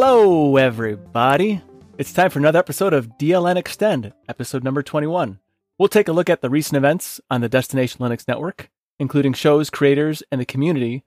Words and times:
Hello, 0.00 0.56
everybody. 0.56 1.60
It's 1.98 2.12
time 2.12 2.30
for 2.30 2.38
another 2.38 2.60
episode 2.60 2.92
of 2.92 3.18
DLN 3.18 3.56
Extend, 3.56 4.12
episode 4.28 4.62
number 4.62 4.80
21. 4.80 5.40
We'll 5.76 5.88
take 5.88 6.06
a 6.06 6.12
look 6.12 6.30
at 6.30 6.40
the 6.40 6.48
recent 6.48 6.76
events 6.76 7.20
on 7.28 7.40
the 7.40 7.48
Destination 7.48 7.98
Linux 7.98 8.28
network, 8.28 8.70
including 9.00 9.32
shows, 9.32 9.70
creators, 9.70 10.22
and 10.30 10.40
the 10.40 10.44
community, 10.44 11.02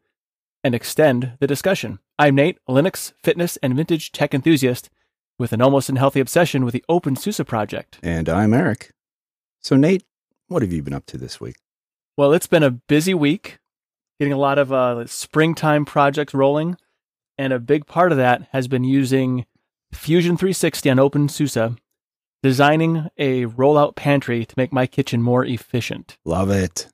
and 0.62 0.76
extend 0.76 1.38
the 1.40 1.48
discussion. 1.48 2.00
I'm 2.20 2.36
Nate, 2.36 2.58
a 2.68 2.74
Linux, 2.74 3.14
fitness, 3.24 3.56
and 3.64 3.78
vintage 3.78 4.12
tech 4.12 4.34
enthusiast 4.34 4.90
with 5.40 5.54
an 5.54 5.62
almost 5.62 5.88
unhealthy 5.88 6.20
obsession 6.20 6.66
with 6.66 6.74
the 6.74 6.84
OpenSUSE 6.90 7.48
project. 7.48 7.98
And 8.04 8.28
I'm 8.28 8.54
Eric. 8.54 8.92
So, 9.62 9.78
Nate, 9.78 10.04
what 10.50 10.64
have 10.64 10.74
you 10.74 10.84
been 10.84 10.94
up 10.94 11.06
to 11.06 11.18
this 11.18 11.40
week? 11.40 11.56
Well, 12.18 12.34
it's 12.34 12.46
been 12.46 12.62
a 12.62 12.72
busy 12.72 13.14
week, 13.14 13.60
getting 14.20 14.34
a 14.34 14.38
lot 14.38 14.60
of 14.60 14.74
uh, 14.74 15.08
springtime 15.08 15.86
projects 15.86 16.34
rolling. 16.34 16.76
And 17.42 17.52
a 17.52 17.60
big 17.60 17.88
part 17.88 18.12
of 18.12 18.20
that 18.20 18.48
has 18.52 18.68
been 18.68 18.84
using 18.84 19.48
Fusion 19.92 20.38
360 20.38 20.92
on 20.92 20.98
OpenSUSE, 20.98 21.76
designing 22.44 23.10
a 23.18 23.48
rollout 23.48 23.96
pantry 23.96 24.46
to 24.46 24.54
make 24.56 24.72
my 24.72 24.86
kitchen 24.86 25.24
more 25.24 25.44
efficient. 25.44 26.20
Love 26.24 26.52
it. 26.52 26.88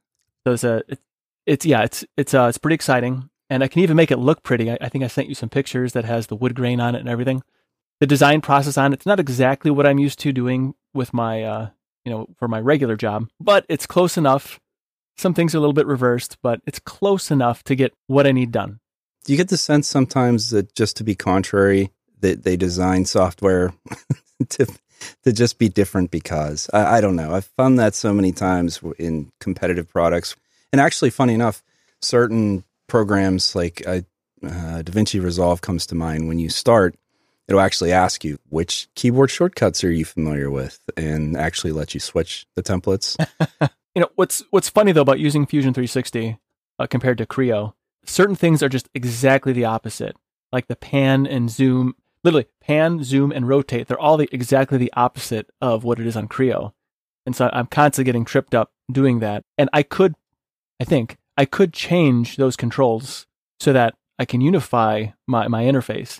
So 0.45 0.53
it's 0.53 0.63
a, 0.63 0.83
it's, 0.87 1.01
it's 1.45 1.65
yeah, 1.65 1.83
it's 1.83 2.05
it's 2.15 2.33
uh, 2.33 2.45
it's 2.47 2.57
pretty 2.57 2.75
exciting, 2.75 3.29
and 3.49 3.61
I 3.61 3.67
can 3.67 3.81
even 3.81 3.97
make 3.97 4.09
it 4.09 4.19
look 4.19 4.41
pretty. 4.41 4.71
I, 4.71 4.77
I 4.79 4.87
think 4.87 5.03
I 5.03 5.07
sent 5.07 5.27
you 5.27 5.35
some 5.35 5.49
pictures 5.49 5.91
that 5.91 6.05
has 6.05 6.27
the 6.27 6.37
wood 6.37 6.55
grain 6.55 6.79
on 6.79 6.95
it 6.95 6.99
and 6.99 7.09
everything. 7.09 7.43
The 7.99 8.07
design 8.07 8.39
process 8.39 8.77
on 8.77 8.93
it's 8.93 9.05
not 9.05 9.19
exactly 9.19 9.69
what 9.69 9.85
I'm 9.85 9.99
used 9.99 10.19
to 10.19 10.31
doing 10.31 10.75
with 10.93 11.13
my 11.13 11.43
uh, 11.43 11.69
you 12.05 12.11
know, 12.13 12.27
for 12.37 12.47
my 12.47 12.61
regular 12.61 12.95
job, 12.95 13.27
but 13.37 13.65
it's 13.67 13.85
close 13.85 14.17
enough. 14.17 14.61
Some 15.17 15.33
things 15.33 15.53
are 15.53 15.57
a 15.57 15.61
little 15.61 15.73
bit 15.73 15.87
reversed, 15.87 16.37
but 16.41 16.61
it's 16.65 16.79
close 16.79 17.31
enough 17.31 17.65
to 17.65 17.75
get 17.75 17.91
what 18.07 18.25
I 18.25 18.31
need 18.31 18.53
done. 18.53 18.79
Do 19.27 19.33
you 19.33 19.37
get 19.37 19.49
the 19.49 19.57
sense 19.57 19.89
sometimes 19.89 20.51
that 20.51 20.73
just 20.73 20.95
to 20.97 21.03
be 21.03 21.13
contrary, 21.13 21.91
that 22.21 22.43
they 22.43 22.55
design 22.55 23.03
software 23.03 23.73
to 24.49 24.65
to 25.25 25.33
just 25.33 25.59
be 25.59 25.67
different 25.67 26.11
because 26.11 26.69
I, 26.73 26.97
I, 26.97 27.01
don't 27.01 27.17
know. 27.17 27.35
I've 27.35 27.45
found 27.57 27.77
that 27.77 27.93
so 27.93 28.13
many 28.13 28.31
times 28.31 28.79
in 28.97 29.29
competitive 29.41 29.89
products, 29.89 30.37
and 30.71 30.79
actually, 30.79 31.09
funny 31.09 31.33
enough, 31.33 31.61
certain 32.01 32.63
programs 32.87 33.53
like 33.53 33.85
uh, 33.85 33.99
DaVinci 34.41 35.21
Resolve 35.21 35.59
comes 35.59 35.85
to 35.87 35.95
mind 35.95 36.29
when 36.29 36.39
you 36.39 36.49
start 36.49 36.95
it'll 37.49 37.59
actually 37.59 37.91
ask 37.91 38.23
you 38.23 38.37
which 38.47 38.87
keyboard 38.95 39.29
shortcuts 39.29 39.83
are 39.83 39.91
you 39.91 40.05
familiar 40.05 40.49
with 40.49 40.79
and 40.95 41.35
actually 41.35 41.73
let 41.73 41.93
you 41.93 41.99
switch 41.99 42.45
the 42.55 42.63
templates. 42.63 43.17
you 43.93 44.01
know, 44.01 44.09
what's 44.15 44.41
what's 44.51 44.69
funny 44.69 44.93
though 44.93 45.01
about 45.01 45.19
using 45.19 45.45
Fusion 45.45 45.73
360 45.73 46.37
uh, 46.79 46.87
compared 46.87 47.17
to 47.17 47.25
Creo, 47.25 47.73
certain 48.07 48.35
things 48.35 48.63
are 48.63 48.69
just 48.69 48.89
exactly 48.93 49.53
the 49.53 49.65
opposite. 49.65 50.15
Like 50.51 50.67
the 50.67 50.75
pan 50.75 51.27
and 51.27 51.49
zoom, 51.49 51.95
literally 52.23 52.47
pan, 52.61 53.03
zoom 53.03 53.31
and 53.31 53.47
rotate, 53.47 53.87
they're 53.87 53.99
all 53.99 54.17
the, 54.17 54.29
exactly 54.31 54.77
the 54.77 54.93
opposite 54.95 55.49
of 55.61 55.83
what 55.83 55.99
it 55.99 56.07
is 56.07 56.15
on 56.15 56.27
Creo. 56.27 56.73
And 57.25 57.35
so 57.35 57.49
I'm 57.51 57.67
constantly 57.67 58.05
getting 58.05 58.25
tripped 58.25 58.55
up 58.55 58.71
doing 58.91 59.19
that. 59.19 59.43
And 59.57 59.69
I 59.73 59.83
could 59.83 60.15
I 60.79 60.83
think 60.83 61.17
I 61.35 61.45
could 61.45 61.73
change 61.73 62.37
those 62.37 62.55
controls 62.55 63.25
so 63.59 63.73
that 63.73 63.95
I 64.19 64.25
can 64.25 64.41
unify 64.41 65.07
my, 65.27 65.47
my 65.47 65.63
interface 65.63 66.19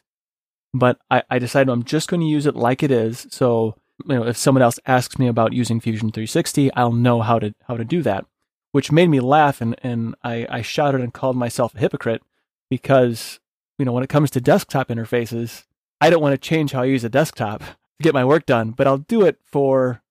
but 0.74 1.00
I, 1.10 1.24
I 1.30 1.40
decided 1.40 1.72
I'm 1.72 1.84
just 1.84 2.10
going 2.10 2.22
to 2.22 2.28
use 2.28 2.46
it 2.46 2.56
like 2.56 2.84
it 2.84 2.92
is. 2.92 3.28
So 3.30 3.76
you 4.06 4.16
know, 4.16 4.26
if 4.26 4.38
someone 4.38 4.62
else 4.62 4.80
asks 4.86 5.18
me 5.18 5.28
about 5.28 5.54
using 5.54 5.80
Fusion 5.80 6.12
360, 6.12 6.74
I'll 6.74 6.92
know 6.92 7.22
how 7.22 7.40
to 7.40 7.54
how 7.68 7.78
to 7.78 7.86
do 7.86 8.02
that. 8.04 8.26
Which 8.72 8.92
made 8.92 9.10
me 9.10 9.20
laugh, 9.20 9.62
and 9.62 9.76
and 9.82 10.16
I, 10.24 10.46
I 10.50 10.62
shouted 10.62 11.02
and 11.02 11.14
called 11.14 11.36
myself 11.36 11.76
a 11.76 11.80
hypocrite 11.80 12.22
because 12.70 13.40
you 13.80 13.86
know 13.86 13.92
when 13.92 14.04
it 14.04 14.10
comes 14.10 14.30
to 14.32 14.42
desktop 14.42 14.90
interfaces, 14.90 15.64
I 16.02 16.10
don't 16.10 16.22
want 16.22 16.34
to 16.34 16.38
change 16.38 16.74
how 16.74 16.82
I 16.82 16.86
use 16.86 17.04
a 17.04 17.10
desktop 17.10 17.62
to 17.62 18.04
get 18.04 18.14
my 18.14 18.26
work 18.26 18.46
done, 18.46 18.72
but 18.72 18.88
I'll 18.88 18.98
do 18.98 19.24
it 19.24 19.40
for 19.44 20.02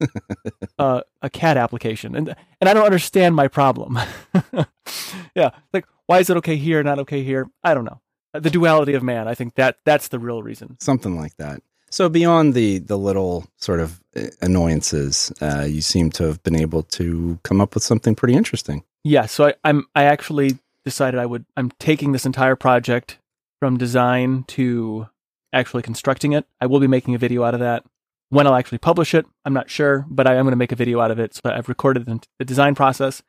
uh, 0.78 1.02
a 1.22 1.30
CAD 1.30 1.56
application, 1.56 2.16
and 2.16 2.34
and 2.60 2.70
I 2.70 2.74
don't 2.74 2.86
understand 2.86 3.34
my 3.34 3.48
problem. 3.48 3.98
yeah, 5.34 5.50
like 5.72 5.86
why 6.06 6.18
is 6.18 6.30
it 6.30 6.36
okay 6.38 6.56
here, 6.56 6.82
not 6.82 6.98
okay 7.00 7.22
here? 7.22 7.50
I 7.62 7.74
don't 7.74 7.84
know 7.84 8.00
the 8.32 8.50
duality 8.50 8.94
of 8.94 9.02
man. 9.02 9.28
I 9.28 9.34
think 9.34 9.54
that 9.54 9.78
that's 9.84 10.08
the 10.08 10.18
real 10.18 10.42
reason. 10.42 10.76
Something 10.80 11.16
like 11.16 11.36
that. 11.36 11.62
So 11.90 12.08
beyond 12.08 12.54
the 12.54 12.78
the 12.78 12.96
little 12.98 13.46
sort 13.56 13.80
of 13.80 14.00
uh, 14.16 14.28
annoyances, 14.40 15.32
uh, 15.40 15.66
you 15.68 15.80
seem 15.80 16.10
to 16.12 16.24
have 16.24 16.42
been 16.42 16.56
able 16.56 16.82
to 16.84 17.38
come 17.42 17.60
up 17.60 17.74
with 17.74 17.82
something 17.82 18.14
pretty 18.14 18.34
interesting. 18.34 18.84
Yeah. 19.02 19.26
So 19.26 19.48
I, 19.48 19.54
I'm 19.64 19.86
I 19.94 20.04
actually 20.04 20.58
decided 20.84 21.18
I 21.18 21.26
would 21.26 21.44
I'm 21.56 21.70
taking 21.78 22.12
this 22.12 22.26
entire 22.26 22.56
project 22.56 23.18
from 23.58 23.76
design 23.76 24.44
to 24.48 25.08
actually 25.52 25.82
constructing 25.82 26.32
it. 26.32 26.46
I 26.60 26.66
will 26.66 26.80
be 26.80 26.86
making 26.86 27.14
a 27.14 27.18
video 27.18 27.42
out 27.42 27.54
of 27.54 27.60
that. 27.60 27.84
When 28.28 28.46
I'll 28.46 28.54
actually 28.54 28.78
publish 28.78 29.12
it, 29.12 29.26
I'm 29.44 29.52
not 29.52 29.68
sure, 29.68 30.06
but 30.08 30.28
I 30.28 30.36
am 30.36 30.44
going 30.44 30.52
to 30.52 30.56
make 30.56 30.70
a 30.70 30.76
video 30.76 31.00
out 31.00 31.10
of 31.10 31.18
it. 31.18 31.34
So 31.34 31.42
I've 31.46 31.68
recorded 31.68 32.06
the 32.38 32.44
design 32.44 32.76
process, 32.76 33.22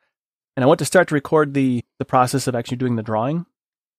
and 0.56 0.62
I 0.62 0.68
want 0.68 0.78
to 0.78 0.84
start 0.84 1.08
to 1.08 1.14
record 1.14 1.54
the 1.54 1.82
the 1.98 2.04
process 2.04 2.46
of 2.46 2.54
actually 2.54 2.76
doing 2.76 2.94
the 2.94 3.02
drawing 3.02 3.46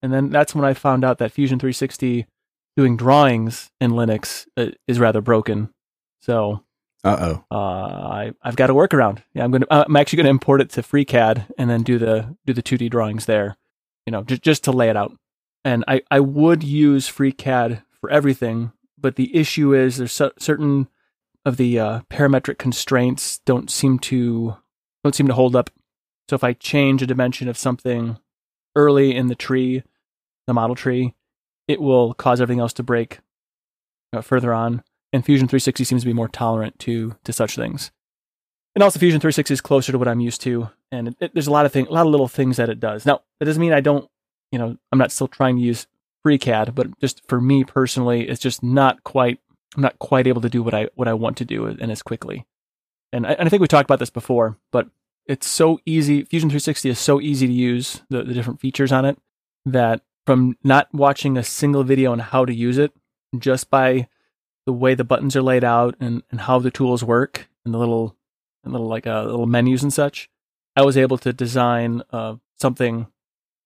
and 0.04 0.12
then 0.12 0.30
that's 0.30 0.54
when 0.54 0.66
I 0.66 0.74
found 0.74 1.06
out 1.06 1.18
that 1.20 1.32
Fusion 1.32 1.58
360 1.58 2.28
doing 2.76 2.98
drawings 2.98 3.72
in 3.80 3.92
Linux 3.92 4.48
uh, 4.58 4.68
is 4.88 5.00
rather 5.00 5.22
broken. 5.22 5.74
So, 6.22 6.64
uh-oh. 7.04 7.44
uh 7.52 7.56
I 7.56 8.32
I've 8.42 8.56
got 8.56 8.70
a 8.70 8.74
workaround. 8.74 9.24
Yeah, 9.34 9.44
I'm 9.44 9.52
gonna 9.52 9.68
I'm 9.70 9.96
actually 9.96 10.18
gonna 10.18 10.30
import 10.30 10.62
it 10.62 10.70
to 10.72 10.82
FreeCAD 10.82 11.48
and 11.58 11.70
then 11.70 11.84
do 11.84 11.98
the 11.98 12.36
do 12.46 12.54
the 12.54 12.64
2D 12.64 12.90
drawings 12.90 13.26
there. 13.26 13.58
You 14.06 14.12
know, 14.12 14.24
just 14.24 14.42
just 14.42 14.64
to 14.66 14.72
lay 14.72 14.90
it 14.90 14.98
out. 14.98 15.12
And 15.66 15.84
I 15.88 16.02
I 16.10 16.20
would 16.20 16.64
use 16.64 17.10
FreeCAD 17.10 17.84
for 18.00 18.10
everything, 18.10 18.72
but 18.98 19.16
the 19.16 19.36
issue 19.36 19.74
is 19.74 19.98
there's 19.98 20.14
so, 20.14 20.32
certain 20.40 20.88
of 21.46 21.58
the 21.58 21.80
uh, 21.80 22.02
parametric 22.10 22.58
constraints 22.58 23.40
don't 23.46 23.70
seem 23.70 24.00
to 24.00 24.56
don't 25.04 25.16
seem 25.16 25.28
to 25.28 25.34
hold 25.34 25.56
up. 25.56 25.70
So 26.30 26.36
if 26.36 26.44
I 26.44 26.54
change 26.54 27.02
a 27.02 27.08
dimension 27.08 27.50
of 27.50 27.58
something 27.58 28.18
early 28.76 29.16
in 29.16 29.28
the 29.28 29.36
tree, 29.36 29.84
the 30.48 30.54
model 30.54 30.76
tree, 30.76 31.16
it 31.68 31.82
will 31.82 32.14
cause 32.14 32.42
everything 32.42 32.60
else 32.60 32.74
to 32.74 32.84
break 32.84 33.20
uh, 34.12 34.22
further 34.22 34.54
on. 34.54 34.84
And 35.12 35.24
Fusion 35.24 35.48
360 35.48 35.84
seems 35.84 36.02
to 36.02 36.08
be 36.08 36.14
more 36.14 36.28
tolerant 36.28 36.80
to 36.80 37.16
to 37.24 37.34
such 37.34 37.56
things. 37.56 37.92
And 38.76 38.84
also, 38.84 39.00
Fusion 39.00 39.20
360 39.20 39.54
is 39.54 39.62
closer 39.62 39.92
to 39.92 40.00
what 40.00 40.08
I'm 40.08 40.20
used 40.20 40.42
to, 40.42 40.70
and 40.92 41.10
it, 41.10 41.16
it, 41.20 41.34
there's 41.34 41.48
a 41.48 41.52
lot 41.52 41.66
of 41.68 41.72
thing, 41.72 41.86
a 41.88 41.92
lot 41.92 42.08
of 42.08 42.12
little 42.12 42.28
things 42.28 42.58
that 42.58 42.70
it 42.70 42.80
does. 42.80 43.06
Now, 43.06 43.22
that 43.40 43.46
doesn't 43.46 43.62
mean 43.62 43.74
I 43.74 43.82
don't, 43.82 44.10
you 44.52 44.58
know, 44.58 44.78
I'm 44.92 44.98
not 44.98 45.12
still 45.12 45.28
trying 45.28 45.58
to 45.58 45.62
use 45.62 45.86
FreeCAD, 46.26 46.74
but 46.74 47.00
just 47.00 47.22
for 47.28 47.40
me 47.40 47.64
personally, 47.64 48.28
it's 48.28 48.42
just 48.42 48.64
not 48.64 49.04
quite, 49.04 49.40
I'm 49.76 49.84
not 49.84 50.00
quite 50.00 50.26
able 50.26 50.42
to 50.42 50.50
do 50.50 50.64
what 50.64 50.74
I 50.74 50.90
what 50.96 51.08
I 51.08 51.14
want 51.14 51.38
to 51.38 51.46
do 51.46 51.68
and 51.68 51.92
as 51.92 52.02
quickly. 52.02 52.48
And 53.12 53.28
I, 53.28 53.34
and 53.34 53.48
I 53.48 53.50
think 53.50 53.62
we 53.62 53.68
talked 53.68 53.88
about 53.88 54.00
this 54.00 54.10
before, 54.10 54.58
but 54.72 54.88
it's 55.28 55.48
so 55.48 55.80
easy. 55.86 56.24
Fusion 56.24 56.50
360 56.50 56.90
is 56.90 57.00
so 57.00 57.22
easy 57.22 57.46
to 57.46 57.54
use 57.54 58.02
the, 58.10 58.24
the 58.24 58.34
different 58.34 58.60
features 58.60 58.92
on 58.92 59.06
it 59.06 59.20
that 59.66 60.02
from 60.26 60.58
not 60.64 60.88
watching 60.94 61.38
a 61.38 61.44
single 61.44 61.84
video 61.84 62.12
on 62.12 62.20
how 62.20 62.46
to 62.46 62.54
use 62.54 62.78
it, 62.78 62.94
just 63.38 63.70
by 63.70 64.08
the 64.66 64.74
way 64.74 64.96
the 64.96 65.04
buttons 65.04 65.36
are 65.36 65.42
laid 65.42 65.64
out 65.64 65.96
and, 66.00 66.24
and 66.32 66.42
how 66.42 66.60
the 66.60 66.72
tools 66.72 67.04
work 67.04 67.48
and 67.66 67.74
the 67.74 67.78
little 67.78 68.16
and 68.64 68.72
little 68.72 68.88
like 68.88 69.06
uh, 69.06 69.24
little 69.24 69.46
menus 69.46 69.84
and 69.84 69.94
such, 69.94 70.30
I 70.76 70.84
was 70.84 70.98
able 70.98 71.18
to 71.20 71.34
design 71.34 72.02
uh, 72.12 72.36
something, 72.60 73.08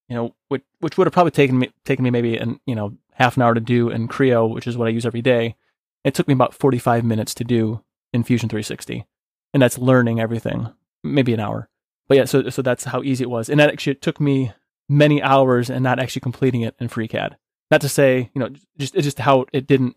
you 0.09 0.15
know, 0.15 0.35
which 0.47 0.63
which 0.79 0.97
would 0.97 1.07
have 1.07 1.13
probably 1.13 1.31
taken 1.31 1.59
me 1.59 1.71
taken 1.85 2.03
me 2.03 2.09
maybe 2.09 2.37
an 2.37 2.59
you 2.65 2.75
know 2.75 2.97
half 3.13 3.35
an 3.35 3.43
hour 3.43 3.53
to 3.53 3.59
do 3.59 3.89
in 3.89 4.07
Creo, 4.07 4.51
which 4.51 4.67
is 4.67 4.77
what 4.77 4.87
I 4.87 4.91
use 4.91 5.05
every 5.05 5.21
day. 5.21 5.55
It 6.03 6.13
took 6.13 6.27
me 6.27 6.33
about 6.33 6.53
forty 6.53 6.79
five 6.79 7.03
minutes 7.03 7.33
to 7.35 7.43
do 7.43 7.83
in 8.13 8.23
Fusion 8.23 8.49
360, 8.49 9.05
and 9.53 9.61
that's 9.61 9.77
learning 9.77 10.19
everything, 10.19 10.73
maybe 11.03 11.33
an 11.33 11.39
hour. 11.39 11.69
But 12.07 12.17
yeah, 12.17 12.25
so 12.25 12.49
so 12.49 12.61
that's 12.61 12.85
how 12.85 13.03
easy 13.03 13.23
it 13.23 13.29
was, 13.29 13.49
and 13.49 13.59
that 13.59 13.69
actually 13.69 13.95
took 13.95 14.19
me 14.19 14.53
many 14.89 15.21
hours 15.21 15.69
and 15.69 15.83
not 15.83 15.99
actually 15.99 16.21
completing 16.21 16.61
it 16.61 16.75
in 16.79 16.87
FreeCAD. 16.87 17.35
Not 17.69 17.81
to 17.81 17.89
say, 17.89 18.29
you 18.33 18.39
know, 18.39 18.49
just 18.77 18.95
it's 18.95 19.03
just 19.03 19.19
how 19.19 19.45
it 19.51 19.67
didn't 19.67 19.95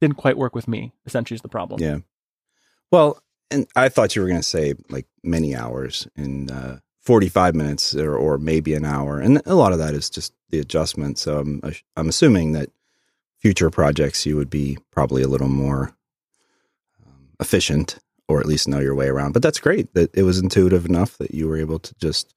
didn't 0.00 0.16
quite 0.16 0.36
work 0.36 0.54
with 0.54 0.68
me. 0.68 0.92
Essentially, 1.06 1.36
is 1.36 1.42
the 1.42 1.48
problem. 1.48 1.80
Yeah. 1.80 1.98
Well, 2.90 3.22
and 3.50 3.66
I 3.74 3.88
thought 3.88 4.14
you 4.14 4.22
were 4.22 4.28
going 4.28 4.40
to 4.40 4.46
say 4.46 4.74
like 4.90 5.06
many 5.22 5.56
hours 5.56 6.06
in 6.16 6.50
uh, 6.50 6.80
45 7.00 7.54
minutes 7.54 7.94
or, 7.94 8.14
or 8.14 8.38
maybe 8.38 8.74
an 8.74 8.84
hour, 8.84 9.18
and 9.20 9.40
a 9.46 9.54
lot 9.54 9.72
of 9.72 9.78
that 9.78 9.94
is 9.94 10.10
just 10.10 10.34
the 10.50 10.58
adjustment. 10.58 11.18
So 11.18 11.38
I'm 11.38 11.62
I'm 11.96 12.08
assuming 12.08 12.52
that 12.52 12.70
future 13.38 13.70
projects 13.70 14.26
you 14.26 14.36
would 14.36 14.50
be 14.50 14.78
probably 14.90 15.22
a 15.22 15.28
little 15.28 15.48
more 15.48 15.96
um, 17.06 17.28
efficient 17.40 17.98
or 18.28 18.40
at 18.40 18.46
least 18.46 18.68
know 18.68 18.80
your 18.80 18.94
way 18.94 19.06
around. 19.06 19.32
But 19.32 19.42
that's 19.42 19.60
great 19.60 19.92
that 19.94 20.10
it 20.14 20.24
was 20.24 20.38
intuitive 20.38 20.84
enough 20.84 21.16
that 21.18 21.32
you 21.32 21.48
were 21.48 21.56
able 21.56 21.78
to 21.78 21.94
just 22.00 22.34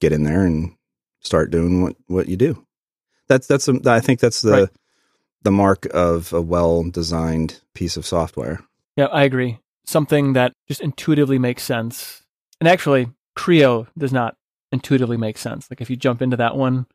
get 0.00 0.12
in 0.12 0.22
there 0.22 0.44
and 0.44 0.76
start 1.22 1.50
doing 1.50 1.82
what 1.82 1.96
what 2.06 2.28
you 2.28 2.36
do. 2.36 2.64
That's 3.28 3.46
that's 3.46 3.68
a, 3.68 3.78
I 3.86 4.00
think 4.00 4.20
that's 4.20 4.42
the 4.42 4.50
right. 4.52 4.68
the 5.42 5.50
mark 5.52 5.86
of 5.94 6.32
a 6.32 6.40
well 6.42 6.82
designed 6.84 7.60
piece 7.74 7.96
of 7.96 8.04
software. 8.06 8.60
Yeah, 8.96 9.06
I 9.06 9.22
agree. 9.24 9.58
Something 9.86 10.34
that 10.34 10.52
just 10.68 10.80
intuitively 10.80 11.38
makes 11.38 11.62
sense. 11.62 12.22
And 12.60 12.68
actually, 12.68 13.08
Creo 13.36 13.86
does 13.96 14.12
not 14.12 14.36
intuitively 14.70 15.16
make 15.16 15.38
sense. 15.38 15.70
Like 15.70 15.80
if 15.80 15.90
you 15.90 15.96
jump 15.96 16.22
into 16.22 16.36
that 16.36 16.56
one, 16.56 16.86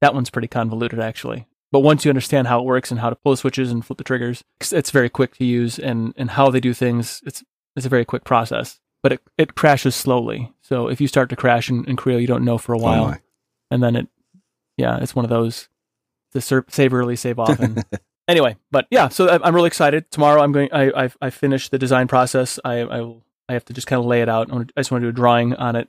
that 0.00 0.14
one's 0.14 0.30
pretty 0.30 0.48
convoluted 0.48 1.00
actually. 1.00 1.46
But 1.72 1.80
once 1.80 2.04
you 2.04 2.08
understand 2.08 2.48
how 2.48 2.58
it 2.60 2.64
works 2.64 2.90
and 2.90 2.98
how 2.98 3.10
to 3.10 3.16
pull 3.16 3.32
the 3.32 3.36
switches 3.36 3.70
and 3.70 3.84
flip 3.84 3.98
the 3.98 4.04
triggers, 4.04 4.42
it's, 4.60 4.72
it's 4.72 4.90
very 4.90 5.08
quick 5.08 5.36
to 5.36 5.44
use 5.44 5.78
and, 5.78 6.12
and 6.16 6.30
how 6.30 6.50
they 6.50 6.58
do 6.60 6.74
things, 6.74 7.22
it's 7.24 7.44
it's 7.76 7.86
a 7.86 7.90
very 7.90 8.04
quick 8.04 8.24
process. 8.24 8.80
But 9.02 9.12
it, 9.12 9.20
it 9.38 9.54
crashes 9.54 9.94
slowly. 9.94 10.52
So 10.62 10.88
if 10.88 11.00
you 11.00 11.06
start 11.06 11.30
to 11.30 11.36
crash 11.36 11.70
in, 11.70 11.84
in 11.84 11.96
Creo, 11.96 12.20
you 12.20 12.26
don't 12.26 12.44
know 12.44 12.58
for 12.58 12.72
a 12.74 12.78
Oh 12.78 12.82
while. 12.82 13.04
my. 13.06 13.20
And 13.70 13.82
then 13.82 13.96
it, 13.96 14.08
yeah, 14.76 14.98
it's 15.00 15.14
one 15.14 15.24
of 15.24 15.28
those 15.30 15.68
to 16.32 16.40
ser- 16.40 16.64
save 16.68 16.94
early, 16.94 17.16
save 17.16 17.38
often. 17.38 17.82
anyway, 18.28 18.56
but 18.70 18.86
yeah, 18.90 19.08
so 19.08 19.28
I- 19.28 19.46
I'm 19.46 19.54
really 19.54 19.66
excited. 19.68 20.10
Tomorrow, 20.10 20.42
I'm 20.42 20.52
going. 20.52 20.68
I 20.72 21.04
I, 21.04 21.10
I 21.22 21.30
finished 21.30 21.70
the 21.70 21.78
design 21.78 22.08
process. 22.08 22.58
I 22.64 22.80
I 22.80 23.00
will. 23.00 23.24
I 23.48 23.54
have 23.54 23.64
to 23.64 23.72
just 23.72 23.86
kind 23.88 23.98
of 23.98 24.06
lay 24.06 24.22
it 24.22 24.28
out. 24.28 24.48
I, 24.52 24.64
just 24.80 24.92
want 24.92 25.02
to 25.02 25.06
do 25.06 25.08
a 25.08 25.12
drawing 25.12 25.54
on 25.56 25.74
it, 25.74 25.88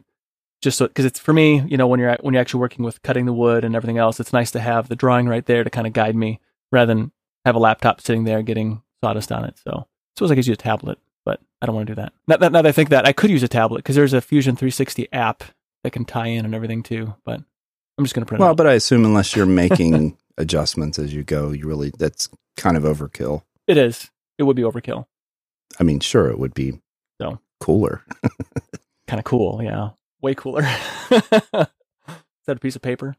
just 0.64 0.80
so 0.80 0.88
because 0.88 1.06
it's 1.06 1.20
for 1.20 1.32
me. 1.34 1.62
You 1.68 1.78
know, 1.78 1.88
when 1.88 2.00
you're 2.00 2.18
when 2.22 2.34
you're 2.34 2.42
actually 2.42 2.62
working 2.62 2.84
with 2.84 3.02
cutting 3.04 3.26
the 3.26 3.34
wood 3.34 3.64
and 3.64 3.76
everything 3.76 3.98
else, 4.00 4.20
it's 4.20 4.34
nice 4.34 4.50
to 4.52 4.60
have 4.60 4.88
the 4.88 4.96
drawing 4.96 5.28
right 5.28 5.46
there 5.46 5.64
to 5.64 5.70
kind 5.70 5.86
of 5.86 5.94
guide 5.94 6.16
me, 6.16 6.40
rather 6.72 6.88
than 6.94 7.12
have 7.46 7.56
a 7.56 7.60
laptop 7.60 8.02
sitting 8.02 8.24
there 8.24 8.42
getting 8.42 8.82
sawdust 9.04 9.32
on 9.32 9.46
it. 9.46 9.60
So 9.64 9.88
suppose 10.16 10.32
I 10.32 10.36
could 10.36 10.46
use 10.48 10.54
a 10.54 10.58
tablet, 10.58 10.98
but 11.24 11.40
I 11.62 11.66
don't 11.68 11.76
want 11.76 11.88
to 11.88 11.92
do 11.96 12.02
that. 12.02 12.14
Now, 12.28 12.38
that- 12.38 12.52
now 12.52 12.62
that 12.64 12.70
I 12.70 12.72
think 12.72 12.90
that 12.90 13.08
I 13.08 13.14
could 13.14 13.30
use 13.32 13.42
a 13.44 13.48
tablet 13.48 13.78
because 13.80 13.96
there's 13.96 14.14
a 14.14 14.22
Fusion 14.22 14.56
360 14.56 15.08
app 15.14 15.44
that 15.84 15.92
can 15.92 16.06
tie 16.06 16.28
in 16.28 16.46
and 16.46 16.54
everything 16.56 16.84
too. 16.84 17.16
But 17.26 17.42
I'm 18.02 18.06
just 18.06 18.16
going 18.16 18.26
to 18.26 18.28
print 18.28 18.42
it. 18.42 18.44
Well, 18.44 18.56
but 18.56 18.66
I 18.66 18.74
assume 18.74 19.06
unless 19.06 19.36
you're 19.36 19.46
making 19.46 20.18
adjustments 20.38 20.98
as 20.98 21.14
you 21.14 21.24
go, 21.24 21.52
you 21.52 21.68
really 21.68 21.92
that's 22.00 22.30
kind 22.58 22.76
of 22.76 22.84
overkill. 22.84 23.44
it 23.68 23.78
is. 23.78 24.10
It 24.40 24.44
would 24.44 24.56
be 24.56 24.64
overkill. 24.64 25.06
I 25.80 25.84
mean, 25.84 26.00
sure, 26.00 26.30
it 26.30 26.40
would 26.40 26.54
be 26.56 26.80
So. 27.22 27.40
cooler. 27.60 28.04
kind 29.08 29.20
of 29.20 29.24
cool. 29.24 29.62
Yeah, 29.64 29.90
way 30.22 30.34
cooler. 30.34 30.64
Is 31.12 32.48
that 32.48 32.58
a 32.58 32.60
piece 32.60 32.76
of 32.76 32.82
paper? 32.82 33.16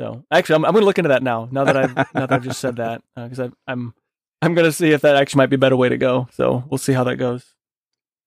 So 0.00 0.24
actually, 0.30 0.56
I'm, 0.56 0.64
I'm 0.66 0.72
going 0.72 0.82
to 0.82 0.86
look 0.86 0.98
into 0.98 1.08
that 1.08 1.22
now. 1.24 1.48
Now 1.50 1.64
that 1.64 1.76
I've 1.76 1.96
now 1.96 2.26
that 2.26 2.32
I've 2.32 2.44
just 2.44 2.60
said 2.60 2.76
that, 2.76 3.02
uh, 3.16 3.24
because 3.24 3.40
I'm 3.40 3.54
I'm 3.66 3.94
I'm 4.40 4.54
going 4.54 4.66
to 4.66 4.72
see 4.72 4.90
if 4.92 5.00
that 5.02 5.16
actually 5.16 5.38
might 5.38 5.50
be 5.50 5.56
a 5.56 5.58
better 5.58 5.76
way 5.76 5.88
to 5.88 5.98
go. 5.98 6.28
So 6.32 6.64
we'll 6.70 6.78
see 6.78 6.92
how 6.92 7.02
that 7.04 7.16
goes. 7.16 7.54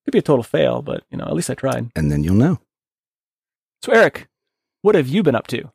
Could 0.06 0.12
be 0.12 0.20
a 0.20 0.24
total 0.24 0.44
fail, 0.44 0.82
but 0.82 1.04
you 1.10 1.18
know, 1.18 1.26
at 1.26 1.34
least 1.34 1.50
I 1.50 1.54
tried. 1.54 1.90
and 1.96 2.12
then 2.12 2.24
you'll 2.24 2.36
know. 2.36 2.60
So 3.82 3.94
Eric, 3.94 4.28
what 4.82 4.96
have 4.96 5.08
you 5.08 5.24
been 5.24 5.36
up 5.36 5.48
to? 5.48 5.72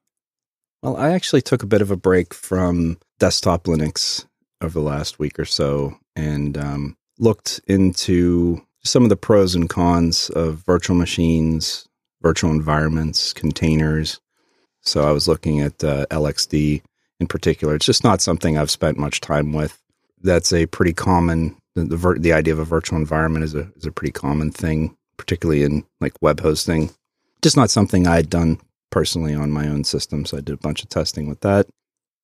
Well, 0.83 0.97
I 0.97 1.13
actually 1.13 1.43
took 1.43 1.63
a 1.63 1.67
bit 1.67 1.83
of 1.83 1.91
a 1.91 1.97
break 1.97 2.35
from 2.35 2.99
desktop 3.19 3.65
Linux 3.65 4.27
over 4.61 4.79
the 4.79 4.85
last 4.85 5.19
week 5.19 5.39
or 5.39 5.45
so 5.45 5.97
and 6.15 6.57
um, 6.59 6.97
looked 7.19 7.61
into 7.67 8.65
some 8.83 9.03
of 9.03 9.09
the 9.09 9.17
pros 9.17 9.55
and 9.55 9.69
cons 9.69 10.29
of 10.31 10.63
virtual 10.67 10.97
machines, 10.97 11.89
virtual 12.23 12.51
environments, 12.51 13.33
containers. 13.33 14.21
So 14.83 15.09
I 15.09 15.13
was 15.13 15.27
looking 15.27 15.61
at 15.61 15.83
uh, 15.83 16.07
LXD 16.11 16.83
in 17.21 17.27
particular. 17.27 17.75
It's 17.75 17.87
just 17.87 18.05
not 18.05 18.21
something 18.21 18.59
I've 18.59 18.71
spent 18.71 18.99
much 18.99 19.21
time 19.21 19.53
with. 19.53 19.81
That's 20.23 20.53
a 20.53 20.67
pretty 20.67 20.93
common 20.93 21.57
the 21.75 21.85
the, 21.85 21.97
vir- 21.97 22.19
the 22.19 22.33
idea 22.33 22.53
of 22.53 22.59
a 22.59 22.65
virtual 22.65 22.99
environment 22.99 23.45
is 23.45 23.55
a 23.55 23.71
is 23.77 23.87
a 23.87 23.93
pretty 23.93 24.13
common 24.13 24.51
thing, 24.51 24.97
particularly 25.17 25.63
in 25.63 25.85
like 26.01 26.15
web 26.21 26.41
hosting. 26.41 26.91
Just 27.43 27.57
not 27.57 27.71
something 27.71 28.07
I 28.07 28.17
had 28.17 28.31
done 28.31 28.61
personally 28.95 29.35
on 29.35 29.51
my 29.51 29.67
own 29.67 29.83
system. 29.83 30.25
So 30.25 30.37
I 30.37 30.41
did 30.41 30.55
a 30.55 30.59
bunch 30.59 30.85
of 30.85 30.89
testing 30.89 31.29
with 31.29 31.41
that. 31.41 31.67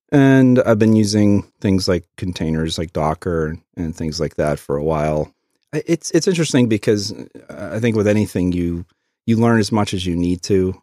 And 0.09 0.57
I've 0.59 0.79
been 0.79 0.95
using 0.95 1.43
things 1.59 1.85
like 1.85 2.05
containers 2.15 2.77
like 2.77 2.93
Docker 2.93 3.57
and, 3.75 3.93
things 3.93 4.21
like 4.21 4.35
that 4.35 4.57
for 4.57 4.77
a 4.77 4.83
while. 4.83 5.33
It's 5.73 6.11
it's 6.11 6.29
interesting 6.29 6.69
because 6.69 7.11
uh, 7.49 7.71
I 7.73 7.79
think 7.79 7.97
with 7.97 8.07
anything 8.07 8.53
you 8.53 8.85
you 9.25 9.35
learn 9.35 9.59
as 9.59 9.71
much 9.71 9.93
as 9.93 10.05
you 10.05 10.15
need 10.15 10.43
to. 10.43 10.81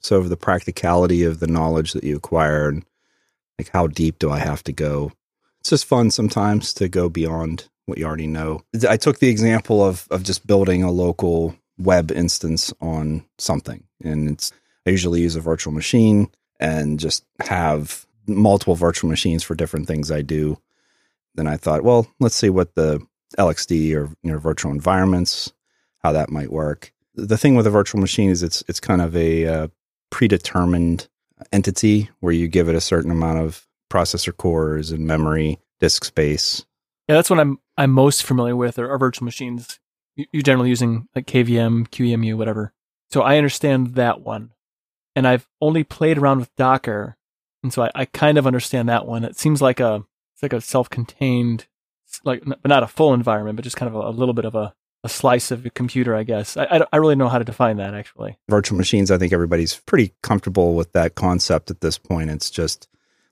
So 0.00 0.22
the 0.22 0.36
practicality 0.36 1.24
of 1.24 1.40
the 1.40 1.46
knowledge 1.48 1.94
that 1.94 2.04
you 2.04 2.16
acquire 2.16 2.68
and 2.68 2.84
like 3.58 3.70
how 3.70 3.88
deep 3.88 4.20
do 4.20 4.30
I 4.30 4.38
have 4.38 4.62
to 4.64 4.72
go? 4.72 5.12
It's 5.60 5.70
just 5.70 5.84
fun 5.84 6.12
sometimes 6.12 6.72
to 6.74 6.88
go 6.88 7.08
beyond 7.08 7.68
what 7.86 7.98
you 7.98 8.06
already 8.06 8.28
know. 8.28 8.62
I 8.88 8.96
took 8.96 9.18
the 9.18 9.30
example 9.30 9.84
of 9.84 10.06
of 10.10 10.22
just 10.22 10.46
building 10.46 10.84
a 10.84 10.92
local 10.92 11.56
web 11.76 12.12
instance 12.12 12.72
on 12.80 13.24
something 13.38 13.82
and 14.04 14.30
it's 14.30 14.52
I 14.86 14.90
usually 14.90 15.20
use 15.20 15.36
a 15.36 15.40
virtual 15.40 15.72
machine 15.72 16.30
and 16.60 16.98
just 17.00 17.24
have 17.40 18.06
multiple 18.26 18.74
virtual 18.74 19.10
machines 19.10 19.42
for 19.42 19.54
different 19.54 19.86
things 19.86 20.10
I 20.10 20.22
do. 20.22 20.58
Then 21.34 21.46
I 21.46 21.56
thought, 21.56 21.82
well, 21.82 22.06
let's 22.20 22.34
see 22.34 22.50
what 22.50 22.74
the 22.74 23.04
LXD 23.38 23.94
or 23.94 24.10
you 24.22 24.32
know 24.32 24.38
virtual 24.38 24.72
environments, 24.72 25.52
how 26.02 26.12
that 26.12 26.30
might 26.30 26.52
work. 26.52 26.92
The 27.14 27.38
thing 27.38 27.54
with 27.54 27.66
a 27.66 27.70
virtual 27.70 28.00
machine 28.00 28.30
is 28.30 28.42
it's 28.42 28.62
it's 28.68 28.80
kind 28.80 29.00
of 29.00 29.16
a 29.16 29.46
uh, 29.46 29.68
predetermined 30.10 31.08
entity 31.52 32.10
where 32.20 32.32
you 32.32 32.48
give 32.48 32.68
it 32.68 32.74
a 32.74 32.80
certain 32.80 33.10
amount 33.10 33.40
of 33.40 33.66
processor 33.90 34.36
cores 34.36 34.90
and 34.90 35.06
memory, 35.06 35.58
disk 35.80 36.04
space. 36.04 36.64
Yeah, 37.08 37.16
that's 37.16 37.30
what 37.30 37.40
I'm 37.40 37.58
I'm 37.76 37.90
most 37.90 38.24
familiar 38.24 38.56
with 38.56 38.78
are, 38.78 38.90
are 38.90 38.98
virtual 38.98 39.24
machines. 39.24 39.78
You, 40.16 40.26
you're 40.32 40.42
generally 40.42 40.70
using 40.70 41.08
like 41.14 41.26
KVM, 41.26 41.88
QEMU, 41.88 42.36
whatever. 42.36 42.72
So 43.10 43.22
I 43.22 43.36
understand 43.36 43.94
that 43.94 44.22
one, 44.22 44.50
and 45.16 45.26
I've 45.26 45.48
only 45.60 45.84
played 45.84 46.18
around 46.18 46.40
with 46.40 46.54
Docker, 46.56 47.16
and 47.62 47.72
so 47.72 47.84
I, 47.84 47.90
I 47.94 48.04
kind 48.04 48.38
of 48.38 48.46
understand 48.46 48.88
that 48.88 49.06
one. 49.06 49.24
It 49.24 49.38
seems 49.38 49.62
like 49.62 49.80
a 49.80 50.04
it's 50.34 50.42
like 50.42 50.52
a 50.52 50.60
self-contained, 50.60 51.66
like 52.24 52.42
but 52.44 52.66
not 52.66 52.82
a 52.82 52.88
full 52.88 53.14
environment, 53.14 53.56
but 53.56 53.62
just 53.64 53.76
kind 53.76 53.88
of 53.88 53.94
a, 53.94 54.08
a 54.08 54.10
little 54.10 54.34
bit 54.34 54.44
of 54.44 54.54
a, 54.54 54.74
a 55.02 55.08
slice 55.08 55.50
of 55.50 55.64
a 55.64 55.70
computer, 55.70 56.14
I 56.14 56.22
guess. 56.24 56.56
I, 56.56 56.64
I 56.64 56.86
I 56.92 56.96
really 56.96 57.16
know 57.16 57.28
how 57.28 57.38
to 57.38 57.44
define 57.44 57.76
that 57.78 57.94
actually. 57.94 58.38
virtual 58.48 58.78
machines, 58.78 59.10
I 59.10 59.18
think 59.18 59.32
everybody's 59.32 59.76
pretty 59.76 60.14
comfortable 60.22 60.74
with 60.74 60.92
that 60.92 61.14
concept 61.14 61.70
at 61.70 61.80
this 61.80 61.98
point. 61.98 62.30
It's 62.30 62.50
just 62.50 62.88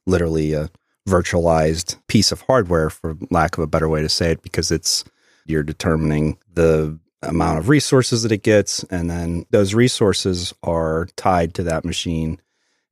literally 0.07 0.53
a 0.53 0.71
virtualized 1.09 1.99
piece 2.07 2.31
of 2.31 2.43
hardware, 2.43 2.89
for 2.89 3.17
lack 3.31 3.59
of 3.59 3.65
a 3.65 3.67
better 3.67 3.89
way 3.89 4.03
to 4.03 4.09
say 4.09 4.33
it, 4.33 4.43
because 4.43 4.71
it's 4.71 5.05
you're 5.45 5.65
determining 5.65 6.39
the 6.53 6.99
amount 7.23 7.59
of 7.59 7.69
resources 7.69 8.23
that 8.23 8.33
it 8.33 8.43
gets, 8.43 8.85
and 8.85 9.09
then 9.09 9.47
those 9.51 9.75
resources 9.75 10.53
are 10.63 11.09
tied 11.17 11.55
to 11.55 11.63
that 11.65 11.85
machine, 11.85 12.41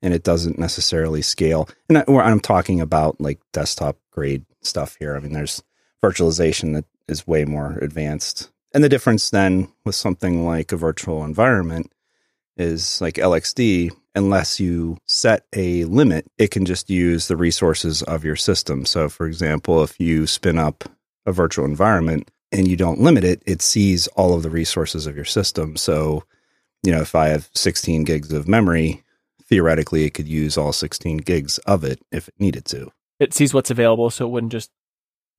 and 0.03 0.15
it 0.15 0.23
doesn't 0.23 0.59
necessarily 0.59 1.23
scale. 1.23 1.69
And 1.89 1.99
I'm 2.09 2.41
talking 2.41 2.81
about 2.81 3.21
like 3.21 3.41
desktop 3.53 3.97
grade 4.11 4.45
stuff 4.63 4.97
here. 4.99 5.17
I 5.17 5.21
mean, 5.21 5.33
there's 5.33 5.63
virtualization 6.03 6.75
that 6.75 6.85
is 7.09 7.27
way 7.27 7.45
more 7.45 7.79
advanced. 7.83 8.51
And 8.73 8.85
the 8.85 8.89
difference 8.89 9.31
then 9.31 9.69
with 9.85 9.95
something 9.95 10.47
like 10.47 10.73
a 10.73 10.77
virtual 10.77 11.25
environment 11.25 11.93
is 12.57 13.01
like 13.01 13.15
LXD, 13.15 13.91
unless 14.15 14.61
you 14.61 14.99
set 15.07 15.45
a 15.55 15.85
limit, 15.85 16.31
it 16.39 16.51
can 16.51 16.65
just 16.65 16.89
use 16.89 17.27
the 17.27 17.37
resources 17.37 18.03
of 18.03 18.25
your 18.25 18.37
system. 18.37 18.85
So, 18.85 19.09
for 19.09 19.27
example, 19.27 19.83
if 19.83 19.99
you 19.99 20.27
spin 20.27 20.59
up 20.59 20.85
a 21.27 21.33
virtual 21.33 21.65
environment 21.65 22.31
and 22.53 22.69
you 22.69 22.77
don't 22.77 23.01
limit 23.01 23.25
it, 23.25 23.43
it 23.47 23.63
sees 23.63 24.07
all 24.09 24.35
of 24.35 24.43
the 24.43 24.51
resources 24.51 25.07
of 25.07 25.17
your 25.17 25.25
system. 25.25 25.77
So, 25.77 26.25
you 26.83 26.93
know, 26.93 27.01
if 27.01 27.15
I 27.15 27.29
have 27.29 27.51
16 27.55 28.05
gigs 28.05 28.33
of 28.33 28.49
memory, 28.49 29.03
theoretically, 29.45 30.05
it 30.05 30.15
could 30.15 30.29
use 30.29 30.57
all 30.57 30.73
16 30.73 31.19
gigs 31.19 31.59
of 31.59 31.85
it 31.85 32.01
if 32.11 32.29
it 32.29 32.35
needed 32.39 32.65
to. 32.67 32.91
It 33.19 33.35
sees 33.35 33.53
what's 33.53 33.71
available, 33.71 34.11
so 34.11 34.27
it 34.27 34.31
wouldn't 34.31 34.53
just 34.53 34.71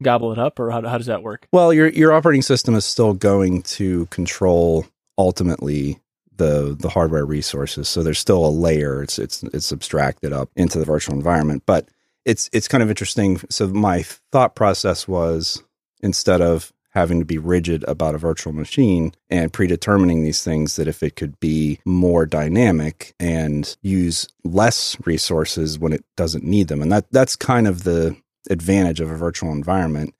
gobble 0.03 0.31
it 0.31 0.39
up, 0.39 0.59
or 0.59 0.71
how 0.71 0.81
how 0.87 0.97
does 0.97 1.07
that 1.07 1.23
work? 1.23 1.47
Well, 1.51 1.73
your 1.73 1.87
your 1.89 2.13
operating 2.13 2.41
system 2.41 2.75
is 2.75 2.85
still 2.85 3.13
going 3.13 3.63
to 3.63 4.05
control 4.07 4.85
ultimately 5.17 5.99
the 6.35 6.75
the 6.79 6.89
hardware 6.89 7.25
resources. 7.25 7.87
So 7.87 8.03
there's 8.03 8.19
still 8.19 8.45
a 8.45 8.49
layer. 8.49 9.01
It's 9.01 9.17
it's 9.17 9.43
it's 9.43 9.71
abstracted 9.71 10.33
up 10.33 10.49
into 10.55 10.79
the 10.79 10.85
virtual 10.85 11.15
environment, 11.15 11.63
but 11.65 11.89
it's 12.25 12.49
it's 12.53 12.67
kind 12.67 12.83
of 12.83 12.89
interesting. 12.89 13.39
So 13.49 13.67
my 13.67 14.03
thought 14.31 14.55
process 14.55 15.07
was 15.07 15.63
instead 16.01 16.41
of 16.41 16.71
having 16.91 17.19
to 17.19 17.25
be 17.25 17.37
rigid 17.37 17.83
about 17.87 18.15
a 18.15 18.19
virtual 18.19 18.53
machine 18.53 19.13
and 19.29 19.51
predetermining 19.51 20.23
these 20.23 20.43
things 20.43 20.75
that 20.75 20.87
if 20.87 21.01
it 21.01 21.15
could 21.15 21.39
be 21.39 21.79
more 21.85 22.25
dynamic 22.25 23.13
and 23.19 23.75
use 23.81 24.27
less 24.43 24.97
resources 25.05 25.79
when 25.79 25.93
it 25.93 26.03
doesn't 26.15 26.43
need 26.43 26.67
them. 26.67 26.81
And 26.81 26.91
that 26.91 27.11
that's 27.11 27.35
kind 27.35 27.67
of 27.67 27.83
the 27.83 28.15
advantage 28.49 28.99
of 28.99 29.09
a 29.09 29.15
virtual 29.15 29.51
environment 29.51 30.13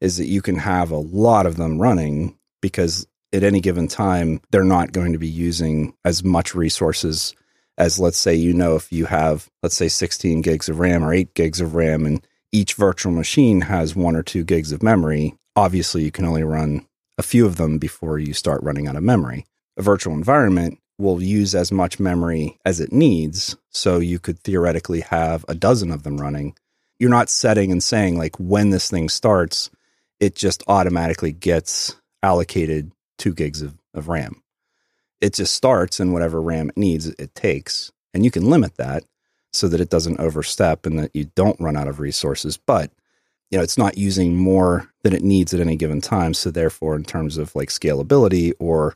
is 0.00 0.16
that 0.16 0.26
you 0.26 0.42
can 0.42 0.56
have 0.56 0.90
a 0.90 0.96
lot 0.96 1.46
of 1.46 1.56
them 1.56 1.80
running 1.80 2.36
because 2.60 3.06
at 3.32 3.42
any 3.44 3.60
given 3.60 3.88
time 3.88 4.40
they're 4.50 4.64
not 4.64 4.92
going 4.92 5.12
to 5.12 5.18
be 5.18 5.28
using 5.28 5.94
as 6.04 6.24
much 6.24 6.54
resources 6.54 7.34
as 7.76 7.98
let's 7.98 8.18
say 8.18 8.34
you 8.34 8.52
know 8.52 8.74
if 8.74 8.90
you 8.90 9.04
have 9.06 9.48
let's 9.62 9.76
say 9.76 9.88
16 9.88 10.40
gigs 10.40 10.68
of 10.68 10.80
RAM 10.80 11.04
or 11.04 11.12
8 11.12 11.34
gigs 11.34 11.60
of 11.60 11.74
RAM 11.74 12.06
and 12.06 12.26
each 12.50 12.74
virtual 12.74 13.12
machine 13.12 13.60
has 13.60 13.94
1 13.94 14.16
or 14.16 14.22
2 14.22 14.44
gigs 14.44 14.72
of 14.72 14.82
memory 14.82 15.36
obviously 15.58 16.04
you 16.04 16.10
can 16.10 16.24
only 16.24 16.42
run 16.42 16.86
a 17.18 17.22
few 17.22 17.44
of 17.46 17.56
them 17.56 17.78
before 17.78 18.18
you 18.18 18.32
start 18.32 18.62
running 18.62 18.86
out 18.86 18.96
of 18.96 19.02
memory 19.02 19.44
a 19.76 19.82
virtual 19.82 20.14
environment 20.14 20.78
will 20.98 21.22
use 21.22 21.54
as 21.54 21.70
much 21.70 22.00
memory 22.00 22.58
as 22.64 22.80
it 22.80 22.92
needs 22.92 23.56
so 23.70 23.98
you 23.98 24.18
could 24.18 24.38
theoretically 24.40 25.00
have 25.00 25.44
a 25.48 25.54
dozen 25.54 25.90
of 25.90 26.02
them 26.02 26.20
running 26.20 26.54
you're 26.98 27.10
not 27.10 27.30
setting 27.30 27.70
and 27.70 27.82
saying 27.82 28.16
like 28.16 28.36
when 28.38 28.70
this 28.70 28.90
thing 28.90 29.08
starts 29.08 29.70
it 30.20 30.34
just 30.34 30.62
automatically 30.66 31.32
gets 31.32 31.96
allocated 32.22 32.92
two 33.18 33.34
gigs 33.34 33.62
of, 33.62 33.76
of 33.94 34.08
RAM. 34.08 34.42
It 35.20 35.34
just 35.34 35.54
starts 35.54 36.00
and 36.00 36.12
whatever 36.12 36.40
RAM 36.40 36.70
it 36.70 36.76
needs, 36.76 37.06
it 37.06 37.34
takes. 37.34 37.92
And 38.14 38.24
you 38.24 38.30
can 38.30 38.48
limit 38.48 38.76
that. 38.76 39.04
so 39.50 39.66
that 39.68 39.80
it 39.80 39.88
doesn't 39.88 40.20
overstep 40.20 40.84
and 40.84 40.98
that 40.98 41.10
you 41.14 41.30
don't 41.34 41.58
run 41.58 41.76
out 41.76 41.88
of 41.88 42.00
resources. 42.00 42.58
But 42.58 42.92
you 43.50 43.58
know, 43.58 43.64
it's 43.64 43.78
not 43.78 43.96
using 43.96 44.36
more 44.36 44.90
than 45.02 45.14
it 45.14 45.22
needs 45.22 45.54
at 45.54 45.60
any 45.60 45.76
given 45.76 46.00
time. 46.00 46.34
So 46.34 46.50
therefore, 46.50 46.96
in 46.96 47.04
terms 47.04 47.38
of 47.38 47.54
like 47.54 47.70
scalability, 47.70 48.52
or 48.58 48.94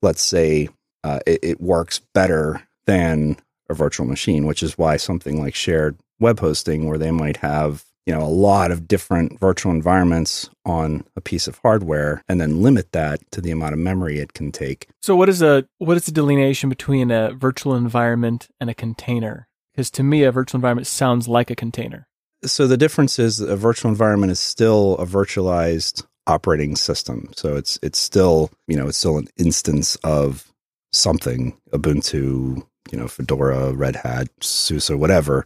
let's 0.00 0.22
say 0.22 0.68
uh, 1.04 1.20
it, 1.26 1.40
it 1.42 1.60
works 1.60 2.00
better 2.12 2.62
than 2.86 3.36
a 3.68 3.74
virtual 3.74 4.06
machine, 4.06 4.46
which 4.46 4.62
is 4.62 4.76
why 4.76 4.96
something 4.96 5.40
like 5.40 5.54
shared 5.54 5.96
web 6.18 6.40
hosting, 6.40 6.88
where 6.88 6.98
they 6.98 7.10
might 7.10 7.38
have 7.38 7.84
you 8.06 8.12
know 8.12 8.22
a 8.22 8.26
lot 8.26 8.70
of 8.70 8.88
different 8.88 9.38
virtual 9.38 9.72
environments 9.72 10.50
on 10.64 11.04
a 11.16 11.20
piece 11.20 11.46
of 11.46 11.58
hardware 11.58 12.22
and 12.28 12.40
then 12.40 12.62
limit 12.62 12.90
that 12.92 13.20
to 13.30 13.40
the 13.40 13.50
amount 13.50 13.72
of 13.72 13.78
memory 13.78 14.18
it 14.18 14.32
can 14.32 14.50
take 14.50 14.88
So 15.00 15.14
what 15.14 15.28
is 15.28 15.42
a 15.42 15.66
what 15.78 15.96
is 15.96 16.06
the 16.06 16.12
delineation 16.12 16.68
between 16.68 17.10
a 17.10 17.32
virtual 17.32 17.74
environment 17.74 18.48
and 18.60 18.68
a 18.68 18.74
container? 18.74 19.48
Because 19.72 19.90
to 19.92 20.02
me, 20.02 20.22
a 20.24 20.32
virtual 20.32 20.58
environment 20.58 20.86
sounds 20.86 21.28
like 21.28 21.50
a 21.50 21.56
container. 21.56 22.06
So 22.44 22.66
the 22.66 22.76
difference 22.76 23.18
is 23.18 23.40
a 23.40 23.56
virtual 23.56 23.90
environment 23.90 24.32
is 24.32 24.40
still 24.40 24.96
a 24.96 25.06
virtualized 25.06 26.04
operating 26.26 26.76
system. 26.76 27.30
So 27.36 27.56
it's 27.56 27.78
it's 27.82 27.98
still 27.98 28.50
you 28.66 28.76
know 28.76 28.88
it's 28.88 28.98
still 28.98 29.18
an 29.18 29.28
instance 29.36 29.96
of 30.04 30.52
something 30.92 31.56
ubuntu 31.72 32.62
you 32.90 32.98
know 32.98 33.08
fedora 33.08 33.72
red 33.72 33.96
hat 33.96 34.28
suse 34.40 34.90
whatever. 34.90 35.44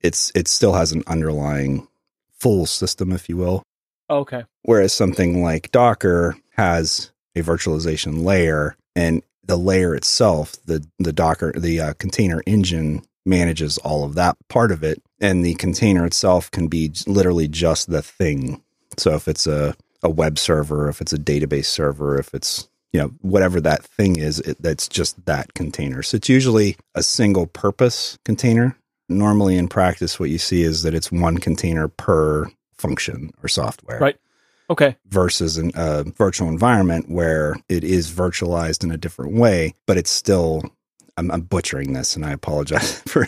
It's 0.00 0.30
it 0.34 0.48
still 0.48 0.74
has 0.74 0.92
an 0.92 1.02
underlying 1.06 1.88
full 2.38 2.66
system 2.66 3.12
if 3.12 3.28
you 3.28 3.36
will. 3.36 3.62
Okay. 4.10 4.44
Whereas 4.62 4.92
something 4.92 5.42
like 5.42 5.70
Docker 5.70 6.36
has 6.56 7.10
a 7.36 7.42
virtualization 7.42 8.24
layer, 8.24 8.76
and 8.96 9.22
the 9.44 9.56
layer 9.56 9.94
itself, 9.94 10.56
the 10.64 10.86
the 10.98 11.12
Docker, 11.12 11.52
the 11.52 11.80
uh, 11.80 11.92
container 11.94 12.42
engine 12.46 13.02
manages 13.26 13.76
all 13.78 14.04
of 14.04 14.14
that 14.14 14.36
part 14.48 14.72
of 14.72 14.82
it, 14.82 15.02
and 15.20 15.44
the 15.44 15.54
container 15.54 16.04
itself 16.06 16.50
can 16.50 16.68
be 16.68 16.92
literally 17.06 17.48
just 17.48 17.90
the 17.90 18.02
thing. 18.02 18.62
So 18.96 19.14
if 19.14 19.28
it's 19.28 19.46
a 19.46 19.74
a 20.02 20.10
web 20.10 20.38
server, 20.38 20.88
if 20.88 21.00
it's 21.00 21.12
a 21.12 21.18
database 21.18 21.66
server, 21.66 22.18
if 22.18 22.34
it's 22.34 22.68
you 22.92 23.00
know 23.00 23.08
whatever 23.20 23.60
that 23.60 23.82
thing 23.84 24.16
is, 24.16 24.40
it, 24.40 24.60
that's 24.62 24.88
just 24.88 25.24
that 25.26 25.54
container. 25.54 26.02
So 26.02 26.16
it's 26.16 26.28
usually 26.28 26.76
a 26.94 27.02
single 27.02 27.46
purpose 27.46 28.18
container. 28.24 28.76
Normally 29.08 29.56
in 29.56 29.68
practice, 29.68 30.20
what 30.20 30.30
you 30.30 30.38
see 30.38 30.62
is 30.62 30.82
that 30.82 30.94
it's 30.94 31.10
one 31.10 31.38
container 31.38 31.88
per 31.88 32.50
function 32.76 33.30
or 33.42 33.48
software 33.48 33.98
Right. 33.98 34.16
Okay. 34.70 34.96
versus 35.08 35.56
a 35.58 36.04
virtual 36.04 36.48
environment 36.48 37.08
where 37.08 37.56
it 37.70 37.84
is 37.84 38.10
virtualized 38.10 38.84
in 38.84 38.90
a 38.90 38.98
different 38.98 39.34
way, 39.34 39.74
but 39.86 39.96
it's 39.96 40.10
still. 40.10 40.62
I'm, 41.16 41.30
I'm 41.32 41.40
butchering 41.40 41.94
this, 41.94 42.14
and 42.14 42.24
I 42.24 42.30
apologize 42.32 43.00
for 43.08 43.26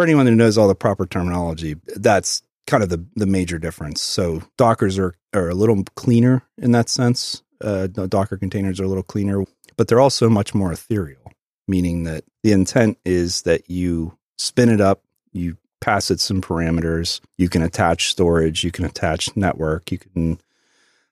for 0.00 0.04
anyone 0.04 0.26
who 0.26 0.34
knows 0.34 0.56
all 0.56 0.66
the 0.66 0.74
proper 0.74 1.04
terminology. 1.04 1.76
That's 1.94 2.40
kind 2.66 2.82
of 2.82 2.88
the 2.88 3.04
the 3.16 3.26
major 3.26 3.58
difference. 3.58 4.00
So 4.00 4.42
Dockers 4.56 4.98
are 4.98 5.14
are 5.34 5.50
a 5.50 5.54
little 5.54 5.84
cleaner 5.94 6.42
in 6.56 6.72
that 6.72 6.88
sense. 6.88 7.42
Uh, 7.60 7.86
Docker 7.86 8.38
containers 8.38 8.80
are 8.80 8.84
a 8.84 8.88
little 8.88 9.02
cleaner, 9.02 9.44
but 9.76 9.88
they're 9.88 10.00
also 10.00 10.30
much 10.30 10.54
more 10.54 10.72
ethereal, 10.72 11.30
meaning 11.68 12.04
that 12.04 12.24
the 12.42 12.52
intent 12.52 12.96
is 13.04 13.42
that 13.42 13.68
you 13.68 14.16
spin 14.38 14.70
it 14.70 14.80
up, 14.80 15.02
you 15.32 15.58
pass 15.82 16.10
it 16.10 16.18
some 16.18 16.40
parameters, 16.40 17.20
you 17.36 17.50
can 17.50 17.60
attach 17.60 18.08
storage, 18.08 18.64
you 18.64 18.70
can 18.70 18.86
attach 18.86 19.36
network, 19.36 19.92
you 19.92 19.98
can 19.98 20.40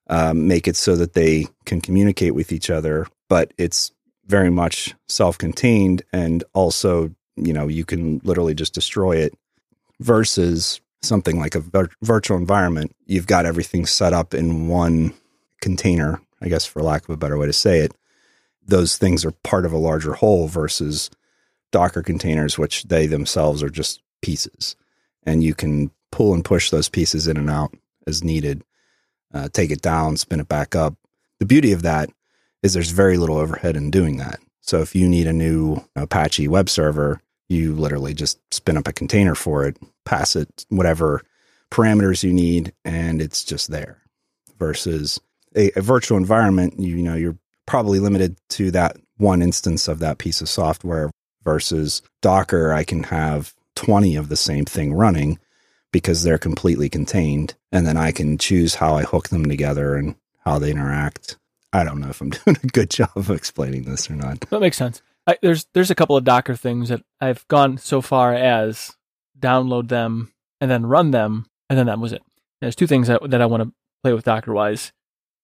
um, 0.06 0.48
make 0.48 0.66
it 0.66 0.76
so 0.76 0.96
that 0.96 1.12
they 1.12 1.46
can 1.66 1.82
communicate 1.82 2.34
with 2.34 2.52
each 2.52 2.70
other, 2.70 3.06
but 3.28 3.52
it's 3.58 3.92
very 4.24 4.50
much 4.50 4.94
self-contained 5.08 6.02
and 6.10 6.42
also, 6.54 7.14
you 7.44 7.52
know, 7.52 7.68
you 7.68 7.84
can 7.84 8.20
literally 8.24 8.54
just 8.54 8.74
destroy 8.74 9.16
it 9.16 9.34
versus 10.00 10.80
something 11.02 11.38
like 11.38 11.54
a 11.54 11.60
vir- 11.60 11.90
virtual 12.02 12.36
environment. 12.36 12.94
You've 13.06 13.26
got 13.26 13.46
everything 13.46 13.86
set 13.86 14.12
up 14.12 14.34
in 14.34 14.68
one 14.68 15.14
container, 15.60 16.20
I 16.42 16.48
guess 16.48 16.64
for 16.64 16.82
lack 16.82 17.04
of 17.04 17.10
a 17.10 17.16
better 17.16 17.38
way 17.38 17.46
to 17.46 17.52
say 17.52 17.80
it. 17.80 17.92
Those 18.66 18.96
things 18.96 19.24
are 19.24 19.30
part 19.30 19.64
of 19.64 19.72
a 19.72 19.78
larger 19.78 20.14
whole 20.14 20.48
versus 20.48 21.10
Docker 21.70 22.02
containers, 22.02 22.58
which 22.58 22.84
they 22.84 23.06
themselves 23.06 23.62
are 23.62 23.70
just 23.70 24.02
pieces. 24.20 24.76
And 25.24 25.42
you 25.42 25.54
can 25.54 25.90
pull 26.10 26.34
and 26.34 26.44
push 26.44 26.70
those 26.70 26.88
pieces 26.88 27.26
in 27.26 27.36
and 27.36 27.50
out 27.50 27.74
as 28.06 28.24
needed 28.24 28.62
uh, 29.32 29.48
take 29.52 29.70
it 29.70 29.82
down, 29.82 30.16
spin 30.16 30.40
it 30.40 30.48
back 30.48 30.74
up. 30.74 30.94
The 31.38 31.46
beauty 31.46 31.72
of 31.72 31.82
that 31.82 32.10
is 32.62 32.74
there's 32.74 32.90
very 32.90 33.16
little 33.16 33.36
overhead 33.36 33.76
in 33.76 33.90
doing 33.90 34.16
that. 34.16 34.40
So 34.60 34.80
if 34.80 34.94
you 34.94 35.08
need 35.08 35.26
a 35.26 35.32
new 35.32 35.84
Apache 35.96 36.48
web 36.48 36.68
server, 36.68 37.20
you 37.48 37.74
literally 37.74 38.14
just 38.14 38.38
spin 38.52 38.76
up 38.76 38.88
a 38.88 38.92
container 38.92 39.34
for 39.34 39.66
it, 39.66 39.76
pass 40.04 40.36
it 40.36 40.66
whatever 40.68 41.22
parameters 41.70 42.22
you 42.22 42.32
need, 42.32 42.72
and 42.84 43.20
it's 43.20 43.44
just 43.44 43.70
there. 43.70 44.02
Versus 44.58 45.20
a, 45.54 45.70
a 45.76 45.82
virtual 45.82 46.18
environment, 46.18 46.78
you, 46.78 46.96
you 46.96 47.02
know, 47.02 47.14
you're 47.14 47.38
probably 47.66 48.00
limited 48.00 48.36
to 48.50 48.70
that 48.72 48.96
one 49.16 49.42
instance 49.42 49.88
of 49.88 49.98
that 50.00 50.18
piece 50.18 50.40
of 50.40 50.48
software. 50.48 51.10
Versus 51.44 52.02
Docker, 52.20 52.72
I 52.72 52.84
can 52.84 53.04
have 53.04 53.54
20 53.76 54.16
of 54.16 54.28
the 54.28 54.36
same 54.36 54.64
thing 54.64 54.92
running 54.92 55.38
because 55.92 56.22
they're 56.22 56.38
completely 56.38 56.88
contained. 56.88 57.54
And 57.72 57.86
then 57.86 57.96
I 57.96 58.12
can 58.12 58.36
choose 58.36 58.74
how 58.74 58.96
I 58.96 59.04
hook 59.04 59.28
them 59.28 59.46
together 59.46 59.94
and 59.94 60.16
how 60.44 60.58
they 60.58 60.70
interact. 60.70 61.38
I 61.72 61.84
don't 61.84 62.00
know 62.00 62.08
if 62.08 62.20
I'm 62.20 62.30
doing 62.44 62.58
a 62.62 62.66
good 62.66 62.90
job 62.90 63.12
of 63.14 63.30
explaining 63.30 63.84
this 63.84 64.10
or 64.10 64.14
not. 64.14 64.40
That 64.50 64.60
makes 64.60 64.76
sense. 64.76 65.00
I, 65.28 65.36
there's 65.42 65.66
there's 65.74 65.90
a 65.90 65.94
couple 65.94 66.16
of 66.16 66.24
Docker 66.24 66.56
things 66.56 66.88
that 66.88 67.02
I've 67.20 67.46
gone 67.48 67.76
so 67.78 68.00
far 68.00 68.34
as 68.34 68.96
download 69.38 69.88
them 69.88 70.32
and 70.60 70.70
then 70.70 70.86
run 70.86 71.10
them, 71.10 71.46
and 71.68 71.78
then 71.78 71.86
that 71.86 71.98
was 71.98 72.12
it. 72.12 72.22
There's 72.60 72.74
two 72.74 72.86
things 72.86 73.06
that, 73.08 73.30
that 73.30 73.40
I 73.42 73.46
want 73.46 73.62
to 73.62 73.72
play 74.02 74.12
with 74.14 74.24
Docker 74.24 74.52
wise. 74.52 74.92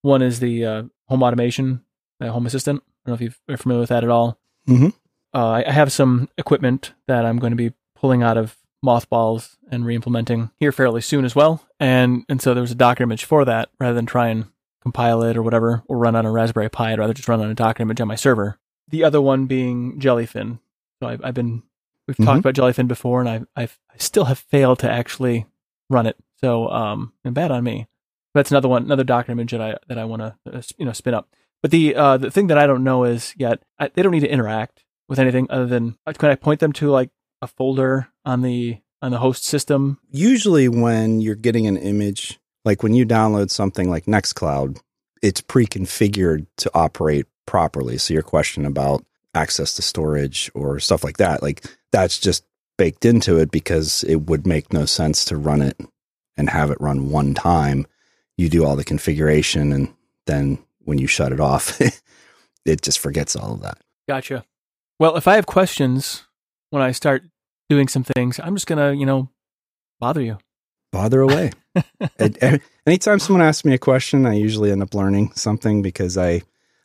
One 0.03 0.23
is 0.23 0.41
the 0.41 0.65
uh, 0.65 0.83
home 1.09 1.23
automation, 1.23 1.85
uh, 2.21 2.29
home 2.31 2.47
assistant. 2.47 2.83
I 2.83 3.11
don't 3.11 3.21
know 3.21 3.27
if 3.27 3.37
you're 3.47 3.59
familiar 3.59 3.81
with 3.81 3.91
that 3.91 4.03
at 4.05 4.11
all. 4.11 4.39
Mhm. 4.67 4.95
Uh, 5.35 5.49
I 5.51 5.65
I 5.69 5.73
have 5.73 5.93
some 5.93 6.29
equipment 6.39 6.95
that 7.07 7.27
I'm 7.27 7.39
going 7.39 7.53
to 7.53 7.57
be 7.57 7.75
pulling 7.95 8.23
out 8.23 8.39
of 8.39 8.57
mothballs 8.83 9.57
and 9.71 9.85
re-implementing 9.87 10.51
here 10.59 10.73
fairly 10.73 11.01
soon 11.03 11.25
as 11.25 11.37
well. 11.37 11.63
And 11.79 12.25
and 12.29 12.41
so 12.41 12.55
there 12.55 12.63
was 12.63 12.71
a 12.73 12.75
Docker 12.77 13.03
image 13.03 13.25
for 13.25 13.45
that 13.45 13.69
rather 13.79 13.95
than 13.95 14.07
try 14.07 14.29
and 14.29 14.47
compile 14.83 15.23
it 15.23 15.37
or 15.37 15.43
whatever 15.43 15.83
or 15.89 15.99
run 15.99 16.17
on 16.17 16.27
a 16.27 16.31
Raspberry 16.33 16.69
Pi. 16.71 16.93
I'd 16.93 16.99
rather 16.99 17.15
just 17.15 17.29
run 17.29 17.41
on 17.43 17.51
a 17.51 17.55
Docker 17.55 17.83
image 17.83 18.01
on 18.01 18.09
my 18.09 18.15
server. 18.17 18.59
The 18.89 19.05
other 19.05 19.21
one 19.21 19.47
being 19.47 19.99
Jellyfin. 20.01 20.59
So 21.03 21.09
I've, 21.09 21.25
I've 21.25 21.35
been 21.35 21.63
we've 22.07 22.17
Mhm. 22.17 22.25
talked 22.25 22.41
about 22.41 22.55
Jellyfin 22.55 22.87
before, 22.89 23.21
and 23.21 23.29
I've, 23.29 23.47
I've 23.57 23.79
I 23.93 23.97
still 23.99 24.25
have 24.27 24.39
failed 24.39 24.79
to 24.81 24.91
actually 24.91 25.47
run 25.91 26.07
it. 26.07 26.17
So 26.41 26.69
um, 26.71 27.13
and 27.25 27.35
bad 27.35 27.51
on 27.51 27.65
me. 27.65 27.87
But 28.33 28.41
that's 28.41 28.51
another 28.51 28.69
one, 28.69 28.83
another 28.85 29.05
Docker 29.05 29.33
image 29.33 29.53
that 29.53 29.61
I 29.61 29.77
that 29.89 29.99
I 29.99 30.05
want 30.05 30.23
to 30.23 30.35
uh, 30.53 30.63
you 30.77 30.85
know 30.85 30.93
spin 30.93 31.15
up. 31.15 31.29
But 31.63 31.71
the 31.71 31.95
uh, 31.95 32.17
the 32.19 32.31
thing 32.31 32.49
that 32.49 32.59
I 32.59 32.67
don't 32.67 32.85
know 32.85 33.05
is 33.05 33.35
yet 33.39 33.63
I, 33.79 33.89
they 33.89 34.03
don't 34.03 34.13
need 34.13 34.21
to 34.21 34.31
interact 34.31 34.85
with 35.09 35.19
anything 35.19 35.47
other 35.51 35.67
than 35.67 35.97
uh, 36.07 36.13
can 36.13 36.31
I 36.31 36.35
point 36.35 36.61
them 36.61 36.73
to 36.75 36.91
like 36.91 37.11
a 37.43 37.47
folder 37.47 38.09
on 38.25 38.43
the 38.43 38.79
on 39.01 39.11
the 39.13 39.19
host 39.19 39.45
system? 39.45 39.99
Usually, 40.11 40.69
when 40.69 41.21
you're 41.21 41.35
getting 41.37 41.67
an 41.67 41.77
image, 41.77 42.39
like 42.65 42.83
when 42.83 42.93
you 42.95 43.07
download 43.07 43.51
something 43.51 43.89
like 43.89 44.05
Nextcloud, 44.07 44.79
it's 45.23 45.41
pre 45.41 45.65
configured 45.67 46.47
to 46.59 46.71
operate 46.75 47.27
properly. 47.47 47.99
So, 47.99 48.15
your 48.15 48.23
question 48.23 48.65
about 48.67 49.05
access 49.35 49.75
to 49.75 49.83
storage 49.83 50.51
or 50.55 50.79
stuff 50.81 51.05
like 51.05 51.17
that, 51.19 51.43
like 51.43 51.65
that's 51.93 52.19
just 52.19 52.45
baked 52.77 53.05
into 53.05 53.39
it 53.39 53.51
because 53.51 54.05
it 54.05 54.23
would 54.23 54.47
make 54.47 54.73
no 54.73 54.85
sense 54.85 55.25
to 55.27 55.37
run 55.37 55.63
it 55.63 55.79
and 56.37 56.51
have 56.51 56.71
it 56.71 56.81
run 56.81 57.11
one 57.11 57.35
time. 57.35 57.87
You 58.37 58.49
do 58.49 58.65
all 58.65 58.77
the 58.77 58.85
configuration, 58.85 59.73
and 59.73 59.95
then 60.27 60.59
when 60.81 60.99
you 60.99 61.07
shut 61.07 61.33
it 61.33 61.41
off, 61.41 61.81
it 62.65 62.83
just 62.83 62.99
forgets 62.99 63.37
all 63.37 63.55
of 63.55 63.63
that. 63.63 63.79
Gotcha. 64.09 64.45
Well, 64.99 65.17
if 65.17 65.29
I 65.29 65.37
have 65.37 65.47
questions 65.47 66.25
when 66.71 66.83
I 66.83 66.93
start 66.93 67.25
doing 67.69 67.89
some 67.89 68.05
things, 68.05 68.41
I'm 68.41 68.55
just 68.57 68.67
gonna 68.67 68.93
you 68.93 69.07
know 69.07 69.29
bother 70.01 70.21
you. 70.21 70.39
bother 70.93 71.21
away. 71.21 71.53
Anytime 72.87 73.19
someone 73.19 73.43
asks 73.43 73.65
me 73.65 73.75
a 73.75 73.79
question, 73.79 74.27
I 74.27 74.35
usually 74.35 74.71
end 74.71 74.83
up 74.83 74.95
learning 74.95 75.33
something 75.35 75.83
because 75.83 76.19
I 76.19 76.43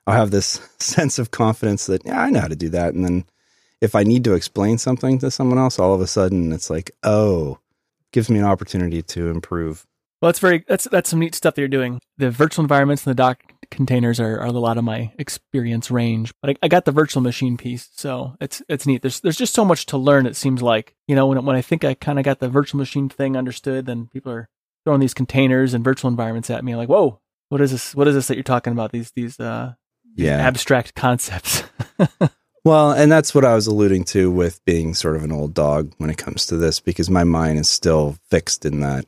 I'll 0.10 0.16
have 0.16 0.32
this 0.32 0.60
sense 0.80 1.20
of 1.20 1.32
confidence 1.32 1.86
that 1.86 2.04
yeah, 2.06 2.20
I 2.20 2.30
know 2.32 2.42
how 2.42 2.48
to 2.48 2.56
do 2.56 2.70
that. 2.70 2.94
And 2.94 3.06
then 3.06 3.26
if 3.80 3.96
I 3.96 4.04
need 4.04 4.24
to 4.24 4.34
explain 4.34 4.78
something 4.78 5.20
to 5.20 5.30
someone 5.30 5.60
else, 5.60 5.78
all 5.78 5.94
of 5.94 6.02
a 6.02 6.08
sudden 6.08 6.52
it's 6.52 6.70
like, 6.70 6.92
oh, 7.04 7.60
gives 8.12 8.30
me 8.30 8.40
an 8.40 8.46
opportunity 8.46 9.04
to 9.04 9.30
improve. 9.30 9.86
Well, 10.22 10.30
that's 10.30 10.40
very 10.40 10.66
that's 10.68 10.86
that's 10.92 11.12
some 11.12 11.20
neat 11.20 11.36
stuff 11.36 11.56
that 11.56 11.62
you're 11.62 11.70
doing. 11.70 12.02
The 12.18 12.32
virtual 12.32 12.64
environments 12.64 13.06
and 13.06 13.12
the 13.12 13.16
doc 13.16 13.54
containers 13.72 14.20
are, 14.20 14.40
are 14.40 14.48
a 14.48 14.52
lot 14.52 14.80
of 14.80 14.84
my 14.84 15.14
experience 15.20 15.92
range, 15.92 16.34
but 16.42 16.50
I, 16.50 16.56
I 16.64 16.68
got 16.68 16.86
the 16.86 16.92
virtual 16.92 17.22
machine 17.22 17.56
piece, 17.56 17.90
so 17.94 18.36
it's 18.42 18.62
it's 18.68 18.86
neat. 18.86 19.02
There's 19.02 19.22
there's 19.22 19.38
just 19.38 19.54
so 19.54 19.64
much 19.64 19.86
to 19.88 19.98
learn. 19.98 20.26
It 20.26 20.36
seems 20.36 20.62
like 20.62 20.96
you 21.08 21.16
know 21.16 21.28
when 21.28 21.46
when 21.46 21.56
I 21.56 21.62
think 21.62 21.86
I 21.86 21.94
kind 21.94 22.20
of 22.20 22.26
got 22.26 22.40
the 22.40 22.50
virtual 22.50 22.80
machine 22.80 23.08
thing 23.08 23.38
understood, 23.38 23.86
then 23.86 24.08
people 24.08 24.32
are 24.32 24.50
throwing 24.84 25.00
these 25.00 25.14
containers 25.14 25.74
and 25.74 25.86
virtual 25.86 26.10
environments 26.10 26.50
at 26.50 26.66
me. 26.66 26.76
like, 26.76 26.90
whoa, 26.90 27.22
what 27.48 27.62
is 27.62 27.72
this? 27.72 27.96
What 27.96 28.08
is 28.10 28.16
this 28.16 28.28
that 28.28 28.36
you're 28.36 28.44
talking 28.44 28.74
about? 28.74 28.92
These 28.92 29.12
these 29.12 29.40
uh 29.40 29.76
Yeah. 30.16 30.38
abstract 30.38 30.96
concepts. 30.96 31.64
Well, 32.66 32.92
and 32.92 33.12
that's 33.12 33.34
what 33.34 33.46
I 33.46 33.56
was 33.56 33.68
alluding 33.68 34.04
to 34.06 34.30
with 34.30 34.64
being 34.66 34.94
sort 34.94 35.16
of 35.16 35.24
an 35.24 35.32
old 35.32 35.54
dog 35.54 35.94
when 35.98 36.10
it 36.10 36.18
comes 36.18 36.46
to 36.48 36.58
this, 36.58 36.80
because 36.80 37.10
my 37.10 37.24
mind 37.24 37.58
is 37.58 37.70
still 37.70 38.18
fixed 38.30 38.66
in 38.66 38.82
that 38.82 39.06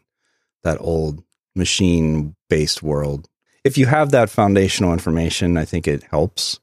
that 0.63 0.77
old 0.79 1.23
machine 1.55 2.35
based 2.49 2.81
world. 2.81 3.27
If 3.63 3.77
you 3.77 3.85
have 3.87 4.11
that 4.11 4.29
foundational 4.29 4.93
information, 4.93 5.57
I 5.57 5.65
think 5.65 5.87
it 5.87 6.03
helps. 6.03 6.59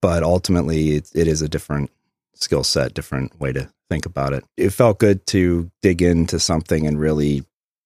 But 0.00 0.22
ultimately, 0.22 0.92
it, 0.96 1.10
it 1.14 1.26
is 1.28 1.42
a 1.42 1.48
different 1.48 1.90
skill 2.34 2.64
set, 2.64 2.94
different 2.94 3.38
way 3.38 3.52
to 3.52 3.70
think 3.90 4.06
about 4.06 4.32
it. 4.32 4.44
It 4.56 4.70
felt 4.70 4.98
good 4.98 5.26
to 5.26 5.70
dig 5.82 6.00
into 6.00 6.38
something 6.38 6.86
and 6.86 6.98
really 6.98 7.44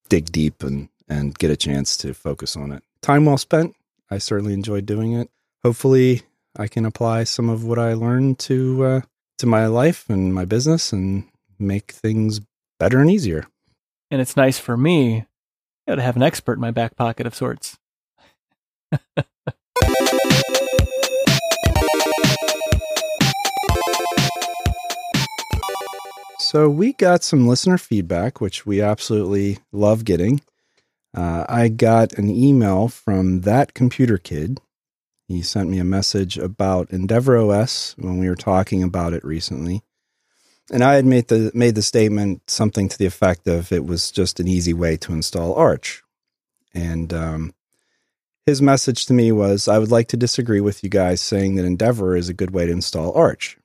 dig 0.08 0.30
deep 0.30 0.62
and, 0.62 0.88
and 1.08 1.36
get 1.36 1.50
a 1.50 1.56
chance 1.56 1.96
to 1.98 2.14
focus 2.14 2.56
on 2.56 2.70
it. 2.70 2.84
Time 3.00 3.24
well 3.24 3.38
spent. 3.38 3.74
I 4.10 4.18
certainly 4.18 4.52
enjoyed 4.52 4.86
doing 4.86 5.14
it. 5.14 5.28
Hopefully, 5.64 6.22
I 6.56 6.68
can 6.68 6.84
apply 6.84 7.24
some 7.24 7.48
of 7.48 7.64
what 7.64 7.78
I 7.78 7.94
learned 7.94 8.38
to 8.40 8.84
uh, 8.84 9.00
to 9.38 9.46
my 9.46 9.66
life 9.66 10.10
and 10.10 10.34
my 10.34 10.44
business 10.44 10.92
and 10.92 11.24
make 11.58 11.92
things 11.92 12.40
better 12.78 13.00
and 13.00 13.10
easier. 13.10 13.46
And 14.10 14.20
it's 14.20 14.36
nice 14.36 14.58
for 14.58 14.76
me 14.76 15.14
you 15.14 15.24
know, 15.88 15.96
to 15.96 16.02
have 16.02 16.16
an 16.16 16.22
expert 16.22 16.54
in 16.54 16.60
my 16.60 16.70
back 16.70 16.96
pocket 16.96 17.26
of 17.26 17.34
sorts. 17.34 17.78
So 26.54 26.68
we 26.70 26.92
got 26.92 27.24
some 27.24 27.48
listener 27.48 27.78
feedback, 27.78 28.40
which 28.40 28.64
we 28.64 28.80
absolutely 28.80 29.58
love 29.72 30.04
getting. 30.04 30.40
Uh, 31.12 31.44
I 31.48 31.66
got 31.66 32.12
an 32.12 32.30
email 32.30 32.86
from 32.86 33.40
that 33.40 33.74
computer 33.74 34.18
kid. 34.18 34.60
He 35.28 35.42
sent 35.42 35.70
me 35.70 35.78
a 35.78 35.84
message 35.84 36.36
about 36.36 36.90
Endeavour 36.90 37.38
OS 37.38 37.94
when 37.98 38.18
we 38.18 38.28
were 38.28 38.34
talking 38.34 38.82
about 38.82 39.14
it 39.14 39.24
recently, 39.24 39.82
and 40.70 40.84
I 40.84 40.94
had 40.94 41.06
made 41.06 41.28
the 41.28 41.50
made 41.54 41.74
the 41.74 41.82
statement 41.82 42.48
something 42.48 42.88
to 42.88 42.98
the 42.98 43.06
effect 43.06 43.46
of 43.46 43.72
it 43.72 43.86
was 43.86 44.10
just 44.10 44.38
an 44.38 44.48
easy 44.48 44.74
way 44.74 44.96
to 44.98 45.12
install 45.12 45.54
Arch, 45.54 46.02
and 46.74 47.12
um, 47.14 47.54
his 48.46 48.60
message 48.60 49.06
to 49.06 49.14
me 49.14 49.32
was 49.32 49.68
I 49.68 49.78
would 49.78 49.90
like 49.90 50.08
to 50.08 50.16
disagree 50.16 50.60
with 50.60 50.84
you 50.84 50.90
guys 50.90 51.20
saying 51.20 51.54
that 51.54 51.64
Endeavour 51.64 52.16
is 52.16 52.28
a 52.28 52.34
good 52.34 52.50
way 52.50 52.66
to 52.66 52.72
install 52.72 53.12
Arch. 53.14 53.56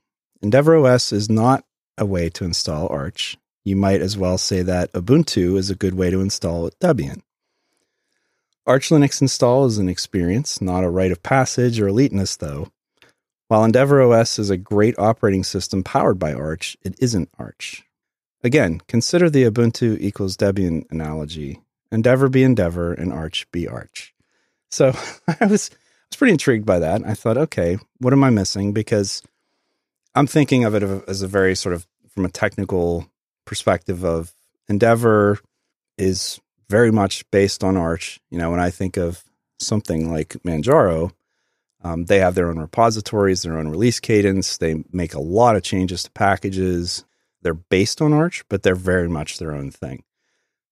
Endeavour 0.41 0.77
OS 0.77 1.11
is 1.11 1.29
not 1.29 1.65
a 1.97 2.05
way 2.05 2.29
to 2.29 2.45
install 2.45 2.87
Arch. 2.87 3.37
You 3.65 3.75
might 3.75 4.01
as 4.01 4.17
well 4.17 4.37
say 4.37 4.61
that 4.61 4.91
Ubuntu 4.93 5.57
is 5.57 5.69
a 5.69 5.75
good 5.75 5.95
way 5.95 6.09
to 6.09 6.21
install 6.21 6.69
Debian. 6.81 7.21
Arch 8.69 8.89
Linux 8.89 9.19
install 9.19 9.65
is 9.65 9.79
an 9.79 9.89
experience, 9.89 10.61
not 10.61 10.83
a 10.83 10.91
rite 10.91 11.11
of 11.11 11.23
passage 11.23 11.81
or 11.81 11.87
eliteness, 11.87 12.37
though. 12.37 12.71
While 13.47 13.63
Endeavour 13.63 13.99
OS 13.99 14.37
is 14.37 14.51
a 14.51 14.57
great 14.57 14.93
operating 14.99 15.43
system 15.43 15.83
powered 15.83 16.19
by 16.19 16.33
Arch, 16.33 16.77
it 16.83 16.93
isn't 17.01 17.31
Arch. 17.39 17.83
Again, 18.43 18.79
consider 18.87 19.27
the 19.27 19.45
Ubuntu 19.45 19.97
equals 19.99 20.37
Debian 20.37 20.83
analogy. 20.91 21.61
Endeavour 21.91 22.29
be 22.29 22.43
Endeavour 22.43 22.93
and 22.93 23.11
Arch 23.11 23.51
be 23.51 23.67
Arch. 23.67 24.13
So 24.69 24.89
I 25.41 25.47
was 25.47 25.71
I 25.73 26.11
was 26.11 26.17
pretty 26.17 26.33
intrigued 26.33 26.67
by 26.67 26.77
that. 26.77 27.01
I 27.03 27.15
thought, 27.15 27.37
okay, 27.37 27.79
what 27.97 28.13
am 28.13 28.23
I 28.23 28.29
missing? 28.29 28.71
Because 28.71 29.23
I'm 30.13 30.27
thinking 30.27 30.63
of 30.63 30.75
it 30.75 30.83
as 31.07 31.23
a 31.23 31.27
very 31.27 31.55
sort 31.55 31.73
of 31.73 31.87
from 32.13 32.23
a 32.23 32.29
technical 32.29 33.09
perspective 33.45 34.05
of 34.05 34.31
Endeavour 34.67 35.39
is 35.97 36.39
very 36.69 36.91
much 36.91 37.29
based 37.31 37.63
on 37.63 37.77
Arch. 37.77 38.19
You 38.29 38.37
know, 38.37 38.51
when 38.51 38.59
I 38.59 38.69
think 38.69 38.97
of 38.97 39.23
something 39.59 40.11
like 40.11 40.37
Manjaro, 40.45 41.11
um, 41.83 42.05
they 42.05 42.19
have 42.19 42.35
their 42.35 42.49
own 42.49 42.59
repositories, 42.59 43.41
their 43.41 43.57
own 43.57 43.69
release 43.69 43.99
cadence. 43.99 44.57
They 44.57 44.83
make 44.91 45.13
a 45.13 45.21
lot 45.21 45.55
of 45.55 45.63
changes 45.63 46.03
to 46.03 46.11
packages. 46.11 47.05
They're 47.41 47.53
based 47.53 48.01
on 48.01 48.13
Arch, 48.13 48.43
but 48.49 48.63
they're 48.63 48.75
very 48.75 49.07
much 49.07 49.37
their 49.37 49.53
own 49.53 49.71
thing. 49.71 50.03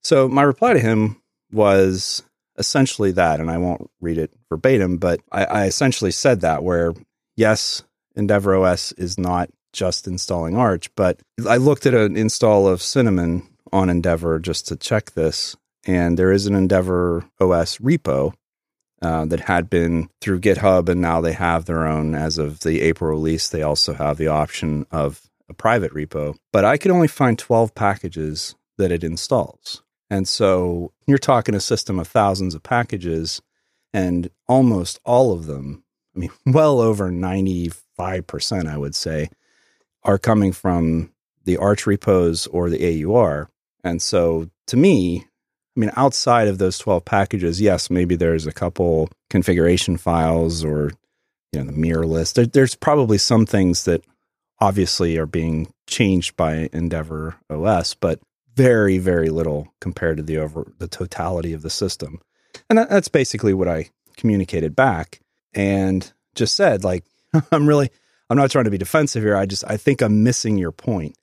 So 0.04 0.28
my 0.28 0.43
reply 0.43 0.74
to 0.74 0.80
him 0.80 1.21
was 1.52 2.24
essentially 2.58 3.12
that, 3.12 3.39
and 3.39 3.50
I 3.50 3.58
won't 3.58 3.89
read 4.02 4.17
it 4.17 4.32
verbatim, 4.50 4.98
but 4.98 5.21
I, 5.32 5.45
I 5.45 5.65
essentially 5.65 6.12
said 6.12 6.41
that 6.41 6.63
where 6.63 6.93
yes, 7.36 7.84
Endeavour 8.15 8.56
OS 8.56 8.91
is 8.93 9.17
not 9.17 9.50
just 9.74 10.08
installing 10.08 10.58
Arch, 10.58 10.93
but 10.95 11.21
I 11.48 11.58
looked 11.58 11.86
at 11.86 11.93
an 11.93 12.17
install 12.17 12.67
of 12.67 12.82
Cinnamon 12.82 13.48
on 13.71 13.89
Endeavour 13.89 14.39
just 14.39 14.67
to 14.67 14.76
check 14.76 15.12
this, 15.12 15.56
and 15.88 16.19
there 16.19 16.32
is 16.32 16.45
an 16.45 16.54
Endeavour 16.54 17.26
OS 17.39 17.78
repo 17.78 18.34
uh, 19.02 19.26
that 19.26 19.41
had 19.41 19.69
been 19.69 20.10
through 20.21 20.41
GitHub, 20.41 20.89
and 20.89 21.02
now 21.02 21.21
they 21.21 21.34
have 21.34 21.65
their 21.65 21.88
own. 21.88 22.13
As 22.13 22.38
of 22.38 22.60
the 22.60 22.82
April 22.82 23.10
release, 23.10 23.47
they 23.47 23.62
also 23.62 23.93
have 23.93 24.17
the 24.17 24.28
option 24.28 24.86
of 24.91 25.30
a 25.50 25.54
private 25.54 25.93
repo. 25.93 26.36
But 26.52 26.65
I 26.65 26.78
could 26.78 26.91
only 26.91 27.08
find 27.08 27.39
12 27.39 27.73
packages 27.73 28.56
that 28.78 28.91
it 28.91 29.04
installs. 29.04 29.82
And 30.10 30.28
so 30.28 30.91
you're 31.06 31.17
talking 31.17 31.56
a 31.56 31.60
system 31.60 32.00
of 32.00 32.08
thousands 32.08 32.54
of 32.54 32.63
packages, 32.63 33.41
and 33.93 34.30
almost 34.47 35.00
all 35.06 35.32
of 35.32 35.45
them, 35.45 35.84
I 36.15 36.19
mean, 36.19 36.32
well 36.45 36.80
over 36.82 37.10
95%, 37.10 38.67
I 38.67 38.78
would 38.78 38.95
say, 38.95 39.30
are 40.04 40.17
coming 40.17 40.52
from 40.52 41.12
the 41.45 41.58
Arch 41.58 41.88
repos 41.88 42.45
or 42.47 42.69
the 42.69 43.06
AUR. 43.06 43.50
And 43.84 44.02
so 44.02 44.50
to 44.67 44.76
me, 44.78 45.27
I 45.78 45.80
mean, 45.80 45.92
outside 45.96 46.48
of 46.48 46.58
those 46.58 46.80
12 46.80 47.06
packages, 47.06 47.62
yes, 47.62 47.92
maybe 47.92 48.16
there's 48.16 48.48
a 48.48 48.52
couple 48.52 49.10
configuration 49.30 49.98
files 49.98 50.66
or, 50.66 50.92
you 51.54 51.60
know, 51.60 51.66
the 51.68 51.78
mirror 51.78 52.08
list. 52.08 52.36
There, 52.36 52.48
there's 52.48 52.74
probably 52.74 53.20
some 53.20 53.46
things 53.46 53.86
that 53.86 54.04
obviously 54.60 55.18
are 55.18 55.28
being 55.28 55.72
changed 55.86 56.36
by 56.36 56.70
Endeavour 56.74 57.36
OS, 57.52 57.94
but 57.94 58.20
very, 58.56 58.98
very 58.98 59.30
little 59.30 59.72
compared 59.80 60.18
to 60.18 60.24
the 60.24 60.40
over 60.40 60.74
the 60.80 60.88
totality 60.88 61.54
of 61.54 61.62
the 61.62 61.70
system. 61.70 62.22
And 62.72 62.80
that, 62.80 62.90
that's 62.90 63.08
basically 63.08 63.54
what 63.54 63.68
I 63.68 63.92
communicated 64.18 64.76
back 64.76 65.20
and 65.54 66.12
just 66.34 66.56
said, 66.56 66.84
like, 66.84 67.06
I'm 67.52 67.68
really, 67.68 67.92
I'm 68.32 68.38
not 68.38 68.50
trying 68.50 68.66
to 68.66 68.72
be 68.72 68.80
defensive 68.80 69.22
here. 69.22 69.38
I 69.38 69.46
just, 69.46 69.63
I 69.68 69.78
think 69.78 70.02
I'm 70.02 70.24
missing 70.24 70.58
your 70.58 70.72
point. 70.72 71.16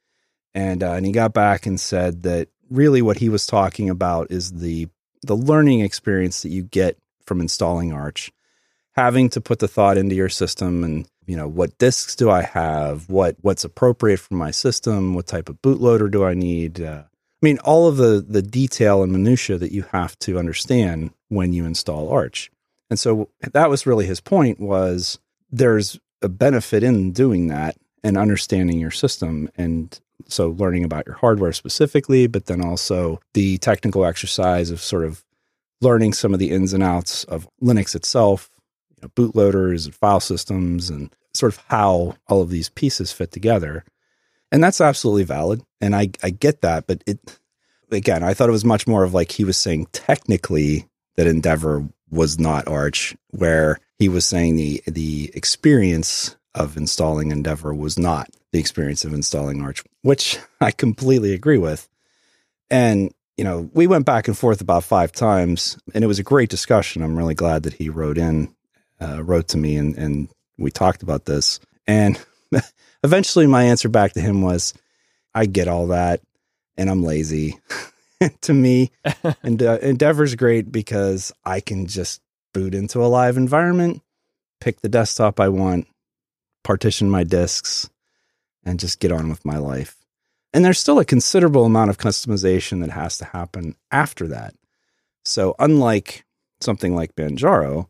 And, 0.55 0.85
uh, 0.85 0.93
and 0.93 1.05
he 1.05 1.11
got 1.11 1.35
back 1.35 1.67
and 1.67 1.81
said 1.81 2.23
that 2.23 2.49
really 2.75 3.03
what 3.03 3.19
he 3.19 3.29
was 3.29 3.47
talking 3.47 3.89
about 3.89 4.31
is 4.31 4.53
the, 4.53 4.89
the 5.23 5.37
learning 5.37 5.81
experience 5.81 6.43
that 6.43 6.51
you 6.51 6.63
get 6.63 6.99
from 7.25 7.41
installing 7.41 7.93
Arch, 7.93 8.33
having 8.93 9.29
to 9.31 9.41
put 9.41 9.59
the 9.59 9.69
thought 9.69 9.97
into 9.97 10.15
your 10.15 10.29
system 10.29 10.85
and, 10.85 11.09
you 11.27 11.37
know, 11.37 11.49
what 11.49 11.79
disks 11.79 12.15
do 12.15 12.31
I 12.31 12.43
have? 12.43 13.09
What, 13.09 13.37
what's 13.41 13.65
appropriate 13.65 14.21
for 14.21 14.35
my 14.35 14.51
system? 14.51 15.15
What 15.15 15.27
type 15.27 15.49
of 15.49 15.63
bootloader 15.63 16.11
do 16.11 16.25
I 16.25 16.35
need? 16.35 16.81
Uh, 16.81 17.05
I 17.45 17.45
mean, 17.45 17.59
all 17.59 17.89
of 17.89 17.99
the 17.99 18.25
the 18.27 18.41
detail 18.41 19.03
and 19.03 19.13
minutia 19.13 19.59
that 19.59 19.71
you 19.71 19.83
have 19.93 20.19
to 20.21 20.39
understand 20.39 21.11
when 21.29 21.53
you 21.53 21.67
install 21.67 22.11
Arch. 22.11 22.51
And 22.89 22.99
so 22.99 23.29
that 23.53 23.69
was 23.69 23.85
really 23.85 24.07
his 24.07 24.21
point 24.21 24.59
was 24.59 25.19
there's 25.51 26.01
a 26.23 26.31
benefit 26.31 26.83
in 26.83 27.13
doing 27.13 27.49
that 27.49 27.77
and 28.03 28.17
understanding 28.17 28.79
your 28.79 28.91
system 28.91 29.51
and 29.57 30.01
so 30.29 30.51
learning 30.51 30.85
about 30.85 31.07
your 31.07 31.17
hardware 31.17 31.53
specifically, 31.53 32.27
but 32.27 32.47
then 32.47 32.65
also 32.65 33.21
the 33.35 33.59
technical 33.59 34.05
exercise 34.05 34.71
of 34.71 34.81
sort 34.81 35.05
of 35.05 35.25
learning 35.81 36.13
some 36.13 36.33
of 36.33 36.41
the 36.41 36.51
ins 36.51 36.73
and 36.73 36.83
outs 36.83 37.25
of 37.25 37.49
Linux 37.63 37.95
itself, 37.95 38.51
you 38.91 39.03
know, 39.03 39.09
bootloaders 39.09 39.85
and 39.85 39.95
file 39.95 40.21
systems 40.21 40.91
and 40.91 41.15
sort 41.35 41.53
of 41.53 41.63
how 41.69 42.17
all 42.29 42.43
of 42.43 42.51
these 42.51 42.69
pieces 42.71 43.13
fit 43.13 43.33
together. 43.33 43.85
And 44.51 44.63
that's 44.63 44.81
absolutely 44.81 45.25
valid. 45.25 45.63
And 45.81 45.95
I, 45.95 46.11
I 46.23 46.31
get 46.31 46.61
that. 46.63 46.87
But 46.87 47.03
it, 47.07 47.39
again, 47.91 48.23
I 48.23 48.35
thought 48.35 48.49
it 48.49 48.53
was 48.53 48.65
much 48.65 48.87
more 48.87 49.05
of 49.05 49.13
like 49.13 49.33
he 49.33 49.45
was 49.45 49.57
saying 49.57 49.89
technically 49.93 50.87
that 51.17 51.27
Endeavour 51.27 51.89
was 52.11 52.39
not 52.39 52.69
Arch, 52.69 53.17
where 53.31 53.81
he 53.99 54.09
was 54.09 54.25
saying 54.25 54.57
the, 54.57 54.83
the 54.87 55.31
experience 55.35 56.37
of 56.55 56.77
installing 56.77 57.33
Endeavour 57.33 57.75
was 57.75 57.99
not 57.99 58.31
the 58.53 58.61
experience 58.61 59.05
of 59.05 59.13
installing 59.13 59.61
Arch, 59.61 59.83
which 60.05 60.39
I 60.61 60.71
completely 60.71 61.33
agree 61.33 61.57
with. 61.57 61.89
And, 62.69 63.11
you 63.39 63.45
know, 63.45 63.71
we 63.73 63.87
went 63.87 64.05
back 64.05 64.29
and 64.29 64.37
forth 64.37 64.61
about 64.61 64.85
five 64.85 65.13
times 65.13 65.79
and 65.95 66.05
it 66.05 66.07
was 66.07 66.19
a 66.19 66.23
great 66.23 66.51
discussion. 66.51 67.03
I'm 67.03 67.17
really 67.17 67.35
glad 67.35 67.63
that 67.63 67.73
he 67.73 67.89
wrote 67.89 68.19
in, 68.19 68.55
uh, 69.01 69.25
wrote 69.25 69.49
to 69.49 69.57
me 69.57 69.77
and, 69.77 69.97
and 69.97 70.29
we 70.59 70.71
talked 70.71 71.03
about 71.03 71.25
this. 71.25 71.59
And 71.87 72.23
eventually 73.03 73.47
my 73.47 73.63
answer 73.63 73.89
back 73.89 74.13
to 74.13 74.21
him 74.21 74.43
was, 74.43 74.75
I 75.35 75.47
get 75.47 75.69
all 75.69 75.87
that 75.87 76.21
and 76.77 76.91
I'm 76.91 77.03
lazy. 77.03 77.59
to 78.43 78.53
me, 78.53 78.91
and 79.43 79.63
uh, 79.63 79.79
Endeavour's 79.81 80.35
great 80.35 80.71
because 80.71 81.33
I 81.47 81.61
can 81.61 81.87
just 81.87 82.21
boot 82.53 82.75
into 82.75 83.03
a 83.03 83.09
live 83.09 83.39
environment, 83.39 84.03
pick 84.61 84.83
the 84.83 84.91
desktop 84.91 85.41
I 85.41 85.49
want, 85.49 85.87
partition 86.63 87.09
my 87.09 87.25
disks, 87.25 87.89
and 88.65 88.81
just 88.81 89.01
get 89.01 89.13
on 89.13 89.29
with 89.29 89.45
my 89.45 89.59
life. 89.59 89.97
And 90.53 90.65
there's 90.65 90.79
still 90.79 90.99
a 90.99 91.05
considerable 91.05 91.65
amount 91.65 91.91
of 91.91 91.99
customization 91.99 92.81
that 92.81 92.91
has 92.91 93.19
to 93.19 93.25
happen 93.25 93.77
after 93.91 94.29
that. 94.29 94.55
So, 95.25 95.55
unlike 95.59 96.25
something 96.61 96.95
like 96.95 97.17
Manjaro, 97.17 97.89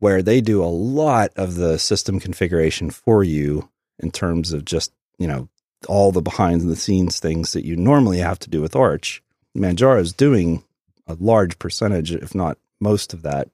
where 0.00 0.22
they 0.22 0.40
do 0.40 0.62
a 0.62 0.66
lot 0.66 1.30
of 1.36 1.54
the 1.54 1.78
system 1.78 2.20
configuration 2.20 2.90
for 2.90 3.24
you 3.24 3.70
in 3.98 4.10
terms 4.10 4.52
of 4.52 4.64
just, 4.64 4.92
you 5.18 5.26
know, 5.26 5.48
all 5.88 6.12
the 6.12 6.22
behind 6.22 6.62
the 6.62 6.76
scenes 6.76 7.18
things 7.18 7.52
that 7.52 7.64
you 7.64 7.76
normally 7.76 8.18
have 8.18 8.38
to 8.40 8.50
do 8.50 8.60
with 8.60 8.76
Arch. 8.76 9.22
Manjaro 9.56 10.00
is 10.00 10.12
doing 10.12 10.62
a 11.06 11.16
large 11.18 11.58
percentage, 11.58 12.12
if 12.12 12.34
not 12.34 12.58
most 12.80 13.14
of 13.14 13.22
that, 13.22 13.48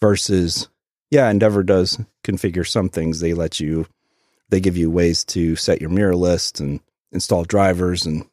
versus, 0.00 0.68
yeah, 1.10 1.30
Endeavour 1.30 1.62
does 1.62 2.00
configure 2.24 2.66
some 2.66 2.88
things. 2.88 3.20
They 3.20 3.34
let 3.34 3.60
you, 3.60 3.86
they 4.52 4.60
give 4.60 4.76
you 4.76 4.90
ways 4.90 5.24
to 5.24 5.56
set 5.56 5.80
your 5.80 5.88
mirror 5.88 6.14
list 6.14 6.60
and 6.60 6.78
install 7.10 7.42
drivers 7.42 8.04
and 8.04 8.26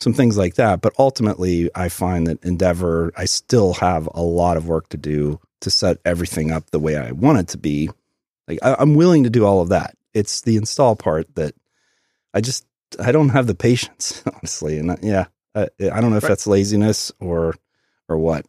some 0.00 0.12
things 0.12 0.36
like 0.36 0.56
that. 0.56 0.80
But 0.80 0.92
ultimately, 0.98 1.70
I 1.72 1.88
find 1.88 2.26
that 2.26 2.44
Endeavour, 2.44 3.12
I 3.16 3.26
still 3.26 3.74
have 3.74 4.08
a 4.12 4.22
lot 4.22 4.56
of 4.56 4.66
work 4.66 4.88
to 4.88 4.96
do 4.96 5.38
to 5.60 5.70
set 5.70 5.98
everything 6.04 6.50
up 6.50 6.70
the 6.70 6.80
way 6.80 6.96
I 6.96 7.12
want 7.12 7.38
it 7.38 7.48
to 7.48 7.58
be. 7.58 7.90
Like, 8.48 8.58
I, 8.60 8.74
I'm 8.76 8.96
willing 8.96 9.22
to 9.22 9.30
do 9.30 9.46
all 9.46 9.60
of 9.60 9.68
that. 9.68 9.96
It's 10.12 10.40
the 10.40 10.56
install 10.56 10.96
part 10.96 11.32
that 11.36 11.54
I 12.34 12.40
just, 12.40 12.66
I 12.98 13.12
don't 13.12 13.28
have 13.28 13.46
the 13.46 13.54
patience, 13.54 14.20
honestly. 14.34 14.78
And 14.78 14.90
uh, 14.90 14.96
yeah, 15.00 15.26
I, 15.54 15.68
I 15.80 16.00
don't 16.00 16.10
know 16.10 16.16
if 16.16 16.24
Right. 16.24 16.28
that's 16.30 16.48
laziness 16.48 17.12
or, 17.20 17.54
or 18.08 18.18
what. 18.18 18.44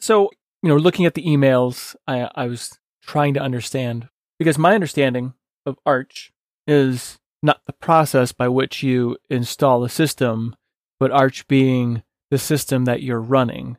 So, 0.00 0.30
you 0.60 0.70
know, 0.70 0.76
looking 0.76 1.06
at 1.06 1.14
the 1.14 1.22
emails, 1.24 1.94
I, 2.08 2.28
I 2.34 2.46
was 2.48 2.76
trying 3.00 3.34
to 3.34 3.40
understand 3.40 4.08
because 4.40 4.58
my 4.58 4.74
understanding 4.74 5.34
of 5.66 5.78
Arch 5.84 6.32
is 6.66 7.18
not 7.42 7.60
the 7.66 7.72
process 7.72 8.32
by 8.32 8.48
which 8.48 8.82
you 8.82 9.16
install 9.28 9.84
a 9.84 9.88
system, 9.88 10.56
but 10.98 11.10
Arch 11.10 11.46
being 11.48 12.02
the 12.30 12.38
system 12.38 12.84
that 12.84 13.02
you're 13.02 13.20
running. 13.20 13.76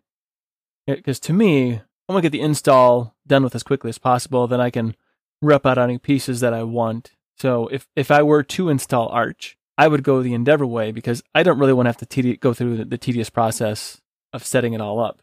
Because 0.86 1.19
to 1.21 1.34
me, 1.34 1.82
I 2.08 2.13
want 2.13 2.23
to 2.23 2.30
get 2.30 2.38
the 2.38 2.43
install 2.43 3.15
done 3.26 3.43
with 3.43 3.56
as 3.56 3.63
quickly 3.63 3.89
as 3.89 3.97
possible, 3.97 4.47
then 4.47 4.62
I 4.62 4.69
can 4.69 4.95
rep 5.41 5.65
out 5.65 5.78
any 5.78 5.97
pieces 5.97 6.39
that 6.39 6.54
I 6.54 6.63
want. 6.63 7.12
So 7.38 7.67
if, 7.67 7.88
if 7.95 8.10
I 8.10 8.23
were 8.23 8.43
to 8.43 8.69
install 8.69 9.10
Arch, 9.10 9.58
I 9.78 9.88
would 9.88 10.04
go 10.04 10.21
the 10.21 10.34
Endeavour 10.34 10.65
way 10.65 10.91
because 10.91 11.21
I 11.36 11.43
don't 11.43 11.60
really 11.60 11.73
want 11.73 11.86
to 11.86 11.89
have 11.89 11.97
to 11.97 12.06
tedi- 12.06 12.39
go 12.39 12.54
through 12.54 12.78
the, 12.78 12.86
the 12.86 12.97
tedious 12.97 13.30
process 13.30 14.02
of 14.34 14.45
setting 14.45 14.73
it 14.73 14.82
all 14.82 15.00
up. 15.00 15.21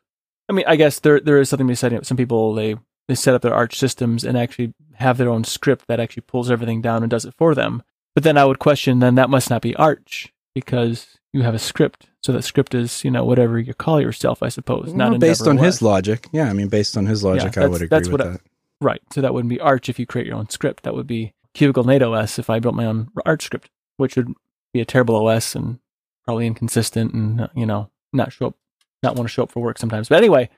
I 0.48 0.53
mean, 0.53 0.64
I 0.68 0.77
guess 0.77 1.00
there 1.00 1.20
there 1.20 1.40
is 1.40 1.48
something 1.48 1.66
to 1.66 1.70
be 1.70 1.74
said. 1.74 2.07
Some 2.07 2.16
people 2.16 2.55
they 2.55 2.77
they 3.08 3.14
set 3.14 3.34
up 3.34 3.42
their 3.42 3.54
Arch 3.54 3.78
systems 3.78 4.24
and 4.24 4.36
actually 4.38 4.74
have 4.94 5.18
their 5.18 5.28
own 5.28 5.44
script 5.44 5.86
that 5.88 6.00
actually 6.00 6.22
pulls 6.22 6.50
everything 6.50 6.80
down 6.80 7.02
and 7.02 7.10
does 7.10 7.24
it 7.24 7.34
for 7.36 7.54
them. 7.54 7.82
But 8.14 8.22
then 8.24 8.38
I 8.38 8.44
would 8.44 8.58
question, 8.58 9.00
then 9.00 9.16
that 9.16 9.28
must 9.30 9.50
not 9.50 9.60
be 9.62 9.74
Arch 9.76 10.32
because 10.54 11.18
you 11.32 11.42
have 11.42 11.54
a 11.54 11.58
script. 11.58 12.08
So 12.22 12.32
that 12.32 12.42
script 12.42 12.74
is 12.74 13.04
you 13.04 13.10
know 13.10 13.24
whatever 13.24 13.58
you 13.58 13.74
call 13.74 14.00
yourself, 14.00 14.42
I 14.42 14.48
suppose. 14.48 14.94
not 14.94 15.18
based 15.20 15.46
on 15.46 15.58
his 15.58 15.82
logic. 15.82 16.28
Yeah. 16.32 16.48
I 16.48 16.52
mean, 16.52 16.68
based 16.68 16.96
on 16.96 17.06
his 17.06 17.22
logic, 17.24 17.58
I 17.58 17.66
would 17.66 17.76
agree 17.82 17.88
that's 17.88 18.08
with 18.08 18.20
what 18.20 18.26
I- 18.28 18.30
that. 18.32 18.40
right. 18.80 19.02
So 19.12 19.20
that 19.20 19.34
wouldn't 19.34 19.50
be 19.50 19.60
Arch 19.60 19.88
if 19.88 19.98
you 19.98 20.06
create 20.06 20.26
your 20.26 20.36
own 20.36 20.48
script. 20.48 20.84
That 20.84 20.94
would 20.94 21.06
be 21.06 21.34
Cubicle 21.52 21.84
Nate 21.84 22.02
OS 22.02 22.38
if 22.38 22.48
I 22.48 22.60
built 22.60 22.74
my 22.74 22.86
own 22.86 23.08
Arch 23.26 23.44
script, 23.44 23.68
which 23.98 24.16
would 24.16 24.32
be 24.72 24.80
a 24.80 24.84
terrible 24.84 25.16
OS 25.26 25.54
and 25.54 25.78
probably 26.24 26.46
inconsistent 26.46 27.12
and 27.12 27.40
uh, 27.42 27.48
you 27.54 27.66
know 27.66 27.90
not 28.12 28.32
show 28.32 28.46
up, 28.46 28.54
not 29.02 29.16
want 29.16 29.28
to 29.28 29.32
show 29.32 29.42
up 29.42 29.50
for 29.50 29.60
work 29.60 29.76
sometimes. 29.78 30.08
But 30.08 30.18
anyway, 30.18 30.48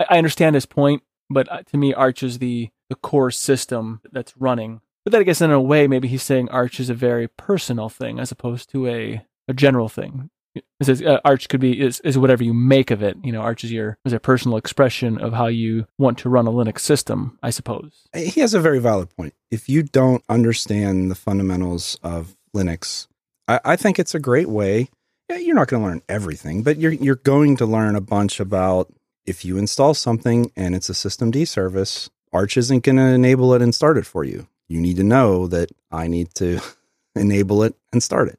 I, 0.00 0.06
I 0.10 0.18
understand 0.18 0.56
his 0.56 0.66
point. 0.66 1.02
But 1.30 1.50
uh, 1.50 1.62
to 1.62 1.76
me, 1.76 1.94
Arch 1.94 2.22
is 2.22 2.38
the 2.38 2.70
the 2.88 2.96
core 2.96 3.30
system 3.30 4.00
that's 4.12 4.36
running. 4.36 4.80
But 5.04 5.12
then 5.12 5.20
I 5.20 5.24
guess 5.24 5.40
in 5.40 5.50
a 5.50 5.60
way, 5.60 5.86
maybe 5.86 6.08
he's 6.08 6.22
saying 6.22 6.48
Arch 6.48 6.80
is 6.80 6.90
a 6.90 6.94
very 6.94 7.28
personal 7.28 7.88
thing 7.88 8.18
as 8.18 8.32
opposed 8.32 8.70
to 8.70 8.86
a 8.88 9.24
a 9.48 9.54
general 9.54 9.88
thing. 9.88 10.30
It 10.54 10.64
says 10.82 11.02
uh, 11.02 11.18
Arch 11.24 11.48
could 11.48 11.60
be 11.60 11.80
is, 11.80 12.00
is 12.00 12.16
whatever 12.16 12.44
you 12.44 12.54
make 12.54 12.90
of 12.90 13.02
it. 13.02 13.16
You 13.24 13.32
know, 13.32 13.40
Arch 13.40 13.64
is 13.64 13.72
your 13.72 13.98
is 14.04 14.12
a 14.12 14.20
personal 14.20 14.56
expression 14.56 15.20
of 15.20 15.32
how 15.32 15.46
you 15.46 15.86
want 15.98 16.18
to 16.18 16.28
run 16.28 16.46
a 16.46 16.52
Linux 16.52 16.80
system, 16.80 17.38
I 17.42 17.50
suppose. 17.50 18.06
he 18.14 18.40
has 18.40 18.54
a 18.54 18.60
very 18.60 18.78
valid 18.78 19.14
point. 19.16 19.34
If 19.50 19.68
you 19.68 19.82
don't 19.82 20.22
understand 20.28 21.10
the 21.10 21.16
fundamentals 21.16 21.98
of 22.02 22.36
Linux, 22.54 23.08
I, 23.48 23.60
I 23.64 23.76
think 23.76 23.98
it's 23.98 24.14
a 24.14 24.20
great 24.20 24.48
way. 24.48 24.90
You're 25.28 25.56
not 25.56 25.68
going 25.68 25.82
to 25.82 25.88
learn 25.88 26.02
everything, 26.08 26.62
but 26.62 26.78
you're 26.78 26.92
you're 26.92 27.16
going 27.16 27.56
to 27.56 27.66
learn 27.66 27.96
a 27.96 28.00
bunch 28.00 28.38
about 28.38 28.92
if 29.26 29.44
you 29.44 29.56
install 29.58 29.94
something 29.94 30.50
and 30.56 30.74
it's 30.74 30.90
a 30.90 30.92
systemd 30.92 31.46
service, 31.48 32.10
Arch 32.32 32.56
isn't 32.56 32.84
going 32.84 32.96
to 32.96 33.02
enable 33.02 33.54
it 33.54 33.62
and 33.62 33.74
start 33.74 33.96
it 33.96 34.06
for 34.06 34.24
you. 34.24 34.46
You 34.68 34.80
need 34.80 34.96
to 34.96 35.04
know 35.04 35.46
that 35.48 35.70
I 35.90 36.08
need 36.08 36.34
to 36.36 36.60
enable 37.14 37.62
it 37.62 37.74
and 37.92 38.02
start 38.02 38.28
it. 38.28 38.38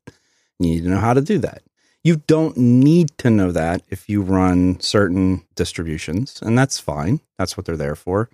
You 0.60 0.70
need 0.70 0.84
to 0.84 0.90
know 0.90 1.00
how 1.00 1.14
to 1.14 1.22
do 1.22 1.38
that. 1.40 1.64
You 2.04 2.18
don't 2.28 2.56
need 2.56 3.18
to 3.18 3.32
know 3.32 3.52
that 3.52 3.82
if 3.90 4.08
you 4.08 4.22
run 4.22 4.80
certain 4.80 5.44
distributions, 5.56 6.40
and 6.42 6.58
that's 6.58 6.80
fine. 6.80 7.20
That's 7.38 7.58
what 7.58 7.66
they're 7.66 7.76
there 7.76 7.96
for. 7.96 8.30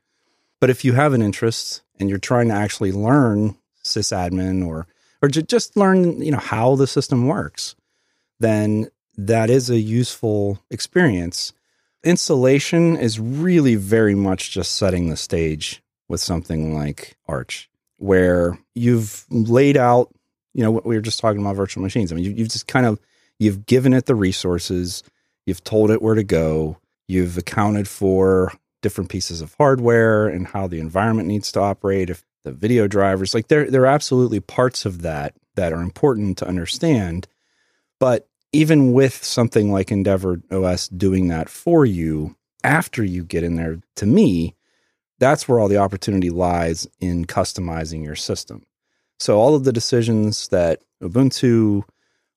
But 0.59 0.69
if 0.69 0.83
you 0.83 0.93
have 0.93 1.13
an 1.13 1.21
interest 1.21 1.81
and 1.99 2.09
you're 2.09 2.19
trying 2.19 2.49
to 2.49 2.53
actually 2.53 2.91
learn 2.91 3.55
sysadmin 3.83 4.65
or 4.65 4.87
or 5.21 5.29
ju- 5.29 5.41
just 5.43 5.77
learn, 5.77 6.21
you 6.21 6.31
know, 6.31 6.39
how 6.39 6.75
the 6.75 6.87
system 6.87 7.27
works, 7.27 7.75
then 8.39 8.87
that 9.17 9.49
is 9.49 9.69
a 9.69 9.79
useful 9.79 10.59
experience. 10.69 11.53
Installation 12.03 12.97
is 12.97 13.19
really 13.19 13.75
very 13.75 14.15
much 14.15 14.51
just 14.51 14.75
setting 14.75 15.09
the 15.09 15.17
stage 15.17 15.83
with 16.09 16.19
something 16.19 16.75
like 16.75 17.15
Arch, 17.27 17.69
where 17.97 18.57
you've 18.75 19.25
laid 19.29 19.77
out, 19.77 20.13
you 20.53 20.63
know, 20.63 20.71
what 20.71 20.85
we 20.85 20.95
were 20.95 21.01
just 21.01 21.19
talking 21.19 21.41
about 21.41 21.55
virtual 21.55 21.83
machines. 21.83 22.11
I 22.11 22.15
mean, 22.15 22.25
you, 22.25 22.31
you've 22.31 22.49
just 22.49 22.67
kind 22.67 22.85
of 22.85 22.99
you've 23.39 23.65
given 23.65 23.93
it 23.93 24.05
the 24.05 24.15
resources, 24.15 25.03
you've 25.45 25.63
told 25.63 25.91
it 25.91 26.01
where 26.01 26.15
to 26.15 26.23
go, 26.23 26.77
you've 27.07 27.37
accounted 27.37 27.87
for 27.87 28.51
different 28.81 29.09
pieces 29.09 29.41
of 29.41 29.53
hardware 29.55 30.27
and 30.27 30.47
how 30.47 30.67
the 30.67 30.79
environment 30.79 31.27
needs 31.27 31.51
to 31.51 31.59
operate 31.59 32.09
if 32.09 32.23
the 32.43 32.51
video 32.51 32.87
drivers 32.87 33.33
like 33.35 33.47
there 33.47 33.69
there 33.69 33.83
are 33.83 33.87
absolutely 33.87 34.39
parts 34.39 34.85
of 34.85 35.03
that 35.03 35.35
that 35.55 35.71
are 35.71 35.81
important 35.81 36.37
to 36.37 36.47
understand 36.47 37.27
but 37.99 38.27
even 38.53 38.93
with 38.93 39.23
something 39.23 39.71
like 39.71 39.91
Endeavour 39.91 40.41
OS 40.51 40.87
doing 40.89 41.27
that 41.29 41.49
for 41.49 41.85
you 41.85 42.35
after 42.63 43.03
you 43.03 43.23
get 43.23 43.43
in 43.43 43.55
there 43.55 43.79
to 43.95 44.05
me 44.05 44.55
that's 45.19 45.47
where 45.47 45.59
all 45.59 45.67
the 45.67 45.77
opportunity 45.77 46.29
lies 46.29 46.87
in 46.99 47.25
customizing 47.25 48.03
your 48.03 48.15
system 48.15 48.63
so 49.19 49.39
all 49.39 49.55
of 49.55 49.63
the 49.63 49.73
decisions 49.73 50.47
that 50.49 50.81
Ubuntu 51.01 51.83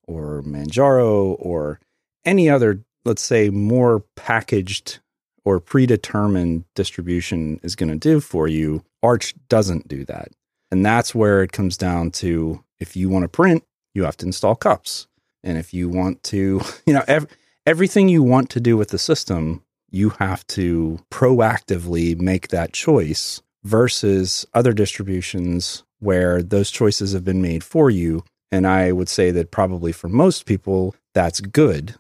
or 0.06 0.42
Manjaro 0.42 1.36
or 1.38 1.80
any 2.24 2.48
other 2.48 2.84
let's 3.04 3.22
say 3.22 3.50
more 3.50 4.00
packaged 4.16 5.00
or 5.44 5.60
predetermined 5.60 6.64
distribution 6.74 7.60
is 7.62 7.76
going 7.76 7.90
to 7.90 7.96
do 7.96 8.20
for 8.20 8.48
you, 8.48 8.82
Arch 9.02 9.34
doesn't 9.48 9.88
do 9.88 10.04
that. 10.06 10.28
And 10.70 10.84
that's 10.84 11.14
where 11.14 11.42
it 11.42 11.52
comes 11.52 11.76
down 11.76 12.10
to 12.12 12.64
if 12.80 12.96
you 12.96 13.08
want 13.08 13.24
to 13.24 13.28
print, 13.28 13.62
you 13.92 14.04
have 14.04 14.16
to 14.18 14.26
install 14.26 14.56
cups. 14.56 15.06
And 15.44 15.58
if 15.58 15.72
you 15.72 15.88
want 15.88 16.22
to, 16.24 16.60
you 16.86 16.94
know, 16.94 17.04
ev- 17.06 17.28
everything 17.66 18.08
you 18.08 18.22
want 18.22 18.50
to 18.50 18.60
do 18.60 18.76
with 18.76 18.88
the 18.88 18.98
system, 18.98 19.62
you 19.90 20.10
have 20.18 20.44
to 20.48 20.98
proactively 21.10 22.18
make 22.18 22.48
that 22.48 22.72
choice 22.72 23.40
versus 23.62 24.44
other 24.52 24.72
distributions 24.72 25.84
where 26.00 26.42
those 26.42 26.70
choices 26.70 27.12
have 27.12 27.24
been 27.24 27.40
made 27.40 27.62
for 27.62 27.90
you. 27.90 28.24
And 28.50 28.66
I 28.66 28.90
would 28.90 29.08
say 29.08 29.30
that 29.30 29.52
probably 29.52 29.92
for 29.92 30.08
most 30.08 30.46
people, 30.46 30.94
that's 31.12 31.40
good 31.40 31.94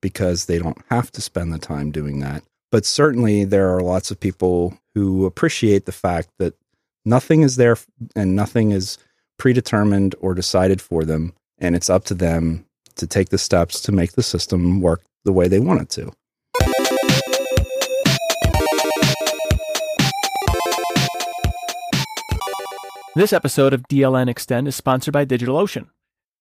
because 0.00 0.46
they 0.46 0.58
don't 0.58 0.82
have 0.90 1.10
to 1.12 1.20
spend 1.20 1.52
the 1.52 1.58
time 1.58 1.90
doing 1.90 2.20
that. 2.20 2.42
But 2.70 2.84
certainly, 2.84 3.44
there 3.44 3.74
are 3.74 3.80
lots 3.80 4.10
of 4.10 4.20
people 4.20 4.78
who 4.94 5.24
appreciate 5.24 5.86
the 5.86 5.92
fact 5.92 6.28
that 6.38 6.54
nothing 7.04 7.42
is 7.42 7.56
there 7.56 7.76
and 8.14 8.36
nothing 8.36 8.72
is 8.72 8.98
predetermined 9.38 10.14
or 10.20 10.34
decided 10.34 10.82
for 10.82 11.04
them. 11.04 11.32
And 11.58 11.74
it's 11.74 11.88
up 11.88 12.04
to 12.04 12.14
them 12.14 12.66
to 12.98 13.06
take 13.06 13.30
the 13.30 13.38
steps 13.38 13.80
to 13.82 13.92
make 13.92 14.12
the 14.12 14.22
system 14.22 14.80
work 14.80 15.04
the 15.24 15.32
way 15.32 15.48
they 15.48 15.58
want 15.58 15.82
it 15.82 15.90
to. 15.90 16.12
This 23.14 23.32
episode 23.32 23.74
of 23.74 23.88
DLN 23.88 24.28
Extend 24.28 24.68
is 24.68 24.76
sponsored 24.76 25.12
by 25.12 25.26
DigitalOcean. 25.26 25.88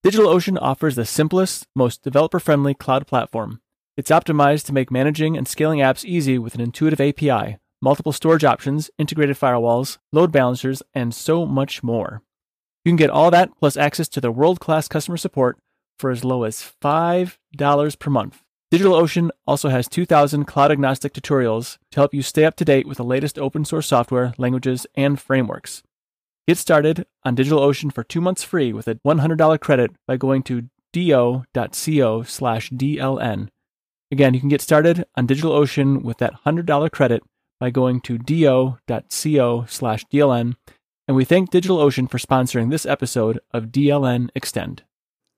DigitalOcean 0.05 0.59
offers 0.61 0.95
the 0.95 1.05
simplest, 1.05 1.65
most 1.75 2.03
developer 2.03 2.39
friendly 2.39 2.75
cloud 2.75 3.07
platform. 3.07 3.61
It's 3.95 4.11
optimized 4.11 4.65
to 4.65 4.73
make 4.73 4.91
managing 4.91 5.35
and 5.35 5.47
scaling 5.47 5.79
apps 5.79 6.05
easy 6.05 6.37
with 6.37 6.53
an 6.53 6.61
intuitive 6.61 7.01
API, 7.01 7.57
multiple 7.81 8.13
storage 8.13 8.43
options, 8.43 8.91
integrated 8.99 9.37
firewalls, 9.37 9.97
load 10.13 10.31
balancers, 10.31 10.83
and 10.93 11.15
so 11.15 11.47
much 11.47 11.81
more. 11.81 12.21
You 12.85 12.91
can 12.91 12.95
get 12.95 13.09
all 13.09 13.31
that 13.31 13.49
plus 13.57 13.75
access 13.75 14.07
to 14.09 14.21
their 14.21 14.31
world 14.31 14.59
class 14.59 14.87
customer 14.87 15.17
support 15.17 15.57
for 15.97 16.11
as 16.11 16.23
low 16.23 16.43
as 16.43 16.73
$5 16.81 17.99
per 17.99 18.09
month. 18.09 18.43
DigitalOcean 18.71 19.29
also 19.45 19.69
has 19.69 19.87
2,000 19.87 20.45
cloud 20.45 20.71
agnostic 20.71 21.13
tutorials 21.13 21.77
to 21.91 22.01
help 22.01 22.13
you 22.13 22.21
stay 22.21 22.43
up 22.43 22.55
to 22.57 22.65
date 22.65 22.85
with 22.85 22.97
the 22.97 23.03
latest 23.03 23.39
open 23.39 23.63
source 23.63 23.87
software, 23.87 24.33
languages, 24.37 24.85
and 24.95 25.19
frameworks. 25.19 25.83
Get 26.47 26.57
started 26.57 27.05
on 27.23 27.35
DigitalOcean 27.35 27.93
for 27.93 28.03
two 28.03 28.21
months 28.21 28.43
free 28.43 28.73
with 28.73 28.87
a 28.87 28.95
$100 28.95 29.59
credit 29.59 29.91
by 30.05 30.17
going 30.17 30.43
to 30.43 30.69
do.co 30.91 32.23
slash 32.23 32.69
DLN. 32.71 33.49
Again, 34.11 34.33
you 34.33 34.39
can 34.39 34.49
get 34.49 34.61
started 34.61 35.05
on 35.15 35.27
DigitalOcean 35.27 36.01
with 36.03 36.17
that 36.17 36.33
$100 36.45 36.91
credit 36.91 37.23
by 37.59 37.69
going 37.69 38.01
to 38.01 38.17
do.co 38.17 39.65
slash 39.67 40.05
DLN. 40.05 40.55
And 41.07 41.15
we 41.15 41.25
thank 41.25 41.51
DigitalOcean 41.51 42.09
for 42.09 42.17
sponsoring 42.17 42.69
this 42.69 42.85
episode 42.85 43.39
of 43.53 43.65
DLN 43.65 44.29
Extend. 44.35 44.83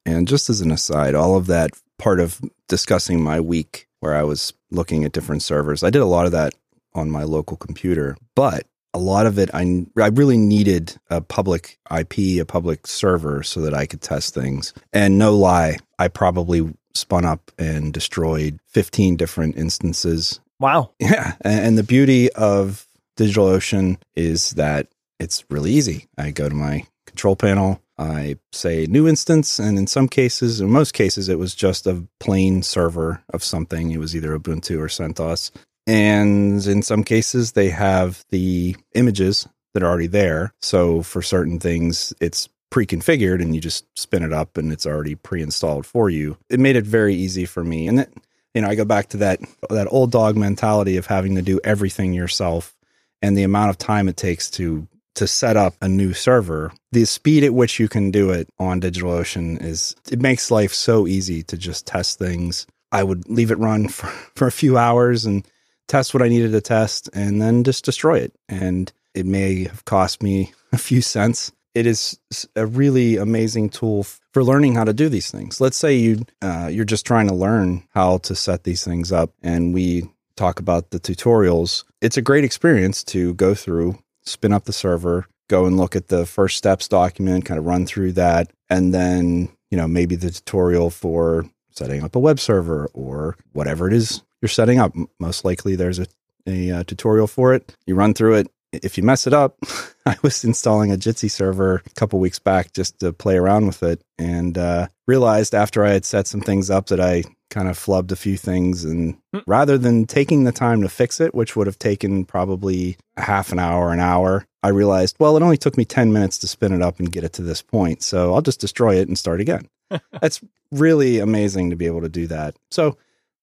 And 0.06 0.28
just 0.28 0.50
as 0.50 0.62
an 0.62 0.72
aside, 0.72 1.16
all 1.16 1.36
of 1.36 1.48
that 1.48 1.72
part 1.98 2.20
of 2.20 2.42
discussing 2.68 3.22
my 3.22 3.40
week 3.40 3.88
where 4.00 4.16
I 4.16 4.24
was 4.24 4.54
looking 4.72 5.04
at 5.04 5.12
different 5.12 5.44
servers, 5.44 5.84
I 5.84 5.90
did 5.90 6.02
a 6.02 6.06
lot 6.06 6.26
of 6.26 6.32
that 6.32 6.54
on 6.94 7.12
my 7.12 7.24
local 7.24 7.58
computer, 7.58 8.18
but 8.36 8.66
a 8.94 9.00
lot 9.00 9.26
of 9.26 9.38
it 9.38 9.50
I 9.54 9.86
I 9.98 10.08
really 10.08 10.38
needed 10.38 10.98
a 11.10 11.22
public 11.22 11.78
IP, 11.96 12.42
a 12.42 12.44
public 12.44 12.88
server 12.88 13.44
so 13.44 13.62
that 13.62 13.74
I 13.74 13.86
could 13.86 14.02
test 14.02 14.34
things. 14.34 14.74
And 14.94 15.18
no 15.18 15.36
lie, 15.36 15.78
I 16.00 16.08
probably 16.08 16.74
spun 16.96 17.26
up 17.26 17.52
and 17.58 17.94
destroyed 17.94 18.60
15 18.68 19.16
different 19.16 19.58
instances. 19.58 20.40
Wow. 20.60 20.92
Yeah, 21.00 21.36
and 21.42 21.78
the 21.78 21.84
beauty 21.84 22.32
of 22.34 22.88
DigitalOcean 23.18 23.98
is 24.16 24.52
that 24.52 24.88
it's 25.20 25.44
really 25.50 25.72
easy. 25.72 26.08
I 26.18 26.32
go 26.32 26.50
to 26.50 26.56
my 26.56 26.86
control 27.06 27.36
panel, 27.36 27.82
I 28.00 28.38
say 28.54 28.86
new 28.86 29.08
instance, 29.08 29.60
and 29.60 29.78
in 29.78 29.86
some 29.86 30.08
cases, 30.08 30.62
in 30.62 30.70
most 30.70 30.94
cases, 30.94 31.28
it 31.28 31.38
was 31.38 31.54
just 31.54 31.86
a 31.86 32.08
plain 32.20 32.64
server 32.64 33.22
of 33.34 33.44
something. 33.44 33.92
It 33.92 34.00
was 34.00 34.16
either 34.16 34.38
Ubuntu 34.40 34.80
or 34.80 34.88
CentOS. 34.88 35.52
And 35.86 36.66
in 36.66 36.82
some 36.82 37.04
cases, 37.04 37.52
they 37.52 37.70
have 37.70 38.24
the 38.30 38.78
images 38.94 39.48
that 39.74 39.84
are 39.84 39.88
already 39.88 40.08
there. 40.08 40.54
So 40.62 41.02
for 41.02 41.22
certain 41.22 41.60
things, 41.60 42.14
it's 42.22 42.48
pre-configured 42.70 43.42
and 43.42 43.54
you 43.54 43.60
just 43.60 43.86
spin 43.98 44.24
it 44.24 44.32
up 44.32 44.58
and 44.58 44.72
it's 44.72 44.86
already 44.86 45.16
pre-installed 45.16 45.86
for 45.86 46.10
you. 46.10 46.38
It 46.50 46.60
made 46.60 46.76
it 46.76 46.86
very 46.86 47.16
easy 47.16 47.46
for 47.46 47.64
me. 47.64 47.88
And 47.88 48.02
it, 48.02 48.14
you 48.54 48.62
know, 48.62 48.70
I 48.70 48.76
go 48.76 48.86
back 48.86 49.10
to 49.10 49.18
that 49.18 49.40
that 49.70 49.88
old 49.90 50.12
dog 50.12 50.38
mentality 50.38 50.98
of 50.98 51.08
having 51.08 51.36
to 51.36 51.42
do 51.42 51.60
everything 51.64 52.14
yourself 52.14 52.76
and 53.22 53.38
the 53.38 53.44
amount 53.44 53.72
of 53.72 53.78
time 53.78 54.08
it 54.08 54.18
takes 54.18 54.50
to 54.52 54.88
to 55.16 55.28
set 55.28 55.58
up 55.58 55.76
a 55.82 55.88
new 55.88 56.14
server. 56.14 56.72
The 56.92 57.06
speed 57.06 57.44
at 57.44 57.54
which 57.54 57.80
you 57.80 57.88
can 57.88 58.12
do 58.12 58.32
it 58.32 58.50
on 58.60 58.82
DigitalOcean 58.82 59.62
is 59.64 59.96
it 60.12 60.22
makes 60.22 60.52
life 60.52 60.74
so 60.74 61.08
easy 61.08 61.44
to 61.44 61.58
just 61.58 61.86
test 61.86 62.20
things. 62.20 62.66
I 62.92 63.04
would 63.04 63.30
leave 63.30 63.52
it 63.52 63.60
run 63.60 63.88
for, 63.90 64.08
for 64.36 64.48
a 64.48 64.52
few 64.52 64.78
hours 64.78 65.26
and 65.26 65.46
test 65.88 66.14
what 66.14 66.24
I 66.24 66.30
needed 66.30 66.52
to 66.52 66.62
test 66.62 67.10
and 67.14 67.42
then 67.42 67.64
just 67.64 67.84
destroy 67.84 68.20
it. 68.20 68.34
And 68.48 68.92
it 69.14 69.26
may 69.26 69.66
have 69.66 69.86
cost 69.86 70.24
me 70.24 70.54
a 70.72 70.78
few 70.78 71.02
cents. 71.02 71.52
It 71.76 71.86
is 71.86 72.20
a 72.56 72.66
really 72.66 73.18
amazing 73.18 73.70
tool 73.70 74.04
for 74.34 74.44
learning 74.44 74.76
how 74.76 74.84
to 74.84 74.94
do 74.94 75.08
these 75.10 75.32
things. 75.32 75.62
Let's 75.62 75.78
say 75.78 75.96
you 75.96 76.26
uh, 76.42 76.70
you're 76.72 76.86
just 76.86 77.06
trying 77.06 77.28
to 77.28 77.34
learn 77.34 77.84
how 77.94 78.18
to 78.20 78.36
set 78.36 78.64
these 78.64 78.84
things 78.84 79.12
up, 79.12 79.32
and 79.44 79.74
we 79.74 80.10
talk 80.36 80.60
about 80.60 80.90
the 80.90 81.00
tutorials. 81.00 81.84
It's 82.02 82.18
a 82.18 82.24
great 82.24 82.44
experience 82.44 83.04
to 83.06 83.34
go 83.36 83.54
through, 83.54 84.00
spin 84.30 84.54
up 84.54 84.66
the 84.66 84.74
server, 84.74 85.28
go 85.48 85.66
and 85.66 85.78
look 85.78 85.96
at 85.96 86.08
the 86.08 86.26
first 86.26 86.58
steps 86.58 86.88
document, 86.88 87.46
kind 87.46 87.60
of 87.60 87.66
run 87.66 87.86
through 87.86 88.14
that, 88.14 88.52
and 88.70 88.94
then 88.94 89.50
you 89.72 89.78
know 89.78 89.88
maybe 89.88 90.16
the 90.16 90.32
tutorial 90.32 90.90
for 90.90 91.46
setting 91.72 92.04
up 92.04 92.16
a 92.16 92.20
web 92.20 92.40
server 92.40 92.90
or 92.94 93.38
whatever 93.54 93.88
it 93.88 93.94
is 93.94 94.22
you're 94.42 94.50
setting 94.50 94.80
up. 94.80 94.96
Most 95.20 95.46
likely, 95.46 95.76
there's 95.76 96.00
a, 96.00 96.08
a, 96.48 96.70
a 96.70 96.78
uh, 96.78 96.84
tutorial 96.84 97.28
for 97.28 97.54
it. 97.54 97.76
You 97.86 97.96
run 97.96 98.14
through 98.14 98.36
it. 98.36 98.48
If 98.72 98.98
you 98.98 99.04
mess 99.04 99.26
it 99.26 99.34
up, 99.34 99.58
I 100.06 100.16
was 100.22 100.44
installing 100.44 100.92
a 100.92 100.98
Jitsi 100.98 101.30
server 101.30 101.82
a 101.86 101.90
couple 101.96 102.20
weeks 102.20 102.40
back 102.40 102.72
just 102.74 103.00
to 103.00 103.12
play 103.12 103.36
around 103.36 103.66
with 103.66 103.84
it, 103.84 104.02
and 104.18 104.58
uh, 104.58 104.88
realized 105.08 105.56
after 105.56 105.84
I 105.84 105.92
had 105.92 106.06
set 106.06 106.28
some 106.28 106.42
things 106.42 106.70
up 106.70 106.88
that 106.88 107.00
I 107.00 107.24
kind 107.50 107.68
of 107.68 107.78
flubbed 107.78 108.12
a 108.12 108.16
few 108.16 108.38
things. 108.38 108.86
And 108.86 109.18
mm. 109.34 109.44
rather 109.48 109.78
than 109.78 110.06
taking 110.06 110.44
the 110.44 110.52
time 110.52 110.82
to 110.82 110.90
fix 110.90 111.20
it, 111.20 111.34
which 111.34 111.56
would 111.56 111.68
have 111.68 111.80
taken 111.80 112.26
probably 112.26 112.98
a 113.18 113.22
half 113.22 113.52
an 113.52 113.60
hour, 113.60 113.92
an 113.92 114.00
hour, 114.00 114.46
I 114.64 114.70
realized, 114.70 115.16
well, 115.20 115.38
it 115.38 115.44
only 115.44 115.58
took 115.58 115.78
me 115.78 115.86
10 115.86 116.14
minutes 116.14 116.38
to 116.40 116.48
spin 116.48 116.74
it 116.74 116.82
up 116.82 117.00
and 117.00 117.12
get 117.12 117.24
it 117.24 117.34
to 117.34 117.42
this 117.42 117.62
point. 117.62 118.04
So 118.04 118.34
I'll 118.34 118.42
just 118.42 118.60
destroy 118.60 118.96
it 118.96 119.08
and 119.08 119.18
start 119.18 119.42
again. 119.42 119.68
That's 120.22 120.42
really 120.72 121.20
amazing 121.20 121.70
to 121.70 121.76
be 121.76 121.88
able 121.88 122.02
to 122.02 122.10
do 122.10 122.28
that. 122.28 122.56
So 122.70 122.98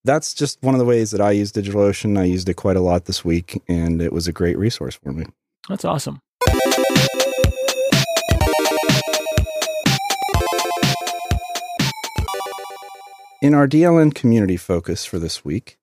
that's 0.06 0.32
just 0.32 0.62
one 0.62 0.74
of 0.74 0.78
the 0.78 0.84
ways 0.84 1.10
that 1.10 1.20
I 1.20 1.32
use 1.32 1.52
DigitalOcean. 1.52 2.16
I 2.16 2.24
used 2.24 2.48
it 2.48 2.54
quite 2.54 2.76
a 2.76 2.80
lot 2.80 3.04
this 3.04 3.24
week, 3.24 3.60
and 3.68 4.00
it 4.00 4.12
was 4.12 4.28
a 4.28 4.32
great 4.32 4.56
resource 4.56 4.94
for 4.94 5.12
me. 5.12 5.26
That's 5.68 5.84
awesome. 5.84 6.20
In 13.42 13.52
our 13.52 13.68
DLN 13.68 14.14
community 14.14 14.56
focus 14.56 15.04
for 15.04 15.18
this 15.18 15.44
week, 15.44 15.78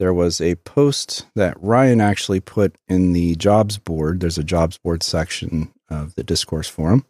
there 0.00 0.12
was 0.12 0.40
a 0.40 0.56
post 0.56 1.26
that 1.36 1.60
Ryan 1.62 2.00
actually 2.00 2.40
put 2.40 2.74
in 2.88 3.12
the 3.12 3.36
jobs 3.36 3.78
board. 3.78 4.20
There's 4.20 4.38
a 4.38 4.44
jobs 4.44 4.76
board 4.76 5.02
section 5.02 5.72
of 5.88 6.14
the 6.16 6.24
discourse 6.24 6.68
forum. 6.68 7.04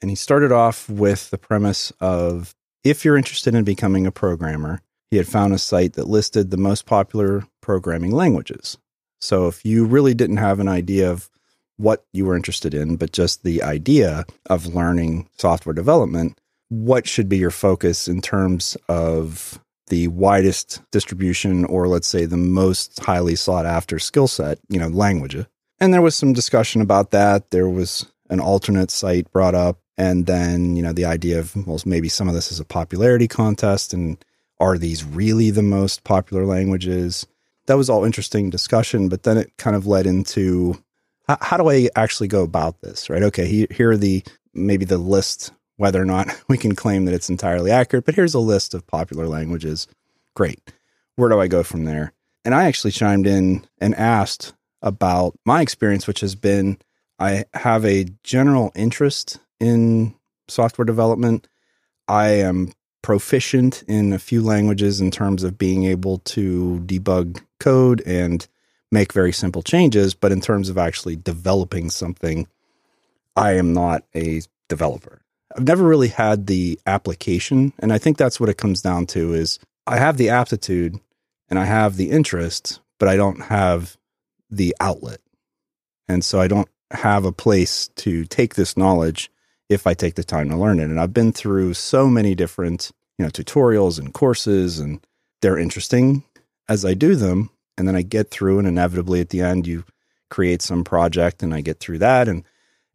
And 0.00 0.10
he 0.10 0.16
started 0.16 0.50
off 0.50 0.88
with 0.88 1.30
the 1.30 1.38
premise 1.38 1.92
of 2.00 2.54
if 2.84 3.04
you're 3.04 3.18
interested 3.18 3.54
in 3.54 3.64
becoming 3.64 4.06
a 4.06 4.12
programmer, 4.12 4.80
he 5.10 5.18
had 5.18 5.28
found 5.28 5.52
a 5.52 5.58
site 5.58 5.92
that 5.94 6.08
listed 6.08 6.50
the 6.50 6.56
most 6.56 6.86
popular 6.86 7.44
programming 7.60 8.12
languages. 8.12 8.78
So 9.20 9.46
if 9.46 9.64
you 9.64 9.84
really 9.84 10.14
didn't 10.14 10.38
have 10.38 10.58
an 10.58 10.68
idea 10.68 11.10
of 11.10 11.28
what 11.76 12.04
you 12.12 12.24
were 12.24 12.36
interested 12.36 12.72
in, 12.72 12.96
but 12.96 13.12
just 13.12 13.42
the 13.42 13.62
idea 13.62 14.24
of 14.46 14.74
learning 14.74 15.28
software 15.36 15.74
development, 15.74 16.38
what 16.68 17.06
should 17.06 17.28
be 17.28 17.38
your 17.38 17.50
focus 17.50 18.08
in 18.08 18.20
terms 18.20 18.76
of 18.88 19.60
the 19.88 20.08
widest 20.08 20.80
distribution 20.90 21.64
or 21.66 21.88
let's 21.88 22.08
say 22.08 22.24
the 22.24 22.36
most 22.36 22.98
highly 23.00 23.36
sought 23.36 23.66
after 23.66 23.98
skill 23.98 24.26
set, 24.26 24.58
you 24.68 24.78
know, 24.78 24.88
language. 24.88 25.36
And 25.78 25.92
there 25.92 26.02
was 26.02 26.14
some 26.14 26.32
discussion 26.32 26.80
about 26.80 27.10
that. 27.10 27.50
There 27.50 27.68
was 27.68 28.10
an 28.30 28.40
alternate 28.40 28.90
site 28.90 29.30
brought 29.30 29.54
up 29.54 29.78
and 29.98 30.26
then, 30.26 30.76
you 30.76 30.82
know, 30.82 30.92
the 30.92 31.04
idea 31.04 31.38
of 31.38 31.54
well 31.66 31.78
maybe 31.84 32.08
some 32.08 32.28
of 32.28 32.34
this 32.34 32.50
is 32.50 32.60
a 32.60 32.64
popularity 32.64 33.28
contest 33.28 33.92
and 33.92 34.24
are 34.60 34.78
these 34.78 35.04
really 35.04 35.50
the 35.50 35.62
most 35.62 36.04
popular 36.04 36.46
languages? 36.46 37.26
That 37.66 37.76
was 37.76 37.90
all 37.90 38.04
interesting 38.04 38.50
discussion, 38.50 39.08
but 39.08 39.22
then 39.24 39.36
it 39.36 39.52
kind 39.58 39.76
of 39.76 39.86
led 39.86 40.06
into 40.06 40.82
how, 41.28 41.38
how 41.40 41.56
do 41.56 41.70
I 41.70 41.88
actually 41.96 42.28
go 42.28 42.42
about 42.42 42.80
this, 42.80 43.10
right? 43.10 43.22
Okay, 43.22 43.46
he, 43.46 43.66
here 43.70 43.90
are 43.90 43.96
the 43.96 44.22
maybe 44.52 44.84
the 44.84 44.98
list, 44.98 45.52
whether 45.76 46.00
or 46.00 46.04
not 46.06 46.28
we 46.48 46.58
can 46.58 46.74
claim 46.74 47.04
that 47.04 47.14
it's 47.14 47.30
entirely 47.30 47.70
accurate, 47.70 48.04
but 48.04 48.14
here's 48.14 48.34
a 48.34 48.40
list 48.40 48.74
of 48.74 48.86
popular 48.86 49.26
languages. 49.26 49.86
Great. 50.34 50.60
Where 51.16 51.28
do 51.28 51.40
I 51.40 51.46
go 51.46 51.62
from 51.62 51.84
there? 51.84 52.12
And 52.44 52.54
I 52.54 52.64
actually 52.64 52.90
chimed 52.90 53.26
in 53.26 53.66
and 53.80 53.94
asked 53.94 54.52
about 54.82 55.38
my 55.44 55.62
experience, 55.62 56.06
which 56.06 56.20
has 56.20 56.34
been 56.34 56.78
I 57.18 57.44
have 57.54 57.84
a 57.84 58.06
general 58.22 58.72
interest 58.74 59.38
in 59.60 60.14
software 60.48 60.84
development. 60.84 61.48
I 62.08 62.28
am 62.28 62.72
proficient 63.02 63.82
in 63.86 64.12
a 64.12 64.18
few 64.18 64.42
languages 64.42 65.00
in 65.00 65.10
terms 65.10 65.42
of 65.42 65.58
being 65.58 65.84
able 65.84 66.18
to 66.18 66.82
debug 66.86 67.40
code 67.60 68.02
and 68.04 68.46
make 68.90 69.12
very 69.12 69.32
simple 69.32 69.62
changes, 69.62 70.14
but 70.14 70.32
in 70.32 70.40
terms 70.40 70.68
of 70.68 70.78
actually 70.78 71.16
developing 71.16 71.90
something, 71.90 72.46
I 73.36 73.52
am 73.52 73.72
not 73.72 74.04
a 74.14 74.42
developer. 74.68 75.23
I've 75.56 75.66
never 75.66 75.84
really 75.84 76.08
had 76.08 76.46
the 76.46 76.80
application, 76.86 77.72
and 77.78 77.92
I 77.92 77.98
think 77.98 78.16
that's 78.16 78.40
what 78.40 78.48
it 78.48 78.58
comes 78.58 78.82
down 78.82 79.06
to 79.06 79.34
is 79.34 79.58
I 79.86 79.98
have 79.98 80.16
the 80.16 80.30
aptitude 80.30 80.98
and 81.48 81.58
I 81.58 81.64
have 81.64 81.96
the 81.96 82.10
interest, 82.10 82.80
but 82.98 83.08
I 83.08 83.16
don't 83.16 83.42
have 83.42 83.96
the 84.50 84.74
outlet. 84.80 85.20
And 86.08 86.24
so 86.24 86.40
I 86.40 86.48
don't 86.48 86.68
have 86.90 87.24
a 87.24 87.32
place 87.32 87.88
to 87.96 88.24
take 88.24 88.54
this 88.54 88.76
knowledge 88.76 89.30
if 89.68 89.86
I 89.86 89.94
take 89.94 90.14
the 90.14 90.24
time 90.24 90.48
to 90.50 90.56
learn 90.56 90.80
it. 90.80 90.84
And 90.84 91.00
I've 91.00 91.14
been 91.14 91.32
through 91.32 91.74
so 91.74 92.08
many 92.08 92.34
different, 92.34 92.90
you 93.18 93.24
know, 93.24 93.30
tutorials 93.30 93.98
and 93.98 94.12
courses 94.12 94.78
and 94.78 95.04
they're 95.40 95.58
interesting 95.58 96.24
as 96.68 96.84
I 96.84 96.94
do 96.94 97.14
them. 97.14 97.50
And 97.76 97.88
then 97.88 97.96
I 97.96 98.02
get 98.02 98.30
through 98.30 98.58
and 98.58 98.68
inevitably 98.68 99.20
at 99.20 99.30
the 99.30 99.40
end 99.40 99.66
you 99.66 99.84
create 100.30 100.62
some 100.62 100.84
project 100.84 101.42
and 101.42 101.54
I 101.54 101.60
get 101.60 101.80
through 101.80 101.98
that 101.98 102.28
and 102.28 102.44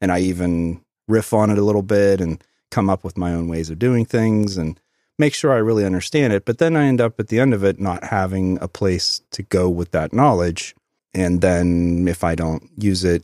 and 0.01 0.11
I 0.11 0.19
even 0.19 0.81
riff 1.07 1.33
on 1.33 1.49
it 1.49 1.57
a 1.57 1.63
little 1.63 1.81
bit 1.81 2.21
and 2.21 2.41
come 2.71 2.89
up 2.89 3.03
with 3.03 3.17
my 3.17 3.33
own 3.33 3.47
ways 3.47 3.69
of 3.69 3.79
doing 3.79 4.05
things 4.05 4.57
and 4.57 4.79
make 5.17 5.33
sure 5.33 5.51
I 5.51 5.57
really 5.57 5.85
understand 5.85 6.33
it. 6.33 6.45
But 6.45 6.57
then 6.57 6.75
I 6.75 6.85
end 6.85 7.01
up 7.01 7.19
at 7.19 7.27
the 7.27 7.39
end 7.39 7.53
of 7.53 7.63
it 7.63 7.79
not 7.79 8.03
having 8.05 8.57
a 8.61 8.67
place 8.67 9.21
to 9.31 9.43
go 9.43 9.69
with 9.69 9.91
that 9.91 10.13
knowledge. 10.13 10.75
And 11.13 11.41
then 11.41 12.07
if 12.07 12.23
I 12.23 12.35
don't 12.35 12.69
use 12.77 13.03
it 13.03 13.23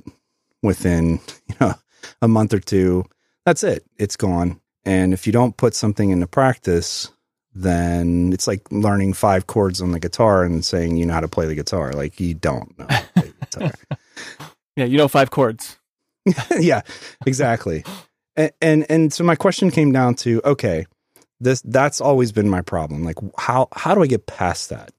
within, 0.61 1.19
you 1.47 1.55
know, 1.61 1.73
a 2.21 2.27
month 2.27 2.53
or 2.53 2.59
two, 2.59 3.05
that's 3.45 3.63
it. 3.63 3.85
It's 3.97 4.15
gone. 4.15 4.59
And 4.83 5.13
if 5.13 5.25
you 5.25 5.33
don't 5.33 5.57
put 5.57 5.73
something 5.73 6.11
into 6.11 6.27
practice, 6.27 7.11
then 7.55 8.33
it's 8.33 8.47
like 8.47 8.69
learning 8.71 9.13
five 9.13 9.47
chords 9.47 9.81
on 9.81 9.91
the 9.91 9.99
guitar 9.99 10.43
and 10.43 10.63
saying 10.63 10.97
you 10.97 11.05
know 11.05 11.13
how 11.13 11.21
to 11.21 11.27
play 11.27 11.47
the 11.47 11.55
guitar. 11.55 11.93
Like 11.93 12.19
you 12.19 12.33
don't 12.33 12.77
know 12.77 12.87
yeah, 14.75 14.85
you 14.85 14.97
know 14.97 15.07
five 15.07 15.31
chords. 15.31 15.77
yeah, 16.59 16.81
exactly. 17.25 17.83
And, 18.37 18.85
and 18.89 19.13
so 19.13 19.23
my 19.23 19.35
question 19.35 19.71
came 19.71 19.91
down 19.91 20.15
to 20.15 20.41
okay, 20.43 20.85
this 21.39 21.61
that's 21.61 22.01
always 22.01 22.31
been 22.31 22.49
my 22.49 22.61
problem. 22.61 23.03
Like 23.03 23.17
how 23.37 23.67
how 23.73 23.95
do 23.95 24.03
I 24.03 24.07
get 24.07 24.25
past 24.25 24.69
that? 24.69 24.91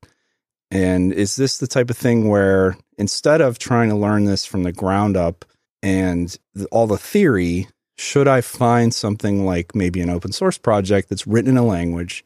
And 0.71 1.13
is 1.13 1.37
this 1.37 1.59
the 1.59 1.67
type 1.67 1.91
of 1.91 1.97
thing 1.97 2.29
where 2.29 2.77
instead 2.99 3.41
of 3.41 3.59
trying 3.59 3.89
to 3.91 3.97
learn 3.97 4.25
this 4.25 4.45
from 4.45 4.63
the 4.63 4.73
ground 4.73 5.17
up 5.17 5.45
and 5.87 6.37
the, 6.55 6.67
all 6.67 6.87
the 6.87 6.99
theory. 6.99 7.69
Should 7.97 8.29
I 8.29 8.41
find 8.41 8.93
something 8.93 9.47
like 9.47 9.75
maybe 9.75 10.01
an 10.01 10.11
open 10.11 10.33
source 10.33 10.59
project 10.59 11.09
that's 11.09 11.27
written 11.27 11.53
in 11.53 11.57
a 11.57 11.65
language 11.65 12.25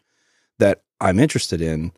that 0.58 0.82
I'm 1.00 1.20
interested 1.20 1.60
in, 1.60 1.92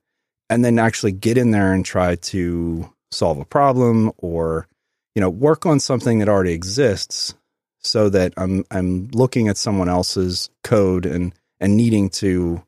and 0.50 0.64
then 0.64 0.78
actually 0.78 1.12
get 1.12 1.38
in 1.38 1.52
there 1.52 1.72
and 1.72 1.84
try 1.84 2.16
to 2.16 2.92
solve 3.10 3.38
a 3.38 3.44
problem 3.44 4.12
or 4.18 4.66
you 5.14 5.20
know 5.20 5.30
work 5.30 5.66
on 5.66 5.80
something 5.80 6.18
that 6.18 6.28
already 6.28 6.52
exists 6.52 7.34
so 7.82 8.08
that 8.08 8.32
I'm 8.36 8.64
I'm 8.70 9.08
looking 9.08 9.48
at 9.48 9.56
someone 9.56 9.88
else's 9.88 10.50
code 10.62 11.06
and 11.06 11.34
and 11.60 11.76
needing 11.76 12.10
to 12.10 12.62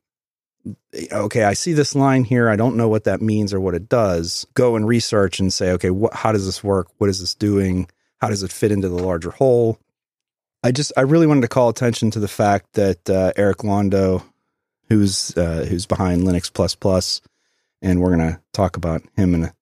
okay, 1.12 1.44
I 1.44 1.54
see 1.54 1.72
this 1.72 1.94
line 1.94 2.24
here. 2.24 2.48
I 2.48 2.56
don't 2.56 2.76
know 2.76 2.88
what 2.88 3.04
that 3.04 3.20
means 3.20 3.52
or 3.52 3.60
what 3.60 3.74
it 3.74 3.88
does. 3.88 4.46
Go 4.54 4.76
and 4.76 4.86
research 4.86 5.38
and 5.38 5.52
say, 5.52 5.72
okay, 5.72 5.90
what, 5.90 6.14
how 6.14 6.32
does 6.32 6.46
this 6.46 6.64
work? 6.64 6.88
What 6.98 7.10
is 7.10 7.20
this 7.20 7.34
doing? 7.34 7.88
How 8.20 8.28
does 8.28 8.42
it 8.42 8.52
fit 8.52 8.72
into 8.72 8.88
the 8.88 9.02
larger 9.02 9.30
whole? 9.30 9.78
I 10.62 10.72
just, 10.72 10.92
I 10.96 11.02
really 11.02 11.26
wanted 11.26 11.42
to 11.42 11.48
call 11.48 11.68
attention 11.68 12.10
to 12.12 12.20
the 12.20 12.28
fact 12.28 12.72
that 12.74 13.10
uh, 13.10 13.32
Eric 13.36 13.58
Londo, 13.58 14.22
who's 14.88 15.36
uh, 15.36 15.66
who's 15.68 15.86
behind 15.86 16.22
Linux 16.22 16.52
Plus 16.52 16.74
Plus, 16.74 17.20
and 17.82 18.00
we're 18.00 18.16
to 18.16 18.40
talk 18.52 18.76
about 18.76 19.02
him 19.16 19.34
in 19.34 19.44
a, 19.44 19.54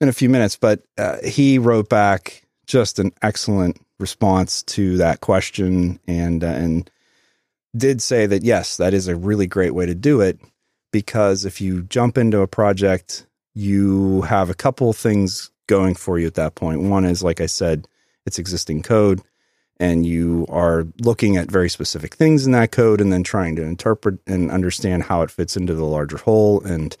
in 0.00 0.08
a 0.08 0.12
few 0.12 0.30
minutes. 0.30 0.56
But 0.56 0.82
uh, 0.96 1.18
he 1.22 1.58
wrote 1.58 1.88
back 1.90 2.46
just 2.66 2.98
an 2.98 3.12
excellent 3.20 3.78
response 3.98 4.62
to 4.62 4.96
that 4.98 5.20
question, 5.20 5.98
and 6.06 6.42
uh, 6.42 6.48
and 6.48 6.90
did 7.76 8.00
say 8.00 8.26
that 8.26 8.42
yes, 8.42 8.76
that 8.76 8.94
is 8.94 9.08
a 9.08 9.16
really 9.16 9.46
great 9.46 9.74
way 9.74 9.86
to 9.86 9.94
do 9.94 10.20
it 10.20 10.38
because 10.92 11.44
if 11.44 11.60
you 11.60 11.82
jump 11.82 12.16
into 12.16 12.40
a 12.40 12.46
project, 12.46 13.26
you 13.54 14.22
have 14.22 14.50
a 14.50 14.54
couple 14.54 14.92
things 14.92 15.50
going 15.66 15.94
for 15.94 16.18
you 16.18 16.26
at 16.26 16.34
that 16.34 16.54
point. 16.54 16.82
One 16.82 17.04
is, 17.04 17.22
like 17.22 17.40
I 17.40 17.46
said, 17.46 17.86
it's 18.24 18.38
existing 18.38 18.82
code, 18.82 19.20
and 19.78 20.06
you 20.06 20.46
are 20.48 20.86
looking 21.00 21.36
at 21.36 21.50
very 21.50 21.68
specific 21.68 22.14
things 22.14 22.46
in 22.46 22.52
that 22.52 22.72
code 22.72 23.00
and 23.00 23.12
then 23.12 23.22
trying 23.22 23.56
to 23.56 23.62
interpret 23.62 24.18
and 24.26 24.50
understand 24.50 25.04
how 25.04 25.22
it 25.22 25.30
fits 25.30 25.56
into 25.56 25.74
the 25.74 25.84
larger 25.84 26.18
whole. 26.18 26.62
And 26.64 26.96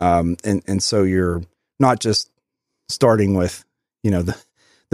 um, 0.00 0.36
and 0.44 0.62
and 0.66 0.82
so 0.82 1.02
you're 1.02 1.42
not 1.80 2.00
just 2.00 2.30
starting 2.88 3.34
with 3.34 3.64
you 4.02 4.10
know 4.10 4.22
the 4.22 4.36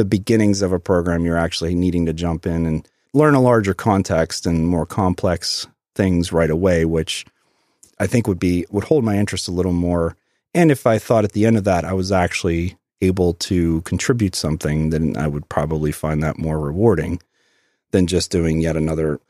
the 0.00 0.04
beginnings 0.06 0.62
of 0.62 0.72
a 0.72 0.80
program. 0.80 1.26
You're 1.26 1.36
actually 1.36 1.74
needing 1.74 2.06
to 2.06 2.14
jump 2.14 2.46
in 2.46 2.64
and 2.64 2.88
learn 3.12 3.34
a 3.34 3.40
larger 3.40 3.74
context 3.74 4.46
and 4.46 4.66
more 4.66 4.86
complex 4.86 5.66
things 5.94 6.32
right 6.32 6.48
away, 6.48 6.86
which 6.86 7.26
I 7.98 8.06
think 8.06 8.26
would 8.26 8.38
be 8.38 8.64
would 8.70 8.84
hold 8.84 9.04
my 9.04 9.18
interest 9.18 9.46
a 9.46 9.52
little 9.52 9.74
more. 9.74 10.16
And 10.54 10.70
if 10.70 10.86
I 10.86 10.98
thought 10.98 11.24
at 11.24 11.32
the 11.32 11.44
end 11.44 11.58
of 11.58 11.64
that 11.64 11.84
I 11.84 11.92
was 11.92 12.10
actually 12.10 12.78
able 13.02 13.34
to 13.34 13.82
contribute 13.82 14.34
something, 14.34 14.88
then 14.88 15.18
I 15.18 15.26
would 15.26 15.50
probably 15.50 15.92
find 15.92 16.22
that 16.22 16.38
more 16.38 16.58
rewarding 16.58 17.20
than 17.90 18.06
just 18.06 18.30
doing 18.30 18.62
yet 18.62 18.76
another 18.76 19.20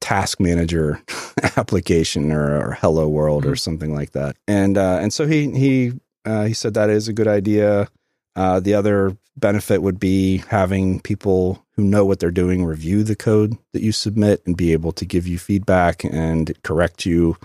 task 0.00 0.40
manager 0.40 1.00
application 1.56 2.32
or, 2.32 2.70
or 2.70 2.72
hello 2.72 3.08
world 3.08 3.44
mm-hmm. 3.44 3.52
or 3.52 3.56
something 3.56 3.94
like 3.94 4.12
that. 4.12 4.34
And 4.48 4.76
uh, 4.76 4.98
and 5.00 5.12
so 5.12 5.28
he 5.28 5.48
he 5.52 5.92
uh, 6.24 6.44
he 6.44 6.54
said 6.54 6.74
that 6.74 6.90
is 6.90 7.06
a 7.06 7.12
good 7.12 7.28
idea. 7.28 7.88
Uh, 8.38 8.60
the 8.60 8.72
other 8.72 9.16
benefit 9.36 9.82
would 9.82 9.98
be 9.98 10.44
having 10.48 11.00
people 11.00 11.66
who 11.72 11.82
know 11.82 12.04
what 12.04 12.20
they're 12.20 12.30
doing 12.30 12.64
review 12.64 13.02
the 13.02 13.16
code 13.16 13.58
that 13.72 13.82
you 13.82 13.90
submit 13.90 14.40
and 14.46 14.56
be 14.56 14.72
able 14.72 14.92
to 14.92 15.04
give 15.04 15.26
you 15.26 15.36
feedback 15.40 16.04
and 16.04 16.56
correct 16.62 17.04
you 17.04 17.36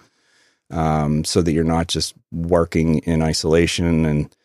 um, 0.70 1.24
so 1.24 1.42
that 1.42 1.52
you're 1.52 1.64
not 1.64 1.88
just 1.88 2.14
working 2.32 3.00
in 3.00 3.24
isolation 3.24 4.06
and 4.06 4.36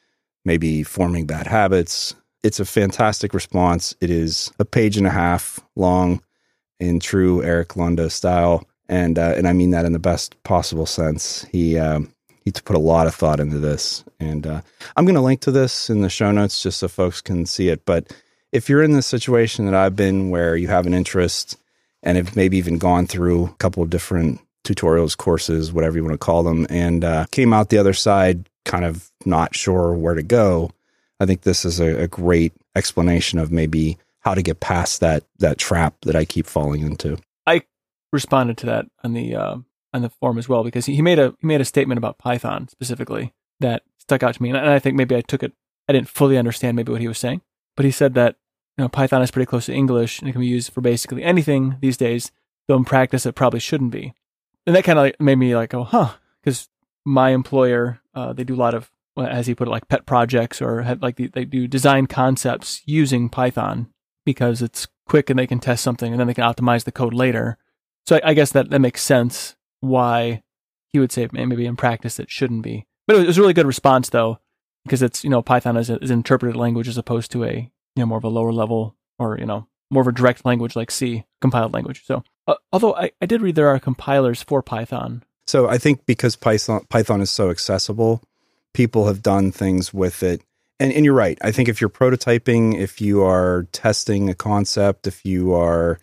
maybe 0.47 0.83
forming 0.83 1.27
bad 1.27 1.47
habits. 1.47 2.15
It's 2.43 2.61
a 2.61 2.65
fantastic 2.65 3.35
response. 3.35 3.95
It 4.01 4.09
is 4.09 4.51
a 4.59 4.65
page 4.65 4.97
and 4.97 5.07
a 5.07 5.11
half 5.11 5.61
long 5.77 6.23
in 6.81 6.99
true 6.99 7.43
Eric 7.43 7.71
Londo 7.71 8.11
style. 8.11 8.67
And, 8.89 9.19
uh, 9.19 9.35
and 9.37 9.47
I 9.47 9.53
mean 9.53 9.69
that 9.73 9.85
in 9.85 9.93
the 9.93 9.99
best 9.99 10.43
possible 10.45 10.87
sense. 10.87 11.45
He, 11.53 11.77
um, 11.77 12.11
he 12.57 12.63
put 12.63 12.77
a 12.77 12.81
lot 12.81 13.07
of 13.07 13.15
thought 13.15 13.41
into 13.41 13.59
this. 13.59 14.05
And 14.21 14.47
uh, 14.47 14.61
I'm 14.97 15.05
going 15.05 15.15
to 15.15 15.21
link 15.21 15.41
to 15.43 15.51
this 15.51 15.91
in 15.91 16.01
the 16.01 16.09
show 16.09 16.31
notes 16.31 16.63
just 16.63 16.79
so 16.79 16.89
folks 16.89 17.21
can 17.21 17.47
see 17.47 17.69
it. 17.69 17.85
But 17.85 18.13
if 18.53 18.69
you're 18.69 18.83
in 18.83 18.93
the 18.93 19.03
situation 19.03 19.67
that 19.67 19.75
I've 19.75 19.97
been 19.97 20.31
where 20.31 20.57
you 20.57 20.69
have 20.69 20.87
an 20.87 20.95
interest 20.95 21.57
and 22.03 22.17
have 22.17 22.37
maybe 22.37 22.57
even 22.57 22.79
gone 22.79 23.07
through 23.07 23.47
a 23.47 23.55
couple 23.55 23.83
of 23.83 23.91
different 23.91 24.41
tutorials, 24.65 25.17
courses, 25.17 25.73
whatever 25.73 25.97
you 25.97 26.05
want 26.05 26.15
to 26.15 26.19
call 26.19 26.43
them, 26.43 26.67
and 26.71 27.05
uh, 27.05 27.27
came 27.31 27.53
out 27.53 27.69
the 27.69 27.79
other 27.79 27.93
side 27.95 28.49
kind 28.65 28.85
of 28.85 29.11
not 29.25 29.55
sure 29.55 29.93
where 29.95 30.15
to 30.15 30.23
go, 30.23 30.71
I 31.21 31.27
think 31.27 31.43
this 31.43 31.65
is 31.65 31.81
a, 31.81 32.03
a 32.03 32.09
great 32.09 32.53
explanation 32.77 33.39
of 33.39 33.51
maybe 33.51 33.99
how 34.21 34.35
to 34.35 34.43
get 34.43 34.61
past 34.61 35.01
that 35.01 35.25
that 35.39 35.59
trap 35.59 35.95
that 36.03 36.15
I 36.15 36.25
keep 36.25 36.47
falling 36.47 36.83
into. 36.83 37.19
I 37.47 37.63
responded 38.13 38.59
to 38.59 38.67
that 38.67 38.87
on 39.03 39.15
the 39.15 39.35
uh, 39.35 39.57
on 39.93 40.03
the 40.03 40.11
forum 40.11 40.39
as 40.39 40.49
well 40.49 40.65
because 40.65 40.87
he, 40.87 40.97
he 40.97 41.03
made 41.03 41.19
a 41.19 41.35
he 41.41 41.47
made 41.47 41.61
a 41.61 41.65
statement 41.65 41.99
about 41.99 42.19
Python 42.19 42.69
specifically 42.69 43.33
that 43.61 43.83
stuck 43.99 44.23
out 44.23 44.35
to 44.35 44.43
me, 44.43 44.51
and 44.51 44.59
I 44.59 44.79
think 44.79 44.97
maybe 44.97 45.17
I 45.17 45.21
took 45.21 45.43
it. 45.43 45.53
I 45.89 45.93
didn't 45.93 46.09
fully 46.09 46.37
understand 46.37 46.77
maybe 46.77 46.93
what 46.93 47.01
he 47.01 47.09
was 47.09 47.19
saying, 47.19 47.43
but 47.77 47.85
he 47.85 47.91
said 47.91 48.15
that 48.15 48.37
you 48.77 48.85
know 48.85 48.89
Python 48.89 49.23
is 49.23 49.31
pretty 49.31 49.47
close 49.47 49.67
to 49.67 49.75
English 49.75 50.21
and 50.21 50.29
it 50.29 50.33
can 50.33 50.41
be 50.41 50.47
used 50.47 50.73
for 50.73 50.81
basically 50.81 51.23
anything 51.23 51.77
these 51.81 51.97
days. 51.97 52.31
Though 52.67 52.77
in 52.77 52.85
practice 52.85 53.25
it 53.25 53.35
probably 53.35 53.61
shouldn't 53.61 53.93
be, 53.93 54.15
and 54.67 54.77
that 54.77 54.85
kind 54.85 54.99
of 54.99 55.13
made 55.19 55.37
me 55.37 55.57
like, 55.57 55.73
oh, 55.73 55.85
huh, 55.85 56.15
because 56.43 56.69
my 57.05 57.31
employer 57.31 58.01
uh, 58.15 58.33
they 58.35 58.45
do 58.45 58.55
a 58.55 58.57
lot 58.57 58.75
of 58.75 58.91
as 59.17 59.47
he 59.47 59.55
put 59.55 59.67
it 59.67 59.71
like 59.71 59.89
pet 59.89 60.07
projects 60.07 60.63
or 60.63 60.99
like 61.01 61.17
they 61.17 61.45
do 61.45 61.67
design 61.67 62.07
concepts 62.07 62.83
using 62.85 63.29
Python 63.29 63.89
because 64.25 64.63
it's 64.63 64.87
quick 65.07 65.31
and 65.31 65.39
they 65.39 65.47
can 65.47 65.59
test 65.59 65.83
something 65.83 66.13
and 66.13 66.21
then 66.21 66.27
they 66.27 66.35
can 66.35 66.45
optimize 66.45 66.85
the 66.85 66.93
code 66.93 67.15
later. 67.15 67.59
So 68.07 68.17
I, 68.17 68.31
I 68.31 68.35
guess 68.35 68.53
that 68.53 68.71
that 68.71 68.79
makes 68.79 69.03
sense 69.03 69.57
why 69.81 70.43
he 70.89 70.99
would 70.99 71.13
say 71.13 71.29
maybe 71.33 71.67
in 71.67 71.77
practice 71.77 72.19
it 72.19 72.31
shouldn't 72.31 72.63
be. 72.63 72.87
But 73.07 73.17
it 73.17 73.27
was, 73.27 73.39
a 73.39 73.41
really 73.41 73.55
good 73.55 73.67
response 73.67 74.11
though, 74.11 74.39
because 74.85 75.03
it's 75.03 75.25
you 75.25 75.31
know 75.31 75.43
Python 75.43 75.77
is, 75.77 75.91
a, 75.91 75.99
is 75.99 76.11
an 76.11 76.19
interpreted 76.19 76.57
language 76.57 76.89
as 76.89 76.99
opposed 76.99 77.31
to 77.33 77.45
a 77.45 77.71
you 77.97 78.03
know 78.03 78.07
more 78.07 78.19
of 78.19 78.25
a 78.25 78.29
lower 78.29 78.53
level 78.53 78.97
or 79.19 79.39
you 79.39 79.47
know 79.47 79.67
more 79.91 80.03
of 80.03 80.09
a 80.09 80.13
direct 80.13 80.45
language 80.45 80.77
like 80.77 80.91
C 80.91 81.25
compiled 81.41 81.73
language. 81.73 82.05
So 82.05 82.23
uh, 82.47 82.55
although 82.73 82.95
I, 82.95 83.11
I 83.21 83.27
did 83.27 83.43
read 83.43 83.55
there 83.55 83.69
are 83.69 83.79
compilers 83.79 84.43
for 84.43 84.63
Python. 84.63 85.23
So 85.47 85.69
I 85.69 85.79
think 85.79 86.05
because 86.07 86.37
Python 86.37 86.85
Python 86.89 87.21
is 87.21 87.31
so 87.31 87.51
accessible, 87.51 88.23
people 88.75 89.07
have 89.07 89.23
done 89.23 89.53
things 89.53 89.95
with 89.95 90.23
it. 90.23 90.43
And, 90.81 90.93
and 90.93 91.05
you're 91.05 91.15
right. 91.15 91.39
I 91.43 91.51
think 91.51 91.69
if 91.69 91.81
you're 91.81 91.91
prototyping, 91.91 92.79
if 92.79 93.01
you 93.01 93.25
are 93.25 93.67
testing 93.73 94.31
a 94.31 94.35
concept, 94.35 95.09
if 95.09 95.25
you 95.25 95.53
are 95.55 95.99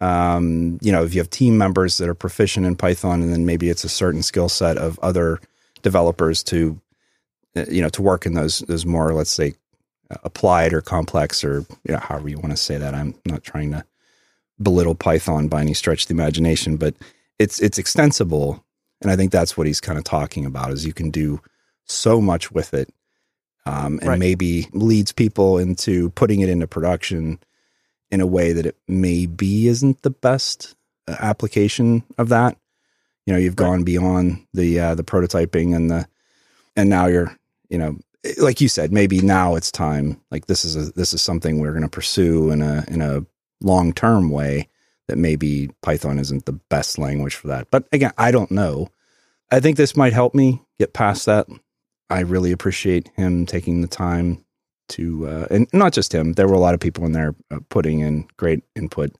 um, 0.00 0.78
you 0.80 0.92
know, 0.92 1.04
if 1.04 1.14
you 1.14 1.20
have 1.20 1.30
team 1.30 1.58
members 1.58 1.98
that 1.98 2.08
are 2.08 2.14
proficient 2.14 2.66
in 2.66 2.76
Python, 2.76 3.22
and 3.22 3.32
then 3.32 3.46
maybe 3.46 3.68
it's 3.68 3.84
a 3.84 3.88
certain 3.88 4.22
skill 4.22 4.48
set 4.48 4.76
of 4.76 4.98
other 5.00 5.40
developers 5.82 6.42
to, 6.44 6.80
uh, 7.56 7.64
you 7.68 7.82
know, 7.82 7.88
to 7.90 8.02
work 8.02 8.24
in 8.24 8.34
those 8.34 8.60
those 8.60 8.86
more, 8.86 9.12
let's 9.12 9.30
say, 9.30 9.54
applied 10.22 10.72
or 10.72 10.80
complex 10.80 11.42
or 11.42 11.66
you 11.84 11.94
know, 11.94 11.98
however 11.98 12.28
you 12.28 12.38
want 12.38 12.50
to 12.50 12.56
say 12.56 12.78
that. 12.78 12.94
I'm 12.94 13.14
not 13.26 13.42
trying 13.42 13.72
to 13.72 13.84
belittle 14.62 14.94
Python 14.94 15.48
by 15.48 15.60
any 15.60 15.74
stretch 15.74 16.02
of 16.02 16.08
the 16.08 16.14
imagination, 16.14 16.76
but 16.76 16.94
it's 17.40 17.60
it's 17.60 17.78
extensible, 17.78 18.64
and 19.02 19.10
I 19.10 19.16
think 19.16 19.32
that's 19.32 19.56
what 19.56 19.66
he's 19.66 19.80
kind 19.80 19.98
of 19.98 20.04
talking 20.04 20.46
about. 20.46 20.70
Is 20.70 20.86
you 20.86 20.92
can 20.92 21.10
do 21.10 21.40
so 21.86 22.20
much 22.20 22.52
with 22.52 22.72
it, 22.72 22.92
um, 23.66 23.98
and 23.98 24.10
right. 24.10 24.18
maybe 24.18 24.68
leads 24.72 25.10
people 25.10 25.58
into 25.58 26.10
putting 26.10 26.40
it 26.40 26.48
into 26.48 26.68
production 26.68 27.40
in 28.10 28.20
a 28.20 28.26
way 28.26 28.52
that 28.52 28.66
it 28.66 28.76
maybe 28.86 29.68
isn't 29.68 30.02
the 30.02 30.10
best 30.10 30.74
uh, 31.06 31.16
application 31.18 32.04
of 32.16 32.28
that. 32.30 32.56
You 33.26 33.34
know, 33.34 33.38
you've 33.38 33.58
right. 33.58 33.66
gone 33.66 33.84
beyond 33.84 34.46
the 34.54 34.80
uh, 34.80 34.94
the 34.94 35.04
prototyping 35.04 35.74
and 35.74 35.90
the 35.90 36.08
and 36.76 36.88
now 36.88 37.06
you're 37.06 37.36
you 37.68 37.78
know 37.78 37.98
like 38.38 38.60
you 38.60 38.68
said 38.68 38.92
maybe 38.92 39.20
now 39.20 39.54
it's 39.54 39.70
time 39.70 40.20
like 40.30 40.46
this 40.46 40.64
is 40.64 40.76
a 40.76 40.92
this 40.92 41.12
is 41.12 41.22
something 41.22 41.58
we're 41.60 41.72
going 41.72 41.82
to 41.82 41.88
pursue 41.88 42.50
in 42.50 42.62
a 42.62 42.84
in 42.88 43.00
a 43.00 43.24
long 43.60 43.92
term 43.92 44.30
way 44.30 44.68
that 45.08 45.18
maybe 45.18 45.70
Python 45.82 46.18
isn't 46.18 46.44
the 46.44 46.52
best 46.52 46.98
language 46.98 47.34
for 47.34 47.48
that. 47.48 47.70
But 47.70 47.88
again, 47.92 48.12
I 48.18 48.30
don't 48.30 48.50
know. 48.50 48.88
I 49.50 49.60
think 49.60 49.76
this 49.76 49.96
might 49.96 50.12
help 50.12 50.34
me 50.34 50.62
get 50.78 50.92
past 50.92 51.26
that. 51.26 51.46
I 52.10 52.20
really 52.20 52.52
appreciate 52.52 53.10
him 53.16 53.46
taking 53.46 53.80
the 53.80 53.88
time 53.88 54.44
to, 54.88 55.26
uh, 55.28 55.46
and 55.50 55.66
not 55.72 55.92
just 55.92 56.14
him. 56.14 56.32
There 56.32 56.48
were 56.48 56.54
a 56.54 56.60
lot 56.60 56.74
of 56.74 56.80
people 56.80 57.04
in 57.04 57.12
there 57.12 57.34
uh, 57.50 57.58
putting 57.68 58.00
in 58.00 58.26
great 58.36 58.62
input, 58.76 59.14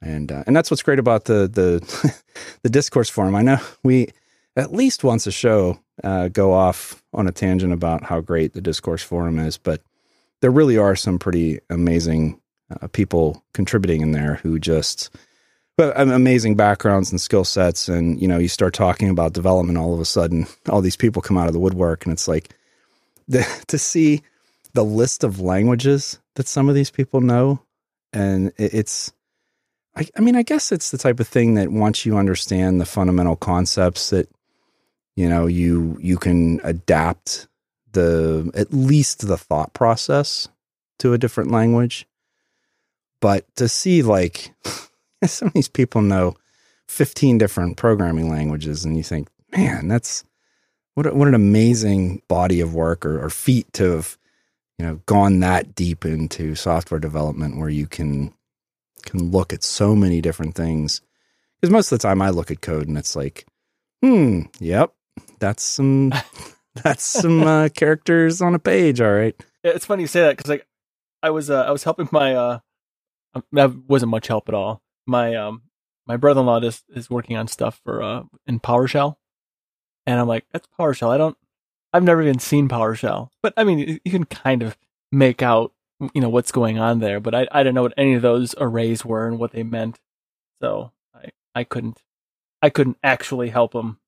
and 0.00 0.30
uh, 0.30 0.44
and 0.46 0.54
that's 0.54 0.70
what's 0.70 0.82
great 0.82 0.98
about 0.98 1.24
the 1.24 1.48
the 1.48 2.14
the 2.62 2.70
discourse 2.70 3.08
forum. 3.08 3.34
I 3.34 3.42
know 3.42 3.58
we 3.82 4.08
at 4.56 4.72
least 4.72 5.04
once 5.04 5.26
a 5.26 5.32
show 5.32 5.78
uh, 6.02 6.28
go 6.28 6.52
off 6.52 7.02
on 7.12 7.28
a 7.28 7.32
tangent 7.32 7.72
about 7.72 8.04
how 8.04 8.20
great 8.20 8.52
the 8.52 8.60
discourse 8.60 9.02
forum 9.02 9.38
is, 9.38 9.56
but 9.56 9.82
there 10.40 10.50
really 10.50 10.76
are 10.76 10.96
some 10.96 11.18
pretty 11.18 11.60
amazing 11.70 12.40
uh, 12.70 12.88
people 12.88 13.42
contributing 13.52 14.00
in 14.00 14.12
there 14.12 14.36
who 14.42 14.58
just 14.58 15.10
but 15.76 15.98
amazing 15.98 16.56
backgrounds 16.56 17.10
and 17.10 17.20
skill 17.20 17.44
sets 17.44 17.88
and 17.88 18.20
you 18.20 18.28
know 18.28 18.36
you 18.38 18.48
start 18.48 18.74
talking 18.74 19.08
about 19.08 19.32
development 19.32 19.78
all 19.78 19.94
of 19.94 20.00
a 20.00 20.04
sudden 20.04 20.46
all 20.68 20.80
these 20.80 20.96
people 20.96 21.22
come 21.22 21.38
out 21.38 21.46
of 21.46 21.52
the 21.52 21.58
woodwork 21.58 22.04
and 22.04 22.12
it's 22.12 22.28
like 22.28 22.54
the, 23.28 23.46
to 23.68 23.78
see 23.78 24.22
the 24.74 24.84
list 24.84 25.24
of 25.24 25.40
languages 25.40 26.20
that 26.34 26.46
some 26.48 26.68
of 26.68 26.74
these 26.74 26.90
people 26.90 27.20
know. 27.20 27.60
And 28.12 28.52
it's 28.56 29.12
I, 29.94 30.08
I 30.16 30.20
mean 30.20 30.36
i 30.36 30.42
guess 30.42 30.72
it's 30.72 30.90
the 30.90 30.98
type 30.98 31.20
of 31.20 31.28
thing 31.28 31.54
that 31.54 31.70
once 31.70 32.06
you 32.06 32.16
understand 32.16 32.80
the 32.80 32.86
fundamental 32.86 33.36
concepts 33.36 34.10
that 34.10 34.30
you 35.14 35.28
know 35.28 35.46
you 35.46 35.98
you 36.00 36.16
can 36.16 36.60
adapt 36.64 37.48
the 37.92 38.50
at 38.54 38.72
least 38.72 39.26
the 39.26 39.36
thought 39.36 39.72
process 39.74 40.48
to 40.98 41.12
a 41.12 41.18
different 41.18 41.50
language. 41.50 42.06
But 43.20 43.44
to 43.56 43.68
see 43.68 44.02
like 44.02 44.54
some 45.24 45.48
of 45.48 45.54
these 45.54 45.68
people 45.68 46.02
know 46.02 46.34
15 46.88 47.38
different 47.38 47.76
programming 47.76 48.30
languages 48.30 48.84
and 48.84 48.96
you 48.96 49.02
think 49.02 49.28
man 49.56 49.88
that's 49.88 50.24
what 50.94 51.14
what 51.14 51.28
an 51.28 51.34
amazing 51.34 52.22
body 52.28 52.60
of 52.60 52.74
work 52.74 53.04
or, 53.04 53.22
or 53.22 53.30
feat 53.30 53.70
to 53.74 53.90
have 53.92 54.17
you 54.78 54.86
know 54.86 55.00
gone 55.06 55.40
that 55.40 55.74
deep 55.74 56.04
into 56.04 56.54
software 56.54 57.00
development 57.00 57.58
where 57.58 57.68
you 57.68 57.86
can 57.86 58.32
can 59.04 59.30
look 59.30 59.52
at 59.52 59.62
so 59.64 59.94
many 59.96 60.20
different 60.20 60.54
things 60.54 61.00
because 61.60 61.72
most 61.72 61.92
of 61.92 61.98
the 61.98 62.02
time 62.02 62.20
i 62.22 62.30
look 62.30 62.50
at 62.50 62.60
code 62.60 62.88
and 62.88 62.98
it's 62.98 63.16
like 63.16 63.46
hmm 64.02 64.42
yep 64.60 64.92
that's 65.38 65.62
some 65.62 66.12
that's 66.82 67.04
some 67.04 67.44
uh, 67.46 67.68
characters 67.70 68.40
on 68.42 68.54
a 68.54 68.58
page 68.58 69.00
all 69.00 69.12
right 69.12 69.36
It's 69.64 69.86
funny 69.86 70.02
you 70.02 70.08
say 70.08 70.20
that 70.22 70.36
because 70.36 70.50
like 70.50 70.66
I 71.22 71.30
was 71.30 71.50
uh, 71.50 71.62
I 71.62 71.70
was 71.72 71.84
helping 71.84 72.08
my 72.12 72.34
uh 72.34 72.58
um, 73.34 73.44
that 73.52 73.74
wasn't 73.88 74.10
much 74.10 74.28
help 74.28 74.48
at 74.48 74.54
all. 74.54 74.82
My 75.06 75.34
um 75.34 75.62
my 76.06 76.16
brother 76.16 76.40
in 76.40 76.46
law 76.46 76.60
is 76.60 76.82
is 76.94 77.10
working 77.10 77.36
on 77.36 77.48
stuff 77.48 77.80
for 77.84 78.02
uh 78.02 78.22
in 78.46 78.60
PowerShell, 78.60 79.16
and 80.06 80.20
I'm 80.20 80.28
like 80.28 80.46
that's 80.52 80.68
PowerShell. 80.78 81.10
I 81.10 81.18
don't 81.18 81.36
I've 81.92 82.02
never 82.04 82.22
even 82.22 82.38
seen 82.38 82.68
PowerShell, 82.68 83.30
but 83.42 83.54
I 83.56 83.64
mean 83.64 83.78
you- 84.04 84.10
can 84.10 84.24
kind 84.24 84.62
of 84.62 84.76
make 85.10 85.42
out 85.42 85.72
you 86.14 86.20
know 86.20 86.28
what's 86.28 86.52
going 86.52 86.78
on 86.78 87.00
there, 87.00 87.18
but 87.20 87.34
I 87.34 87.48
I 87.50 87.62
didn't 87.62 87.74
know 87.74 87.82
what 87.82 87.94
any 87.96 88.14
of 88.14 88.22
those 88.22 88.54
arrays 88.58 89.04
were 89.04 89.26
and 89.26 89.38
what 89.38 89.52
they 89.52 89.62
meant, 89.62 89.98
so 90.62 90.92
I 91.14 91.30
I 91.54 91.64
couldn't 91.64 92.02
I 92.62 92.70
couldn't 92.70 92.98
actually 93.02 93.48
help 93.50 93.74
him, 93.74 93.98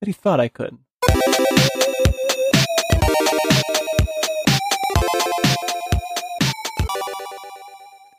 but 0.00 0.06
he 0.08 0.12
thought 0.12 0.40
I 0.40 0.48
could. 0.48 0.78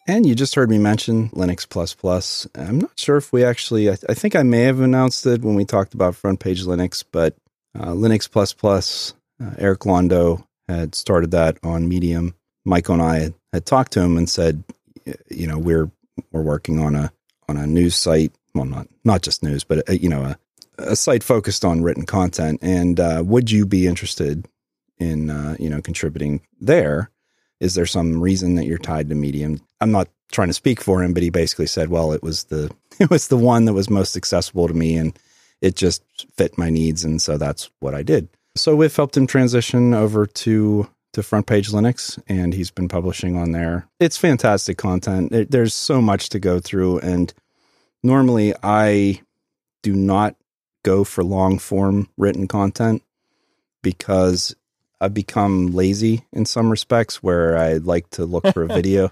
And 0.09 0.25
you 0.25 0.35
just 0.35 0.55
heard 0.55 0.69
me 0.69 0.77
mention 0.77 1.29
Linux 1.31 1.67
Plus 1.67 1.93
Plus. 1.93 2.47
I'm 2.55 2.79
not 2.79 2.97
sure 2.97 3.17
if 3.17 3.33
we 3.33 3.43
actually, 3.43 3.89
I, 3.89 3.97
I 4.07 4.13
think 4.13 4.37
I 4.37 4.43
may 4.43 4.61
have 4.61 4.79
announced 4.79 5.25
it 5.25 5.41
when 5.41 5.55
we 5.55 5.65
talked 5.65 5.93
about 5.93 6.15
front 6.15 6.39
page 6.39 6.63
Linux, 6.63 7.03
but 7.11 7.35
uh, 7.79 7.91
Linux 7.91 8.29
Plus 8.29 8.53
Plus, 8.53 9.13
uh, 9.41 9.51
Eric 9.57 9.81
Londo 9.81 10.45
had 10.67 10.95
started 10.95 11.31
that 11.31 11.57
on 11.63 11.87
Medium. 11.87 12.35
Michael 12.65 12.95
and 12.95 13.03
I 13.03 13.19
had, 13.53 13.65
talked 13.65 13.93
to 13.93 14.01
him 14.01 14.17
and 14.17 14.29
said, 14.29 14.63
you 15.29 15.47
know, 15.47 15.57
we're 15.57 15.89
we're 16.31 16.43
working 16.43 16.79
on 16.79 16.95
a 16.95 17.11
on 17.47 17.57
a 17.57 17.65
news 17.65 17.95
site. 17.95 18.31
Well, 18.53 18.65
not 18.65 18.87
not 19.03 19.21
just 19.21 19.41
news, 19.41 19.63
but 19.63 19.87
a, 19.89 19.97
you 19.97 20.09
know, 20.09 20.23
a, 20.23 20.37
a 20.77 20.95
site 20.95 21.23
focused 21.23 21.65
on 21.65 21.81
written 21.81 22.05
content. 22.05 22.59
And 22.61 22.99
uh, 22.99 23.23
would 23.25 23.49
you 23.49 23.65
be 23.65 23.87
interested 23.87 24.47
in 24.99 25.29
uh, 25.29 25.55
you 25.59 25.69
know 25.69 25.81
contributing 25.81 26.41
there? 26.59 27.09
is 27.59 27.75
there 27.75 27.85
some 27.85 28.21
reason 28.21 28.55
that 28.55 28.65
you're 28.65 28.77
tied 28.77 29.09
to 29.09 29.15
medium 29.15 29.59
i'm 29.81 29.91
not 29.91 30.07
trying 30.31 30.47
to 30.47 30.53
speak 30.53 30.81
for 30.81 31.03
him 31.03 31.13
but 31.13 31.23
he 31.23 31.29
basically 31.29 31.65
said 31.65 31.89
well 31.89 32.11
it 32.11 32.23
was 32.23 32.45
the 32.45 32.71
it 32.99 33.09
was 33.09 33.27
the 33.27 33.37
one 33.37 33.65
that 33.65 33.73
was 33.73 33.89
most 33.89 34.15
accessible 34.15 34.67
to 34.67 34.73
me 34.73 34.95
and 34.95 35.17
it 35.61 35.75
just 35.75 36.03
fit 36.35 36.57
my 36.57 36.69
needs 36.69 37.03
and 37.03 37.21
so 37.21 37.37
that's 37.37 37.69
what 37.79 37.93
i 37.95 38.03
did 38.03 38.27
so 38.55 38.75
we've 38.75 38.95
helped 38.95 39.15
him 39.17 39.27
transition 39.27 39.93
over 39.93 40.25
to 40.25 40.87
to 41.13 41.23
front 41.23 41.47
page 41.47 41.69
linux 41.71 42.19
and 42.27 42.53
he's 42.53 42.71
been 42.71 42.87
publishing 42.87 43.35
on 43.37 43.51
there 43.51 43.87
it's 43.99 44.17
fantastic 44.17 44.77
content 44.77 45.31
There- 45.31 45.45
there's 45.45 45.73
so 45.73 46.01
much 46.01 46.29
to 46.29 46.39
go 46.39 46.59
through 46.59 46.99
and 46.99 47.33
normally 48.03 48.53
i 48.63 49.21
do 49.83 49.93
not 49.93 50.35
go 50.83 51.03
for 51.03 51.23
long 51.23 51.59
form 51.59 52.07
written 52.17 52.47
content 52.47 53.01
because 53.81 54.55
I've 54.99 55.13
become 55.13 55.67
lazy 55.67 56.25
in 56.33 56.45
some 56.45 56.69
respects 56.69 57.21
where 57.21 57.57
I 57.57 57.73
like 57.73 58.09
to 58.11 58.25
look 58.25 58.47
for 58.47 58.63
a 58.63 58.67
video. 58.79 59.11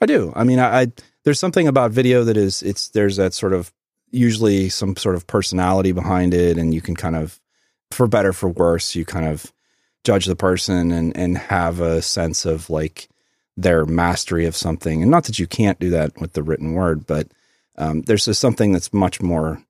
I 0.00 0.06
do. 0.06 0.32
I 0.34 0.44
mean, 0.44 0.58
I, 0.58 0.80
I 0.82 0.86
there's 1.24 1.38
something 1.38 1.68
about 1.68 1.92
video 1.92 2.24
that 2.24 2.36
is 2.36 2.62
it's 2.62 2.88
there's 2.88 3.16
that 3.16 3.32
sort 3.34 3.52
of 3.52 3.72
usually 4.10 4.68
some 4.68 4.96
sort 4.96 5.14
of 5.14 5.26
personality 5.26 5.92
behind 5.92 6.34
it, 6.34 6.58
and 6.58 6.74
you 6.74 6.80
can 6.80 6.96
kind 6.96 7.16
of, 7.16 7.40
for 7.90 8.06
better 8.06 8.32
for 8.32 8.48
worse, 8.48 8.94
you 8.94 9.04
kind 9.04 9.26
of 9.26 9.52
judge 10.04 10.26
the 10.26 10.36
person 10.36 10.92
and 10.92 11.16
and 11.16 11.36
have 11.36 11.80
a 11.80 12.00
sense 12.00 12.44
of 12.44 12.70
like 12.70 13.08
their 13.56 13.84
mastery 13.84 14.46
of 14.46 14.56
something. 14.56 15.02
And 15.02 15.10
not 15.10 15.24
that 15.24 15.38
you 15.38 15.46
can't 15.46 15.80
do 15.80 15.90
that 15.90 16.20
with 16.20 16.34
the 16.34 16.42
written 16.42 16.74
word, 16.74 17.06
but 17.06 17.28
um, 17.76 18.02
there's 18.02 18.26
just 18.26 18.40
something 18.40 18.72
that's 18.72 18.92
much 18.92 19.20
more 19.20 19.62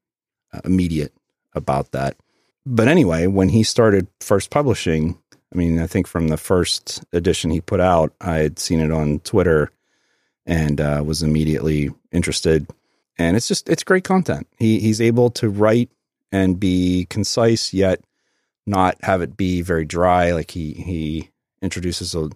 uh, 0.53 0.61
immediate 0.65 1.13
about 1.55 1.93
that. 1.93 2.17
But 2.65 2.89
anyway, 2.89 3.27
when 3.29 3.49
he 3.49 3.63
started 3.63 4.09
first 4.21 4.51
publishing, 4.51 5.19
I 5.53 5.57
mean, 5.57 5.79
I 5.79 5.87
think 5.87 6.07
from 6.07 6.29
the 6.29 6.37
first 6.37 7.05
edition 7.13 7.51
he 7.51 7.61
put 7.61 7.81
out, 7.81 8.13
I 8.21 8.39
had 8.39 8.59
seen 8.59 8.81
it 8.81 8.91
on 8.91 9.21
Twitter 9.21 9.71
and 10.45 10.81
uh, 10.81 11.03
was 11.05 11.23
immediately 11.23 11.91
interested. 12.13 12.69
And 13.19 13.37
it's 13.37 13.49
just 13.49 13.69
it's 13.69 13.85
great 13.85 14.05
content. 14.05 14.47
He 14.59 14.81
he's 14.81 15.01
able 15.01 15.31
to 15.31 15.49
write 15.49 15.91
and 16.33 16.61
be 16.61 17.07
concise 17.09 17.73
yet 17.73 18.03
not 18.67 18.97
have 19.03 19.23
it 19.23 19.37
be 19.37 19.63
very 19.63 19.85
dry. 19.85 20.33
Like 20.33 20.51
he 20.51 20.73
he 20.73 21.31
introduces 21.63 22.15
a 22.15 22.21
you 22.21 22.31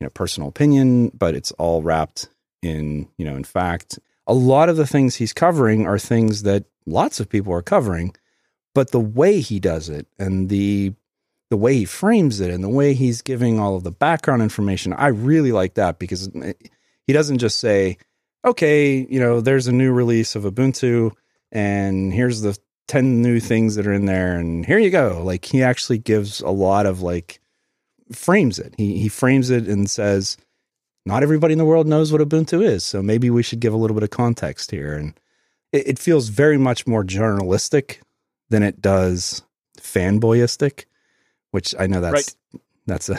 know 0.00 0.10
personal 0.10 0.48
opinion, 0.48 1.08
but 1.08 1.34
it's 1.34 1.52
all 1.52 1.82
wrapped 1.82 2.28
in 2.62 3.08
you 3.16 3.24
know 3.24 3.36
in 3.36 3.44
fact. 3.44 3.98
A 4.26 4.34
lot 4.34 4.68
of 4.68 4.76
the 4.76 4.86
things 4.86 5.16
he's 5.16 5.32
covering 5.32 5.86
are 5.86 5.98
things 5.98 6.42
that 6.44 6.64
lots 6.86 7.18
of 7.18 7.28
people 7.28 7.52
are 7.52 7.62
covering, 7.62 8.14
but 8.74 8.92
the 8.92 9.00
way 9.00 9.40
he 9.40 9.58
does 9.58 9.88
it 9.88 10.06
and 10.18 10.48
the 10.48 10.92
the 11.48 11.56
way 11.56 11.74
he 11.74 11.84
frames 11.84 12.38
it 12.38 12.50
and 12.50 12.62
the 12.62 12.68
way 12.68 12.94
he's 12.94 13.22
giving 13.22 13.58
all 13.58 13.74
of 13.74 13.82
the 13.82 13.90
background 13.90 14.40
information, 14.40 14.92
I 14.92 15.08
really 15.08 15.50
like 15.50 15.74
that 15.74 15.98
because 15.98 16.30
he 17.06 17.12
doesn't 17.12 17.38
just 17.38 17.58
say, 17.58 17.98
okay, 18.44 19.06
you 19.08 19.20
know, 19.20 19.40
there's 19.40 19.66
a 19.66 19.72
new 19.72 19.92
release 19.92 20.34
of 20.34 20.44
Ubuntu 20.44 21.12
and 21.52 22.12
here's 22.12 22.40
the 22.40 22.58
10 22.88 23.22
new 23.22 23.40
things 23.40 23.76
that 23.76 23.86
are 23.86 23.92
in 23.92 24.06
there 24.06 24.36
and 24.36 24.64
here 24.66 24.78
you 24.78 24.90
go. 24.90 25.22
Like 25.24 25.44
he 25.44 25.62
actually 25.62 25.98
gives 25.98 26.40
a 26.40 26.50
lot 26.50 26.86
of 26.86 27.02
like 27.02 27.40
frames 28.12 28.58
it. 28.58 28.74
He 28.76 28.98
he 28.98 29.08
frames 29.08 29.50
it 29.50 29.68
and 29.68 29.88
says 29.88 30.36
not 31.06 31.22
everybody 31.22 31.52
in 31.52 31.58
the 31.58 31.64
world 31.64 31.86
knows 31.86 32.12
what 32.12 32.20
Ubuntu 32.20 32.62
is, 32.62 32.84
so 32.84 33.02
maybe 33.02 33.30
we 33.30 33.42
should 33.42 33.60
give 33.60 33.72
a 33.72 33.76
little 33.76 33.94
bit 33.94 34.02
of 34.02 34.10
context 34.10 34.70
here 34.70 34.94
and 34.94 35.18
it, 35.72 35.88
it 35.88 35.98
feels 35.98 36.28
very 36.28 36.58
much 36.58 36.86
more 36.86 37.04
journalistic 37.04 38.00
than 38.48 38.62
it 38.62 38.82
does 38.82 39.42
fanboyistic 39.78 40.84
which 41.50 41.74
I 41.78 41.86
know 41.86 42.00
that's 42.00 42.36
that's 42.86 43.08
a 43.08 43.18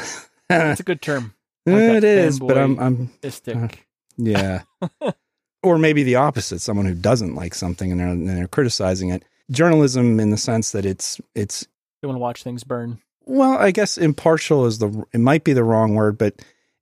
It's 0.49 0.79
a 0.79 0.83
good 0.83 1.01
term. 1.01 1.33
Like 1.63 1.79
it 1.79 2.03
is, 2.03 2.39
but 2.39 2.57
I'm 2.57 2.79
I'm 2.79 3.07
Istic. 3.21 3.75
Yeah. 4.17 4.63
or 5.63 5.77
maybe 5.77 6.03
the 6.03 6.15
opposite, 6.15 6.59
someone 6.59 6.85
who 6.85 6.95
doesn't 6.95 7.35
like 7.35 7.53
something 7.55 7.91
and 7.91 7.99
they're, 7.99 8.07
and 8.07 8.29
they're 8.29 8.47
criticizing 8.47 9.09
it. 9.09 9.23
Journalism 9.49 10.19
in 10.19 10.29
the 10.31 10.37
sense 10.37 10.71
that 10.71 10.85
it's 10.85 11.19
it's 11.35 11.67
They 12.01 12.07
want 12.07 12.15
to 12.15 12.21
watch 12.21 12.43
things 12.43 12.63
burn. 12.63 12.99
well, 13.25 13.57
I 13.57 13.71
guess 13.71 13.97
impartial 13.97 14.65
is 14.65 14.79
the 14.79 15.05
it 15.13 15.19
might 15.19 15.43
be 15.43 15.53
the 15.53 15.63
wrong 15.63 15.95
word, 15.95 16.17
but 16.17 16.35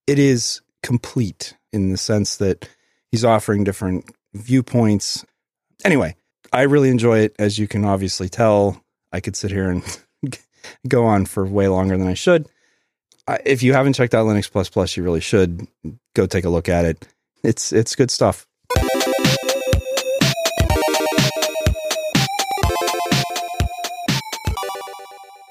it 0.06 0.20
is 0.20 0.62
complete 0.84 1.56
in 1.74 1.90
the 1.92 1.98
sense 1.98 2.38
that 2.38 2.70
he's 3.12 3.26
offering 3.26 3.64
different 3.64 4.06
viewpoints. 4.34 5.26
Anyway, 5.84 6.16
I 6.54 6.64
really 6.64 6.90
enjoy 6.90 7.20
it 7.20 7.36
as 7.40 7.58
you 7.58 7.68
can 7.68 7.86
obviously 7.86 8.30
tell. 8.30 8.84
I 9.12 9.20
could 9.20 9.36
sit 9.36 9.50
here 9.50 9.70
and 9.72 9.84
go 10.88 11.06
on 11.06 11.26
for 11.26 11.46
way 11.46 11.68
longer 11.68 11.98
than 11.98 12.08
I 12.08 12.14
should. 12.14 12.48
If 13.46 13.64
you 13.64 13.74
haven't 13.74 13.94
checked 13.94 14.14
out 14.14 14.26
Linux 14.28 14.52
Plus 14.52 14.70
Plus, 14.70 14.96
you 14.98 15.04
really 15.04 15.20
should 15.20 15.68
go 16.16 16.26
take 16.26 16.46
a 16.46 16.50
look 16.50 16.70
at 16.70 16.86
it. 16.86 17.08
It's 17.44 17.72
it's 17.72 17.96
good 17.96 18.12
stuff. 18.12 18.46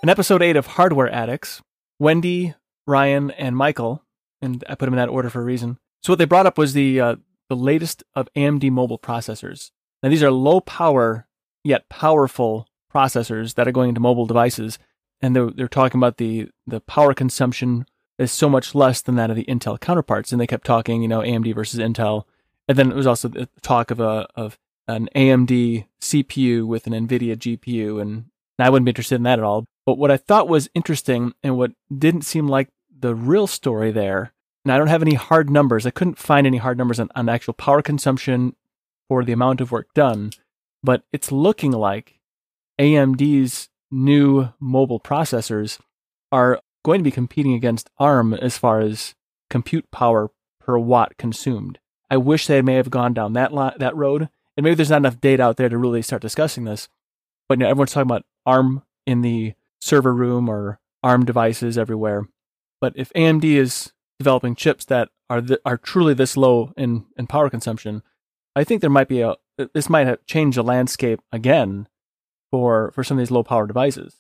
In 0.03 0.11
episode 0.11 0.43
eight 0.43 0.57
of 0.57 0.67
Hardware 0.67 1.11
Addicts, 1.11 1.63
Wendy, 1.99 2.55
Ryan, 2.87 3.31
and 3.33 3.57
Michael, 3.57 4.05
and 4.43 4.63
I 4.69 4.75
put 4.75 4.85
them 4.87 4.95
in 4.95 4.99
that 4.99 5.09
order 5.09 5.31
for 5.31 5.41
a 5.41 5.45
reason. 5.45 5.79
So 6.03 6.13
what 6.13 6.19
they 6.19 6.25
brought 6.27 6.47
up 6.47 6.59
was 6.59 6.75
the 6.75 7.01
uh, 7.01 7.17
the 7.49 7.57
latest 7.57 8.05
of 8.15 8.29
AMD 8.37 8.71
mobile 8.71 8.99
processors. 8.99 9.71
Now 10.03 10.11
these 10.11 10.23
are 10.23 10.31
low 10.31 10.61
power 10.61 11.27
yet 11.65 11.89
powerful 11.89 12.69
processors 12.93 13.55
that 13.55 13.67
are 13.67 13.73
going 13.73 13.89
into 13.89 14.01
mobile 14.01 14.27
devices, 14.27 14.79
and 15.23 15.35
they're 15.35 15.51
they're 15.51 15.69
talking 15.69 15.99
about 15.99 16.19
the 16.19 16.51
the 16.67 16.81
power 16.81 17.15
consumption 17.15 17.87
is 18.19 18.33
so 18.33 18.49
much 18.49 18.75
less 18.75 19.01
than 19.01 19.15
that 19.17 19.31
of 19.31 19.37
the 19.37 19.45
Intel 19.45 19.79
counterparts. 19.79 20.33
And 20.33 20.41
they 20.41 20.47
kept 20.47 20.67
talking, 20.67 21.03
you 21.03 21.09
know, 21.09 21.21
AMD 21.21 21.55
versus 21.55 21.81
Intel, 21.81 22.25
and 22.67 22.77
then 22.77 22.91
it 22.91 22.97
was 22.97 23.07
also 23.07 23.29
the 23.29 23.49
talk 23.63 23.91
of 23.91 24.01
a 24.01 24.27
of 24.35 24.59
an 24.87 25.09
AMD 25.15 25.87
CPU 26.01 26.67
with 26.67 26.87
an 26.87 26.93
NVIDIA 26.95 27.37
GPU, 27.37 28.01
and 28.01 28.25
I 28.59 28.71
wouldn't 28.71 28.87
be 28.87 28.91
interested 28.91 29.17
in 29.17 29.23
that 29.25 29.39
at 29.39 29.45
all. 29.45 29.65
But 29.87 29.99
what 29.99 30.11
I 30.11 30.17
thought 30.17 30.49
was 30.49 30.69
interesting 30.75 31.33
and 31.43 31.57
what 31.57 31.73
didn't 31.97 32.23
seem 32.23 32.49
like 32.49 32.69
the 32.99 33.15
real 33.15 33.47
story 33.47 33.93
there, 33.93 34.33
and 34.65 34.73
I 34.73 34.79
don't 34.79 34.89
have 34.89 35.03
any 35.03 35.15
hard 35.15 35.51
numbers. 35.51 35.87
I 35.87 35.91
couldn't 35.91 36.19
find 36.19 36.47
any 36.47 36.59
hard 36.59 36.79
numbers 36.79 36.99
on, 36.99 37.11
on 37.15 37.29
actual 37.29 37.55
power 37.55 37.83
consumption 37.83 38.57
or 39.09 39.25
the 39.25 39.33
amount 39.33 39.61
of 39.61 39.71
work 39.73 39.93
done, 39.95 40.31
but 40.83 41.03
it's 41.13 41.31
looking 41.31 41.73
like 41.73 42.19
AMD's 42.79 43.69
new 43.91 44.51
mobile 44.61 45.01
processors 45.01 45.79
are 46.31 46.61
going 46.85 47.01
to 47.01 47.05
be 47.05 47.11
competing 47.11 47.55
against 47.55 47.91
ARM 47.99 48.35
as 48.35 48.59
far 48.59 48.81
as 48.81 49.15
compute 49.51 49.91
power 49.91 50.31
per 50.61 50.79
watt 50.79 51.17
consumed. 51.17 51.79
I 52.11 52.17
wish 52.17 52.47
they 52.47 52.63
may 52.63 52.75
have 52.75 52.91
gone 52.91 53.15
down 53.15 53.35
that 53.35 53.53
li- 53.53 53.77
that 53.79 53.97
road, 53.97 54.29
and 54.57 54.65
maybe 54.65 54.75
there's 54.75 54.91
not 54.91 54.99
enough 54.99 55.21
data 55.21 55.43
out 55.43 55.57
there 55.57 55.69
to 55.69 55.79
really 55.79 56.03
start 56.03 56.23
discussing 56.23 56.65
this. 56.65 56.89
But 57.49 57.59
you 57.59 57.65
know, 57.65 57.71
everyone's 57.71 57.93
talking 57.93 58.11
about 58.11 58.25
ARM 58.47 58.83
in 59.07 59.23
the 59.23 59.55
server 59.81 60.15
room 60.15 60.49
or 60.49 60.81
ARM 61.03 61.25
devices 61.25 61.79
everywhere. 61.79 62.29
But 62.81 62.93
if 62.97 63.13
AMD 63.15 63.45
is 63.45 63.93
developing 64.19 64.55
chips 64.55 64.85
that 64.87 65.11
are 65.31 65.41
th- 65.41 65.61
are 65.65 65.77
truly 65.77 66.15
this 66.15 66.37
low 66.37 66.73
in, 66.77 67.07
in 67.17 67.27
power 67.27 67.51
consumption, 67.51 68.03
I 68.57 68.65
think 68.65 68.81
there 68.81 68.91
might 68.91 69.09
be 69.09 69.21
a 69.21 69.37
this 69.75 69.89
might 69.89 70.07
have 70.07 70.25
changed 70.27 70.57
the 70.57 70.63
landscape 70.63 71.21
again 71.33 71.89
for 72.51 72.93
for 72.93 73.05
some 73.05 73.19
of 73.19 73.21
these 73.21 73.31
low 73.31 73.43
power 73.43 73.67
devices. 73.67 74.17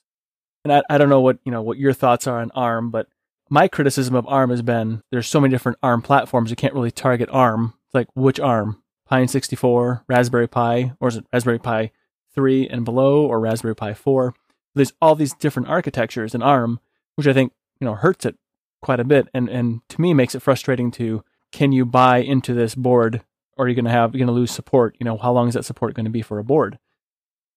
And 0.64 0.72
I, 0.72 0.82
I 0.90 0.98
don't 0.98 1.09
know 1.09 1.20
what 1.20 1.38
you 1.44 1.52
know 1.52 1.62
what 1.62 1.78
your 1.78 1.92
thoughts 1.92 2.26
are 2.26 2.40
on 2.40 2.50
ARM, 2.52 2.90
but 2.90 3.09
my 3.50 3.68
criticism 3.68 4.14
of 4.14 4.26
ARM 4.26 4.50
has 4.50 4.62
been 4.62 5.02
there's 5.11 5.26
so 5.26 5.40
many 5.40 5.50
different 5.50 5.78
ARM 5.82 6.02
platforms 6.02 6.50
you 6.50 6.56
can't 6.56 6.74
really 6.74 6.90
target 6.90 7.28
ARM. 7.32 7.74
It's 7.86 7.94
like 7.94 8.09
which 8.14 8.40
ARM? 8.40 8.82
Pine 9.06 9.26
64, 9.26 10.04
Raspberry 10.06 10.46
Pi, 10.46 10.92
or 11.00 11.09
is 11.09 11.16
it 11.16 11.24
Raspberry 11.32 11.59
Pi 11.59 11.92
3 12.34 12.68
and 12.68 12.84
below, 12.84 13.24
or 13.24 13.40
Raspberry 13.40 13.74
Pi 13.74 13.94
4? 13.94 14.34
There's 14.74 14.92
all 15.00 15.14
these 15.14 15.32
different 15.32 15.68
architectures 15.68 16.34
in 16.34 16.42
ARM, 16.42 16.78
which 17.16 17.26
I 17.26 17.32
think 17.32 17.52
you 17.80 17.86
know 17.86 17.94
hurts 17.94 18.26
it 18.26 18.36
quite 18.82 19.00
a 19.00 19.04
bit, 19.04 19.28
and 19.32 19.48
and 19.48 19.80
to 19.88 20.00
me 20.00 20.12
makes 20.12 20.34
it 20.34 20.42
frustrating 20.42 20.90
to 20.92 21.24
can 21.52 21.72
you 21.72 21.86
buy 21.86 22.18
into 22.18 22.52
this 22.52 22.74
board, 22.74 23.22
or 23.56 23.64
are 23.64 23.68
you 23.68 23.74
going 23.74 23.86
to 23.86 23.90
have 23.90 24.12
going 24.12 24.26
to 24.26 24.32
lose 24.32 24.50
support? 24.50 24.96
You 25.00 25.04
know 25.04 25.16
how 25.16 25.32
long 25.32 25.48
is 25.48 25.54
that 25.54 25.64
support 25.64 25.94
going 25.94 26.04
to 26.04 26.11
be 26.11 26.22
for 26.22 26.38
a 26.38 26.44
board? 26.44 26.78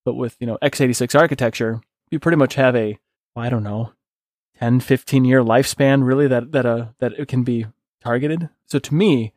But 0.05 0.15
with 0.15 0.37
you 0.39 0.47
know 0.47 0.57
x86 0.61 1.19
architecture, 1.19 1.81
you 2.11 2.19
pretty 2.19 2.37
much 2.37 2.55
have 2.55 2.75
a 2.75 2.99
I 3.35 3.49
don't 3.49 3.63
know 3.63 3.93
10, 4.59 4.81
15 4.81 5.25
year 5.25 5.41
lifespan 5.41 6.05
really 6.05 6.27
that 6.27 6.51
that 6.51 6.65
uh 6.65 6.87
that 6.99 7.13
it 7.13 7.27
can 7.27 7.43
be 7.43 7.65
targeted. 8.01 8.49
So 8.65 8.77
to 8.79 8.93
me, 8.93 9.33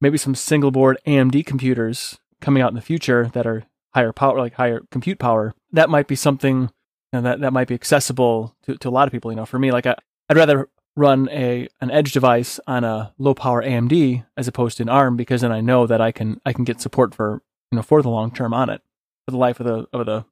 maybe 0.00 0.16
some 0.16 0.34
single 0.34 0.70
board 0.70 0.98
AMD 1.06 1.44
computers 1.44 2.18
coming 2.40 2.62
out 2.62 2.70
in 2.70 2.74
the 2.74 2.80
future 2.80 3.30
that 3.34 3.46
are 3.46 3.64
higher 3.94 4.12
power, 4.12 4.38
like 4.38 4.54
higher 4.54 4.80
compute 4.90 5.18
power, 5.18 5.54
that 5.72 5.90
might 5.90 6.06
be 6.06 6.16
something 6.16 6.60
you 6.62 6.70
know, 7.12 7.20
that 7.22 7.40
that 7.40 7.52
might 7.52 7.68
be 7.68 7.74
accessible 7.74 8.54
to, 8.62 8.76
to 8.76 8.88
a 8.88 8.90
lot 8.90 9.08
of 9.08 9.12
people. 9.12 9.30
You 9.32 9.36
know, 9.36 9.46
for 9.46 9.58
me, 9.58 9.72
like 9.72 9.86
I, 9.86 9.96
I'd 10.28 10.36
rather 10.36 10.68
run 10.96 11.28
a 11.30 11.68
an 11.80 11.90
edge 11.90 12.12
device 12.12 12.58
on 12.66 12.84
a 12.84 13.12
low 13.18 13.34
power 13.34 13.62
AMD 13.62 14.24
as 14.36 14.48
opposed 14.48 14.76
to 14.76 14.82
an 14.82 14.88
ARM 14.88 15.16
because 15.16 15.42
then 15.42 15.52
I 15.52 15.60
know 15.60 15.86
that 15.86 16.00
I 16.00 16.12
can 16.12 16.40
I 16.44 16.52
can 16.52 16.64
get 16.64 16.80
support 16.80 17.14
for 17.14 17.42
you 17.70 17.76
know 17.76 17.82
for 17.82 18.02
the 18.02 18.10
long 18.10 18.30
term 18.30 18.52
on 18.52 18.70
it 18.70 18.82
for 19.24 19.30
the 19.32 19.38
life 19.38 19.60
of 19.60 19.66
the 19.66 19.86
of 19.92 20.06
the 20.06 20.24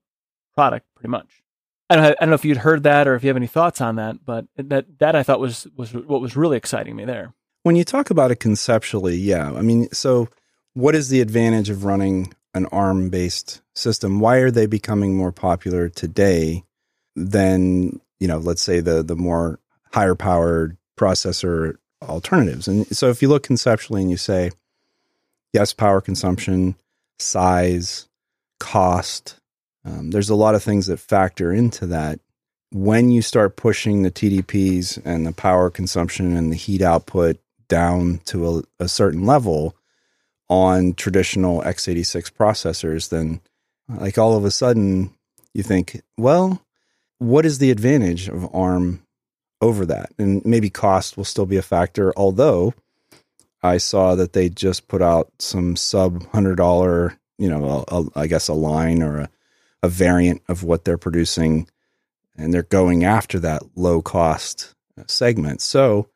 product 0.55 0.87
pretty 0.95 1.11
much. 1.11 1.43
I 1.89 1.97
don't, 1.97 2.05
I 2.05 2.14
don't 2.20 2.28
know 2.30 2.34
if 2.34 2.45
you'd 2.45 2.59
heard 2.59 2.82
that 2.82 3.07
or 3.07 3.14
if 3.14 3.22
you 3.22 3.28
have 3.28 3.37
any 3.37 3.47
thoughts 3.47 3.80
on 3.80 3.97
that, 3.97 4.24
but 4.24 4.47
that 4.57 4.99
that 4.99 5.14
I 5.14 5.22
thought 5.22 5.41
was 5.41 5.66
was 5.76 5.93
what 5.93 6.20
was 6.20 6.37
really 6.37 6.57
exciting 6.57 6.97
me 6.97 7.05
there. 7.05 7.32
When 7.62 7.76
you 7.76 7.84
talk 7.84 8.11
about 8.11 8.30
it 8.30 8.37
conceptually, 8.37 9.16
yeah, 9.16 9.53
I 9.53 9.62
mean, 9.62 9.89
so 9.93 10.28
what 10.74 10.95
is 10.95 11.09
the 11.09 11.20
advantage 11.20 11.70
of 11.70 11.84
running 11.84 12.34
an 12.55 12.66
ARM 12.66 13.11
based 13.11 13.61
system? 13.74 14.20
Why 14.20 14.37
are 14.39 14.51
they 14.51 14.66
becoming 14.66 15.16
more 15.16 15.32
popular 15.32 15.89
today 15.89 16.64
than 17.14 18.01
you 18.18 18.28
know, 18.28 18.39
let's 18.39 18.62
say 18.62 18.80
the 18.80 19.03
the 19.03 19.16
more 19.16 19.61
higher 19.93 20.14
powered 20.14 20.76
processor 20.97 21.76
alternatives? 22.03 22.66
And 22.66 22.87
so, 22.97 23.11
if 23.11 23.22
you 23.22 23.28
look 23.28 23.43
conceptually 23.43 24.03
and 24.03 24.11
you 24.11 24.16
say, 24.16 24.51
yes, 25.53 25.72
power 25.72 26.01
consumption, 26.01 26.74
size, 27.18 28.09
cost, 28.59 29.39
um, 29.87 30.11
there's 30.11 30.30
a 30.30 30.34
lot 30.34 30.55
of 30.55 30.62
things 30.62 30.87
that 30.89 30.99
factor 30.99 31.53
into 31.53 31.87
that. 31.87 32.18
When 32.72 33.11
you 33.11 33.22
start 33.22 33.57
pushing 33.57 34.03
the 34.03 34.11
TDPs 34.11 35.01
and 35.05 35.24
the 35.26 35.32
power 35.32 35.70
consumption 35.70 36.37
and 36.37 36.51
the 36.51 36.57
heat 36.57 36.82
output 36.82 37.39
down 37.68 38.20
to 38.26 38.59
a, 38.59 38.84
a 38.84 38.89
certain 38.89 39.24
level 39.24 39.76
on 40.49 40.95
traditional 40.95 41.62
x86 41.62 42.32
processors, 42.32 43.09
then 43.11 43.41
like 43.89 44.18
all 44.18 44.37
of 44.37 44.45
a 44.45 44.51
sudden 44.51 45.11
you 45.55 45.62
think, 45.62 46.03
well, 46.18 46.61
what 47.18 47.47
is 47.47 47.59
the 47.59 47.70
advantage 47.70 48.28
of 48.28 48.53
ARM 48.55 49.03
over 49.61 49.87
that? 49.87 50.12
And 50.18 50.45
maybe 50.45 50.68
cost 50.68 51.16
will 51.16 51.24
still 51.24 51.47
be 51.47 51.57
a 51.57 51.62
factor, 51.62 52.12
although 52.16 52.74
I 53.62 53.78
saw 53.78 54.14
that 54.16 54.32
they 54.32 54.49
just 54.49 54.89
put 54.89 55.03
out 55.03 55.30
some 55.39 55.76
sub 55.76 56.26
hundred 56.30 56.57
dollar, 56.57 57.18
you 57.39 57.49
know, 57.49 57.84
a, 57.89 58.01
a, 58.01 58.07
I 58.16 58.26
guess 58.26 58.49
a 58.49 58.55
line 58.55 59.03
or 59.03 59.20
a 59.20 59.30
a 59.87 59.89
variant 59.89 60.43
of 60.49 60.64
what 60.64 60.84
they're 60.84 60.99
producing 60.99 61.68
and 62.37 62.53
they're 62.53 62.64
going 62.64 63.05
after 63.05 63.39
that 63.39 63.62
low 63.76 64.03
cost 64.03 64.74
segment. 65.07 65.62
So 65.62 66.09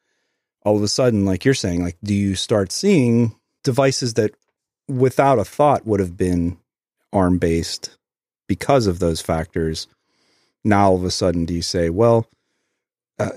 all 0.62 0.76
of 0.76 0.82
a 0.82 0.88
sudden, 0.88 1.24
like 1.24 1.44
you're 1.44 1.54
saying, 1.54 1.84
like, 1.84 1.96
do 2.02 2.12
you 2.12 2.34
start 2.34 2.72
seeing 2.72 3.36
devices 3.62 4.14
that 4.14 4.34
without 4.88 5.38
a 5.38 5.44
thought 5.44 5.86
would 5.86 6.00
have 6.00 6.16
been 6.16 6.58
ARM 7.12 7.38
based 7.38 7.96
because 8.48 8.88
of 8.88 8.98
those 8.98 9.20
factors? 9.20 9.86
Now 10.64 10.90
all 10.90 10.96
of 10.96 11.04
a 11.04 11.10
sudden, 11.12 11.44
do 11.44 11.54
you 11.54 11.62
say, 11.62 11.90
well, 11.90 12.26
uh, 13.20 13.30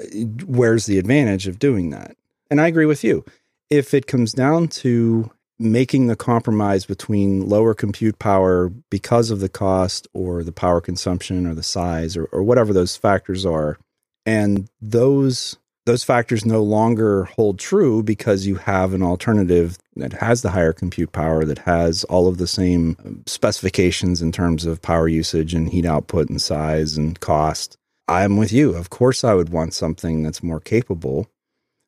where's 0.48 0.88
the 0.88 0.98
advantage 0.98 1.48
of 1.48 1.60
doing 1.60 1.92
that? 1.92 2.18
And 2.50 2.60
I 2.60 2.68
agree 2.68 2.88
with 2.88 3.04
you. 3.04 3.24
If 3.70 3.94
it 3.94 4.08
comes 4.08 4.34
down 4.34 4.68
to 4.70 5.32
making 5.60 6.08
the 6.08 6.16
compromise 6.16 6.86
between 6.86 7.48
lower 7.48 7.74
compute 7.74 8.20
power 8.20 8.70
because 8.90 9.30
of 9.30 9.40
the 9.40 9.50
cost 9.50 10.08
or 10.14 10.44
the 10.44 10.52
power 10.52 10.82
consumption 10.82 11.46
or 11.46 11.54
the 11.54 11.64
size 11.64 12.18
or, 12.18 12.26
or 12.26 12.44
whatever 12.44 12.74
those 12.74 12.96
factors 12.96 13.46
are. 13.46 13.78
And 14.26 14.70
those 14.82 15.58
those 15.86 16.04
factors 16.04 16.46
no 16.46 16.64
longer 16.64 17.26
hold 17.26 17.60
true 17.60 18.02
because 18.02 18.48
you 18.48 18.56
have 18.56 18.94
an 18.94 19.04
alternative 19.04 19.78
that 19.98 20.14
has 20.14 20.42
the 20.42 20.52
higher 20.52 20.72
compute 20.72 21.12
power 21.12 21.44
that 21.44 21.60
has 21.60 22.06
all 22.06 22.28
of 22.28 22.38
the 22.38 22.48
same 22.48 22.96
um, 23.04 23.22
specifications 23.28 24.22
in 24.22 24.32
terms 24.32 24.66
of 24.66 24.82
power 24.82 25.10
usage 25.10 25.54
and 25.54 25.70
heat 25.70 25.86
output 25.86 26.30
and 26.30 26.42
size 26.42 26.98
and 26.98 27.20
cost. 27.20 27.78
I'm 28.08 28.38
with 28.38 28.54
you. 28.54 28.76
Of 28.76 28.90
course 28.90 29.24
i 29.24 29.34
would 29.34 29.50
want 29.50 29.74
something 29.74 30.24
that's 30.24 30.42
more 30.42 30.60
capable. 30.60 31.28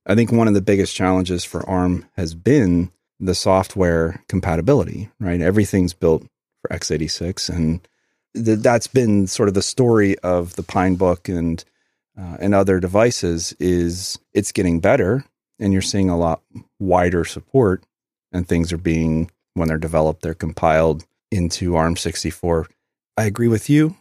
I 0.06 0.14
think 0.16 0.32
one 0.32 0.48
of 0.48 0.54
the 0.54 0.62
biggest 0.62 0.96
challenges 0.96 1.46
for 1.46 1.68
arm 1.68 2.06
has 2.16 2.36
been 2.36 2.92
the 3.20 3.36
software 3.36 4.24
compatibility, 4.28 5.10
right? 5.20 5.42
Everything's 5.42 5.94
built 5.94 6.24
for 6.62 6.76
x86, 6.76 7.50
and 7.50 7.88
th- 8.34 8.60
that's 8.60 8.88
been 8.88 9.28
sort 9.28 9.48
of 9.50 9.56
the 9.56 9.62
story 9.62 10.18
of 10.20 10.56
the 10.56 10.64
Pinebook 10.64 11.36
and 11.36 11.64
uh, 12.18 12.38
and 12.40 12.56
other 12.56 12.80
devices. 12.80 13.56
Is 13.60 14.20
it's 14.34 14.52
getting 14.52 14.80
better, 14.80 15.26
and 15.60 15.74
you're 15.74 15.82
seeing 15.82 16.10
a 16.10 16.18
lot 16.18 16.42
wider 16.80 17.26
support, 17.26 17.84
and 18.32 18.48
things 18.48 18.74
are 18.74 18.78
being 18.78 19.32
when 19.54 19.70
they're 19.70 19.78
developed, 19.78 20.22
they're 20.22 20.34
compiled 20.34 21.06
into 21.32 21.72
ARM64. 21.72 22.66
I 23.18 23.26
agree 23.26 23.48
with 23.48 23.70
you 23.70 23.96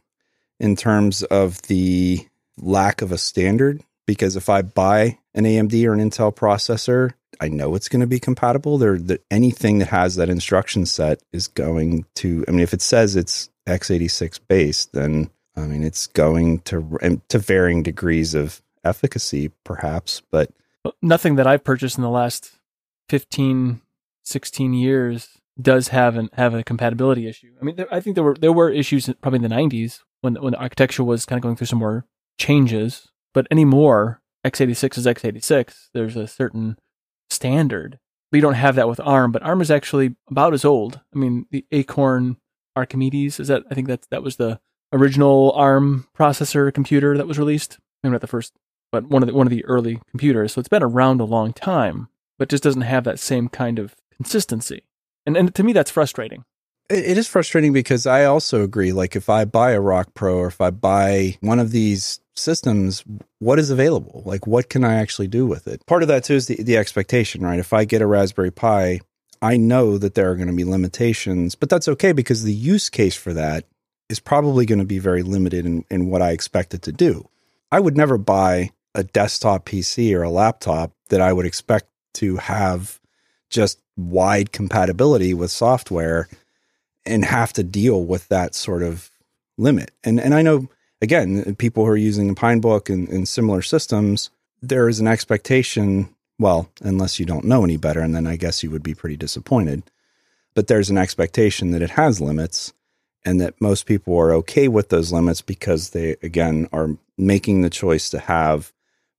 in 0.60 0.76
terms 0.76 1.22
of 1.22 1.62
the 1.62 2.26
lack 2.58 3.02
of 3.02 3.12
a 3.12 3.18
standard 3.18 3.82
because 4.06 4.36
if 4.36 4.48
I 4.48 4.62
buy 4.62 5.18
an 5.34 5.44
AMD 5.44 5.84
or 5.86 5.94
an 5.94 6.00
Intel 6.00 6.34
processor, 6.34 7.12
I 7.40 7.48
know 7.48 7.74
it's 7.74 7.88
going 7.88 8.00
to 8.00 8.06
be 8.06 8.20
compatible. 8.20 8.78
There, 8.78 8.98
that 8.98 9.24
anything 9.30 9.78
that 9.78 9.88
has 9.88 10.16
that 10.16 10.28
instruction 10.28 10.86
set 10.86 11.22
is 11.32 11.48
going 11.48 12.06
to. 12.16 12.44
I 12.48 12.50
mean, 12.50 12.60
if 12.60 12.74
it 12.74 12.82
says 12.82 13.16
it's 13.16 13.50
x86 13.66 14.40
based, 14.48 14.92
then 14.92 15.30
I 15.56 15.62
mean 15.62 15.82
it's 15.82 16.06
going 16.06 16.60
to 16.60 17.20
to 17.28 17.38
varying 17.38 17.82
degrees 17.82 18.34
of 18.34 18.62
efficacy, 18.84 19.50
perhaps. 19.64 20.22
But 20.30 20.50
nothing 21.02 21.36
that 21.36 21.46
I've 21.46 21.64
purchased 21.64 21.96
in 21.96 22.02
the 22.02 22.10
last 22.10 22.52
15, 23.08 23.80
16 24.24 24.74
years 24.74 25.38
does 25.60 25.88
have 25.88 26.16
an 26.16 26.30
have 26.34 26.54
a 26.54 26.64
compatibility 26.64 27.28
issue. 27.28 27.52
I 27.60 27.64
mean, 27.64 27.76
there, 27.76 27.92
I 27.92 28.00
think 28.00 28.14
there 28.14 28.24
were 28.24 28.34
there 28.34 28.52
were 28.52 28.70
issues 28.70 29.08
probably 29.20 29.38
in 29.38 29.42
the 29.42 29.54
90s 29.54 30.00
when 30.20 30.34
when 30.36 30.52
the 30.52 30.58
architecture 30.58 31.04
was 31.04 31.26
kind 31.26 31.38
of 31.38 31.42
going 31.42 31.56
through 31.56 31.68
some 31.68 31.78
more 31.78 32.06
changes. 32.38 33.08
But 33.32 33.46
anymore, 33.50 34.20
x86 34.44 34.98
is 34.98 35.06
x86. 35.06 35.88
There's 35.92 36.16
a 36.16 36.26
certain 36.26 36.76
standard. 37.34 37.98
We 38.32 38.40
don't 38.40 38.54
have 38.54 38.74
that 38.76 38.88
with 38.88 39.00
ARM, 39.00 39.32
but 39.32 39.42
ARM 39.42 39.60
is 39.60 39.70
actually 39.70 40.16
about 40.28 40.54
as 40.54 40.64
old. 40.64 41.00
I 41.14 41.18
mean, 41.18 41.46
the 41.50 41.64
Acorn 41.70 42.36
Archimedes 42.76 43.38
is 43.38 43.48
that 43.48 43.62
I 43.70 43.74
think 43.74 43.88
that 43.88 44.06
that 44.10 44.22
was 44.22 44.36
the 44.36 44.60
original 44.92 45.52
ARM 45.52 46.08
processor 46.16 46.72
computer 46.72 47.16
that 47.16 47.28
was 47.28 47.38
released. 47.38 47.78
Maybe 48.02 48.12
not 48.12 48.20
the 48.20 48.26
first, 48.26 48.52
but 48.90 49.04
one 49.04 49.22
of 49.22 49.28
the 49.28 49.34
one 49.34 49.46
of 49.46 49.50
the 49.50 49.64
early 49.64 50.00
computers. 50.10 50.52
So 50.52 50.60
it's 50.60 50.68
been 50.68 50.82
around 50.82 51.20
a 51.20 51.24
long 51.24 51.52
time, 51.52 52.08
but 52.38 52.48
just 52.48 52.62
doesn't 52.62 52.82
have 52.82 53.04
that 53.04 53.20
same 53.20 53.48
kind 53.48 53.78
of 53.78 53.94
consistency. 54.16 54.82
And 55.26 55.36
and 55.36 55.54
to 55.54 55.62
me, 55.62 55.72
that's 55.72 55.90
frustrating. 55.90 56.44
It 56.90 57.16
is 57.16 57.26
frustrating 57.26 57.72
because 57.72 58.06
I 58.06 58.24
also 58.24 58.62
agree. 58.62 58.92
Like 58.92 59.16
if 59.16 59.30
I 59.30 59.46
buy 59.46 59.70
a 59.70 59.80
Rock 59.80 60.12
Pro 60.14 60.36
or 60.36 60.48
if 60.48 60.60
I 60.60 60.70
buy 60.70 61.38
one 61.40 61.58
of 61.58 61.70
these 61.70 62.20
systems, 62.34 63.04
what 63.38 63.58
is 63.58 63.70
available? 63.70 64.22
Like, 64.24 64.46
what 64.46 64.68
can 64.68 64.84
I 64.84 64.94
actually 64.94 65.28
do 65.28 65.46
with 65.46 65.66
it? 65.66 65.84
Part 65.86 66.02
of 66.02 66.08
that 66.08 66.24
too 66.24 66.34
is 66.34 66.46
the, 66.46 66.62
the 66.62 66.76
expectation, 66.76 67.42
right? 67.42 67.58
If 67.58 67.72
I 67.72 67.84
get 67.84 68.02
a 68.02 68.06
Raspberry 68.06 68.50
Pi, 68.50 69.00
I 69.40 69.56
know 69.56 69.98
that 69.98 70.14
there 70.14 70.30
are 70.30 70.36
going 70.36 70.48
to 70.48 70.54
be 70.54 70.64
limitations, 70.64 71.54
but 71.54 71.68
that's 71.68 71.88
okay 71.88 72.12
because 72.12 72.42
the 72.42 72.52
use 72.52 72.88
case 72.88 73.14
for 73.14 73.32
that 73.34 73.64
is 74.08 74.20
probably 74.20 74.66
going 74.66 74.78
to 74.78 74.84
be 74.84 74.98
very 74.98 75.22
limited 75.22 75.66
in, 75.66 75.84
in 75.90 76.08
what 76.08 76.22
I 76.22 76.30
expect 76.30 76.74
it 76.74 76.82
to 76.82 76.92
do. 76.92 77.28
I 77.70 77.80
would 77.80 77.96
never 77.96 78.18
buy 78.18 78.70
a 78.94 79.04
desktop 79.04 79.66
PC 79.66 80.14
or 80.14 80.22
a 80.22 80.30
laptop 80.30 80.92
that 81.08 81.20
I 81.20 81.32
would 81.32 81.46
expect 81.46 81.86
to 82.14 82.36
have 82.36 83.00
just 83.50 83.80
wide 83.96 84.52
compatibility 84.52 85.34
with 85.34 85.50
software 85.50 86.28
and 87.04 87.24
have 87.24 87.52
to 87.54 87.62
deal 87.62 88.04
with 88.04 88.28
that 88.28 88.54
sort 88.54 88.82
of 88.82 89.10
limit. 89.58 89.90
And 90.02 90.20
and 90.20 90.34
I 90.34 90.42
know 90.42 90.68
again, 91.04 91.54
people 91.56 91.84
who 91.84 91.90
are 91.90 91.96
using 91.96 92.34
Pinebook 92.34 92.92
and, 92.92 93.08
and 93.08 93.28
similar 93.28 93.62
systems, 93.62 94.30
there 94.60 94.88
is 94.88 94.98
an 94.98 95.06
expectation. 95.06 96.08
Well, 96.38 96.68
unless 96.80 97.20
you 97.20 97.26
don't 97.26 97.44
know 97.44 97.62
any 97.62 97.76
better, 97.76 98.00
and 98.00 98.14
then 98.14 98.26
I 98.26 98.36
guess 98.36 98.62
you 98.62 98.70
would 98.70 98.82
be 98.82 98.94
pretty 98.94 99.16
disappointed. 99.16 99.84
But 100.54 100.66
there's 100.66 100.90
an 100.90 100.98
expectation 100.98 101.70
that 101.70 101.82
it 101.82 101.90
has 101.90 102.20
limits, 102.20 102.72
and 103.24 103.40
that 103.40 103.60
most 103.60 103.86
people 103.86 104.16
are 104.18 104.32
okay 104.32 104.66
with 104.66 104.88
those 104.88 105.12
limits 105.12 105.42
because 105.42 105.90
they 105.90 106.16
again 106.22 106.68
are 106.72 106.96
making 107.16 107.62
the 107.62 107.70
choice 107.70 108.10
to 108.10 108.18
have 108.18 108.72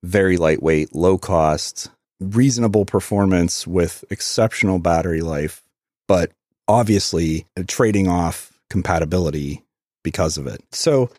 very 0.04 0.38
lightweight, 0.38 0.94
low 0.96 1.18
cost, 1.18 1.90
reasonable 2.20 2.86
performance 2.86 3.68
with 3.68 4.04
exceptional 4.10 4.80
battery 4.80 5.22
life, 5.22 5.64
but 6.08 6.32
obviously 6.68 7.46
trading 7.68 8.08
off 8.08 8.52
compatibility 8.70 9.64
because 10.04 10.38
of 10.38 10.48
it. 10.48 10.62
So 10.72 11.10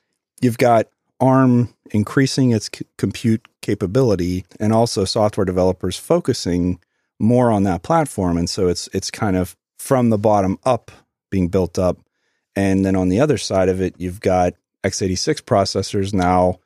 you've 0.41 0.59
got 0.59 0.87
ARM 1.21 1.75
increasing 1.91 2.53
its 2.53 2.69
c- 2.73 2.87
compute 2.99 3.47
capability 3.63 4.45
and 4.61 4.73
also 4.73 5.05
software 5.05 5.45
developers 5.45 5.97
focusing 5.97 6.79
more 7.19 7.51
on 7.51 7.63
that 7.65 7.83
platform. 7.83 8.37
And 8.37 8.49
so 8.49 8.69
it's 8.69 8.89
it's 8.93 9.11
kind 9.11 9.37
of 9.37 9.57
from 9.79 10.11
the 10.11 10.19
bottom 10.19 10.59
up 10.65 10.91
being 11.31 11.49
built 11.49 11.79
up. 11.79 11.99
And 12.55 12.85
then 12.85 12.97
on 12.97 13.09
the 13.09 13.21
other 13.21 13.39
side 13.39 13.69
of 13.69 13.81
it 13.81 13.95
you've 13.99 14.21
got 14.21 14.55
x86 14.85 15.43
processors 15.43 16.13
now 16.13 16.61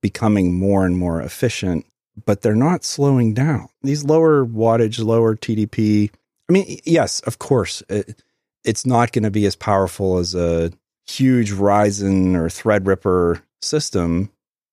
becoming 0.00 0.52
more 0.52 0.84
and 0.84 0.96
more 0.96 1.20
efficient 1.20 1.86
but 2.26 2.42
they're 2.42 2.54
not 2.54 2.84
slowing 2.84 3.32
down. 3.32 3.68
These 3.82 4.04
lower 4.04 4.44
wattage 4.44 5.02
lower 5.02 5.36
TDP 5.36 6.10
I 6.48 6.52
mean 6.52 6.80
yes 6.84 7.20
of 7.20 7.38
course 7.38 7.82
it, 7.88 8.22
it's 8.64 8.84
not 8.84 9.12
going 9.12 9.24
to 9.24 9.30
be 9.30 9.46
as 9.46 9.56
powerful 9.56 10.18
as 10.18 10.34
a 10.34 10.72
huge 11.12 11.52
Ryzen 11.52 12.34
or 12.34 12.48
Threadripper 12.48 13.42
system, 13.60 14.30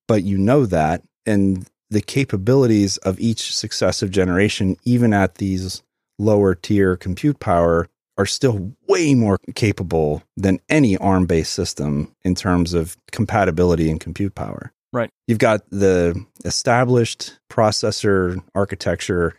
but 0.07 0.23
you 0.23 0.37
know 0.37 0.65
that. 0.65 1.03
And 1.25 1.67
the 1.89 2.01
capabilities 2.01 2.97
of 2.97 3.19
each 3.19 3.55
successive 3.55 4.11
generation, 4.11 4.77
even 4.83 5.13
at 5.13 5.35
these 5.35 5.83
lower 6.17 6.55
tier 6.55 6.95
compute 6.95 7.39
power, 7.39 7.87
are 8.17 8.25
still 8.25 8.73
way 8.87 9.15
more 9.15 9.39
capable 9.55 10.23
than 10.35 10.59
any 10.67 10.97
ARM 10.97 11.25
based 11.25 11.53
system 11.53 12.13
in 12.23 12.35
terms 12.35 12.73
of 12.73 12.97
compatibility 13.11 13.89
and 13.89 13.99
compute 13.99 14.35
power. 14.35 14.73
Right. 14.91 15.09
You've 15.27 15.39
got 15.39 15.69
the 15.69 16.25
established 16.43 17.39
processor 17.49 18.43
architecture 18.53 19.35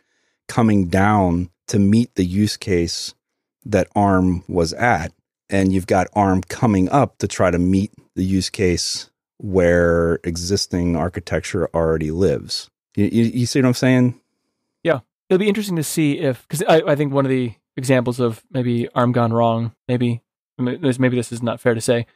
coming 0.49 0.89
down 0.89 1.51
to 1.69 1.79
meet 1.79 2.15
the 2.15 2.25
use 2.25 2.57
case 2.57 3.15
that 3.65 3.89
ARM 3.95 4.45
was 4.49 4.73
at 4.73 5.13
and 5.51 5.73
you've 5.73 5.87
got 5.87 6.09
ARM 6.15 6.43
coming 6.43 6.89
up 6.89 7.19
to 7.19 7.29
try 7.29 7.51
to 7.51 7.59
meet 7.59 7.93
the 8.15 8.25
use 8.25 8.51
case 8.51 9.11
where 9.39 10.21
existing 10.25 10.97
architecture 10.97 11.69
already 11.75 12.11
lives. 12.11 12.69
You, 12.97 13.07
you, 13.07 13.25
you 13.25 13.47
see 13.47 13.61
what 13.61 13.69
I'm 13.69 13.75
saying? 13.75 14.21
Yeah, 14.83 15.01
it'll 15.29 15.39
be 15.39 15.49
interesting 15.49 15.77
to 15.77 15.83
see 15.83 16.19
if 16.19 16.43
because 16.43 16.63
I, 16.63 16.83
I 16.93 16.97
think 16.97 17.13
one 17.13 17.25
of 17.25 17.31
the 17.31 17.55
examples 17.77 18.21
of 18.21 18.43
maybe 18.51 18.89
ARM 18.95 19.13
gone 19.13 19.33
wrong, 19.33 19.75
maybe 19.89 20.23
maybe 20.59 21.17
this 21.17 21.33
is 21.33 21.43
not 21.43 21.61
fair 21.61 21.75
to 21.75 21.81
say, 21.81 22.07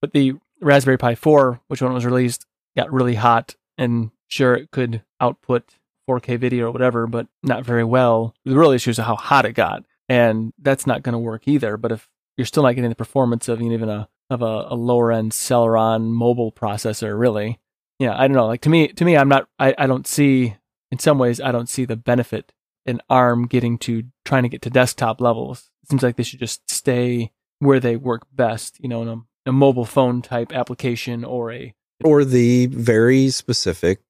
but 0.00 0.12
the 0.12 0.34
Raspberry 0.60 0.98
Pi 0.98 1.14
4, 1.14 1.60
which 1.68 1.82
one 1.82 1.92
was 1.92 2.04
released, 2.04 2.46
got 2.76 2.92
really 2.92 3.14
hot, 3.14 3.56
and 3.76 4.10
sure 4.26 4.54
it 4.54 4.70
could 4.70 5.02
output 5.20 5.76
4K 6.08 6.38
video 6.38 6.68
or 6.68 6.70
whatever, 6.70 7.06
but 7.06 7.26
not 7.42 7.64
very 7.64 7.84
well. 7.84 8.34
The 8.44 8.56
real 8.56 8.70
issue 8.70 8.90
is 8.90 8.98
how 8.98 9.16
hot 9.16 9.44
it 9.44 9.52
got, 9.52 9.84
and 10.08 10.52
that's 10.58 10.86
not 10.86 11.02
going 11.02 11.12
to 11.12 11.18
work 11.18 11.46
either. 11.46 11.76
But 11.76 11.92
if 11.92 12.08
you're 12.40 12.46
still 12.46 12.62
not 12.62 12.74
getting 12.74 12.88
the 12.88 12.96
performance 12.96 13.48
of 13.48 13.60
even 13.60 13.90
a 13.90 14.08
of 14.30 14.40
a, 14.40 14.68
a 14.70 14.74
lower 14.74 15.12
end 15.12 15.32
Celeron 15.32 16.08
mobile 16.08 16.50
processor, 16.50 17.18
really. 17.18 17.60
Yeah, 17.98 18.16
I 18.16 18.26
don't 18.26 18.34
know. 18.34 18.46
Like 18.46 18.62
to 18.62 18.70
me, 18.70 18.88
to 18.88 19.04
me, 19.04 19.14
I'm 19.14 19.28
not. 19.28 19.46
I, 19.58 19.74
I 19.76 19.86
don't 19.86 20.06
see. 20.06 20.56
In 20.90 20.98
some 20.98 21.18
ways, 21.18 21.38
I 21.38 21.52
don't 21.52 21.68
see 21.68 21.84
the 21.84 21.96
benefit 21.96 22.50
in 22.86 23.02
ARM 23.10 23.46
getting 23.46 23.76
to 23.78 24.04
trying 24.24 24.44
to 24.44 24.48
get 24.48 24.62
to 24.62 24.70
desktop 24.70 25.20
levels. 25.20 25.70
It 25.82 25.90
seems 25.90 26.02
like 26.02 26.16
they 26.16 26.22
should 26.22 26.38
just 26.38 26.70
stay 26.70 27.30
where 27.58 27.78
they 27.78 27.96
work 27.96 28.26
best. 28.32 28.80
You 28.80 28.88
know, 28.88 29.02
in 29.02 29.08
a, 29.08 29.50
a 29.50 29.52
mobile 29.52 29.84
phone 29.84 30.22
type 30.22 30.50
application 30.50 31.22
or 31.22 31.52
a 31.52 31.74
or 32.02 32.24
the 32.24 32.68
very 32.68 33.28
specific 33.28 34.00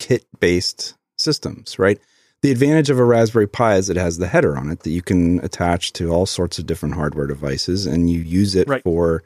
kit 0.00 0.26
based 0.40 0.96
systems, 1.16 1.78
right? 1.78 2.00
The 2.42 2.50
advantage 2.50 2.90
of 2.90 2.98
a 2.98 3.04
Raspberry 3.04 3.48
Pi 3.48 3.76
is 3.76 3.90
it 3.90 3.96
has 3.96 4.18
the 4.18 4.28
header 4.28 4.56
on 4.56 4.70
it 4.70 4.80
that 4.80 4.90
you 4.90 5.02
can 5.02 5.40
attach 5.40 5.92
to 5.94 6.10
all 6.10 6.26
sorts 6.26 6.58
of 6.58 6.66
different 6.66 6.94
hardware 6.94 7.26
devices, 7.26 7.86
and 7.86 8.10
you 8.10 8.20
use 8.20 8.54
it 8.54 8.68
right. 8.68 8.82
for. 8.82 9.22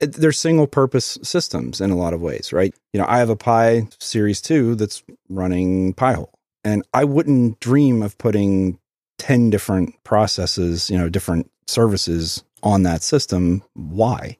It, 0.00 0.14
they're 0.14 0.32
single 0.32 0.66
purpose 0.66 1.18
systems 1.22 1.80
in 1.80 1.92
a 1.92 1.96
lot 1.96 2.14
of 2.14 2.20
ways, 2.20 2.52
right? 2.52 2.74
You 2.92 3.00
know, 3.00 3.06
I 3.08 3.18
have 3.18 3.30
a 3.30 3.36
Pi 3.36 3.86
Series 4.00 4.42
Two 4.42 4.74
that's 4.74 5.04
running 5.28 5.94
Pi-hole, 5.94 6.36
and 6.64 6.82
I 6.92 7.04
wouldn't 7.04 7.60
dream 7.60 8.02
of 8.02 8.18
putting 8.18 8.80
ten 9.18 9.50
different 9.50 9.94
processes, 10.02 10.90
you 10.90 10.98
know, 10.98 11.08
different 11.08 11.48
services 11.68 12.42
on 12.64 12.82
that 12.82 13.04
system. 13.04 13.62
Why? 13.74 14.36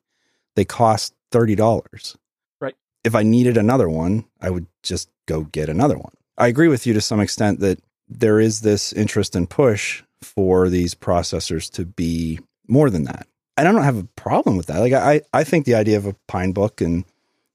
They 0.57 0.65
cost 0.65 1.15
thirty 1.31 1.55
dollars. 1.55 2.17
Right. 2.61 2.75
If 3.05 3.15
I 3.15 3.23
needed 3.23 3.57
another 3.57 3.89
one, 3.89 4.25
I 4.41 4.51
would 4.51 4.67
just 4.83 5.09
go 5.27 5.45
get 5.45 5.69
another 5.69 5.97
one. 5.97 6.15
I 6.37 6.49
agree 6.49 6.69
with 6.69 6.87
you 6.87 6.95
to 6.95 7.01
some 7.01 7.21
extent 7.21 7.61
that 7.61 7.81
there 8.09 8.41
is 8.41 8.61
this 8.61 8.93
interest 8.93 9.37
and 9.37 9.49
push 9.49 10.03
for 10.23 10.69
these 10.69 10.95
processors 10.95 11.71
to 11.73 11.85
be 11.85 12.41
more 12.69 12.91
than 12.91 13.05
that. 13.05 13.27
And 13.57 13.69
I 13.69 13.73
don't 13.73 13.85
have 13.85 13.99
a 13.99 14.09
problem 14.17 14.57
with 14.57 14.67
that. 14.67 14.81
Like 14.81 14.93
I, 14.93 15.23
I 15.33 15.45
think 15.45 15.65
the 15.65 15.75
idea 15.75 15.97
of 15.97 16.07
a 16.07 16.17
Pinebook 16.29 16.85
and 16.85 17.05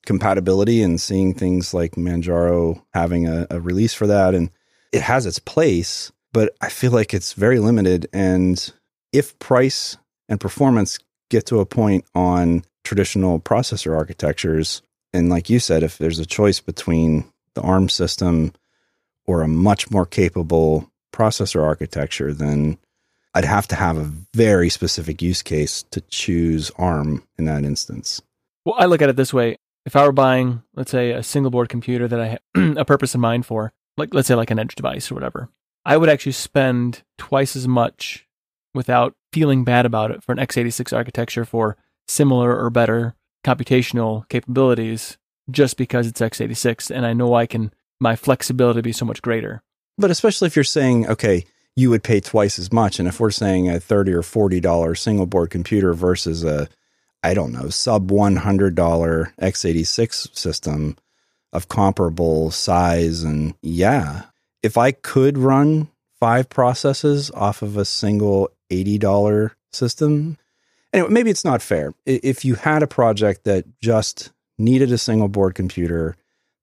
compatibility 0.05 0.81
and 0.81 0.99
seeing 0.99 1.33
things 1.33 1.73
like 1.73 1.91
Manjaro 1.93 2.81
having 2.93 3.27
a, 3.27 3.47
a 3.49 3.59
release 3.59 3.93
for 3.93 4.07
that 4.07 4.33
and 4.33 4.49
it 4.91 5.01
has 5.01 5.25
its 5.25 5.39
place, 5.39 6.11
but 6.33 6.55
I 6.61 6.69
feel 6.69 6.91
like 6.91 7.13
it's 7.13 7.33
very 7.33 7.59
limited. 7.59 8.07
And 8.13 8.71
if 9.11 9.37
price 9.39 9.97
and 10.27 10.39
performance 10.39 10.99
get 11.29 11.45
to 11.47 11.59
a 11.59 11.65
point 11.65 12.05
on 12.15 12.63
traditional 12.83 13.39
processor 13.39 13.95
architectures, 13.95 14.81
and 15.13 15.29
like 15.29 15.49
you 15.49 15.59
said, 15.59 15.83
if 15.83 15.97
there's 15.97 16.19
a 16.19 16.25
choice 16.25 16.59
between 16.59 17.25
the 17.53 17.61
ARM 17.61 17.89
system 17.89 18.53
or 19.29 19.43
a 19.43 19.47
much 19.47 19.91
more 19.91 20.07
capable 20.07 20.89
processor 21.13 21.61
architecture, 21.61 22.33
then 22.33 22.79
I'd 23.35 23.45
have 23.45 23.67
to 23.67 23.75
have 23.75 23.95
a 23.95 24.11
very 24.33 24.69
specific 24.69 25.21
use 25.21 25.43
case 25.43 25.83
to 25.91 26.01
choose 26.01 26.71
ARM 26.79 27.21
in 27.37 27.45
that 27.45 27.63
instance. 27.63 28.23
Well, 28.65 28.73
I 28.79 28.87
look 28.87 29.03
at 29.03 29.09
it 29.09 29.17
this 29.17 29.31
way. 29.31 29.57
If 29.85 29.95
I 29.95 30.03
were 30.03 30.11
buying, 30.11 30.63
let's 30.73 30.89
say, 30.89 31.11
a 31.11 31.21
single 31.21 31.51
board 31.51 31.69
computer 31.69 32.07
that 32.07 32.19
I 32.19 32.27
have 32.55 32.77
a 32.77 32.85
purpose 32.85 33.13
in 33.13 33.21
mind 33.21 33.45
for, 33.45 33.71
like 33.97 34.15
let's 34.15 34.27
say 34.27 34.33
like 34.33 34.49
an 34.49 34.57
edge 34.57 34.73
device 34.73 35.11
or 35.11 35.13
whatever, 35.13 35.47
I 35.85 35.95
would 35.95 36.09
actually 36.09 36.31
spend 36.31 37.03
twice 37.19 37.55
as 37.55 37.67
much 37.67 38.27
without 38.73 39.13
feeling 39.31 39.63
bad 39.63 39.85
about 39.85 40.09
it 40.09 40.23
for 40.23 40.31
an 40.31 40.39
x86 40.39 40.91
architecture 40.95 41.45
for 41.45 41.77
similar 42.07 42.57
or 42.57 42.69
better 42.71 43.15
computational 43.43 44.27
capabilities 44.29 45.17
just 45.51 45.77
because 45.77 46.07
it's 46.07 46.21
x86 46.21 46.89
and 46.89 47.05
I 47.05 47.13
know 47.13 47.35
I 47.35 47.45
can 47.45 47.71
my 47.99 48.15
flexibility 48.15 48.81
be 48.81 48.91
so 48.91 49.05
much 49.05 49.21
greater. 49.21 49.61
But 49.97 50.11
especially 50.11 50.47
if 50.47 50.55
you're 50.55 50.63
saying, 50.63 51.07
okay, 51.07 51.45
you 51.75 51.89
would 51.89 52.03
pay 52.03 52.19
twice 52.19 52.59
as 52.59 52.71
much. 52.71 52.99
And 52.99 53.07
if 53.07 53.19
we're 53.19 53.31
saying 53.31 53.69
a 53.69 53.79
thirty 53.79 54.13
or 54.13 54.23
forty 54.23 54.59
dollar 54.59 54.95
single 54.95 55.25
board 55.25 55.49
computer 55.49 55.93
versus 55.93 56.43
a, 56.43 56.67
I 57.23 57.33
don't 57.33 57.51
know, 57.51 57.69
sub 57.69 58.11
one 58.11 58.37
hundred 58.37 58.75
dollar 58.75 59.33
x86 59.41 60.35
system 60.35 60.97
of 61.51 61.67
comparable 61.67 62.51
size, 62.51 63.23
and 63.23 63.55
yeah, 63.61 64.23
if 64.61 64.77
I 64.77 64.91
could 64.91 65.37
run 65.37 65.89
five 66.19 66.49
processes 66.49 67.31
off 67.31 67.61
of 67.61 67.77
a 67.77 67.85
single 67.85 68.49
eighty 68.69 68.97
dollar 68.97 69.55
system, 69.71 70.37
anyway, 70.93 71.09
maybe 71.09 71.29
it's 71.31 71.45
not 71.45 71.61
fair. 71.61 71.93
If 72.05 72.45
you 72.45 72.55
had 72.55 72.83
a 72.83 72.87
project 72.87 73.45
that 73.45 73.65
just 73.81 74.31
needed 74.57 74.91
a 74.91 74.97
single 74.97 75.29
board 75.29 75.55
computer 75.55 76.17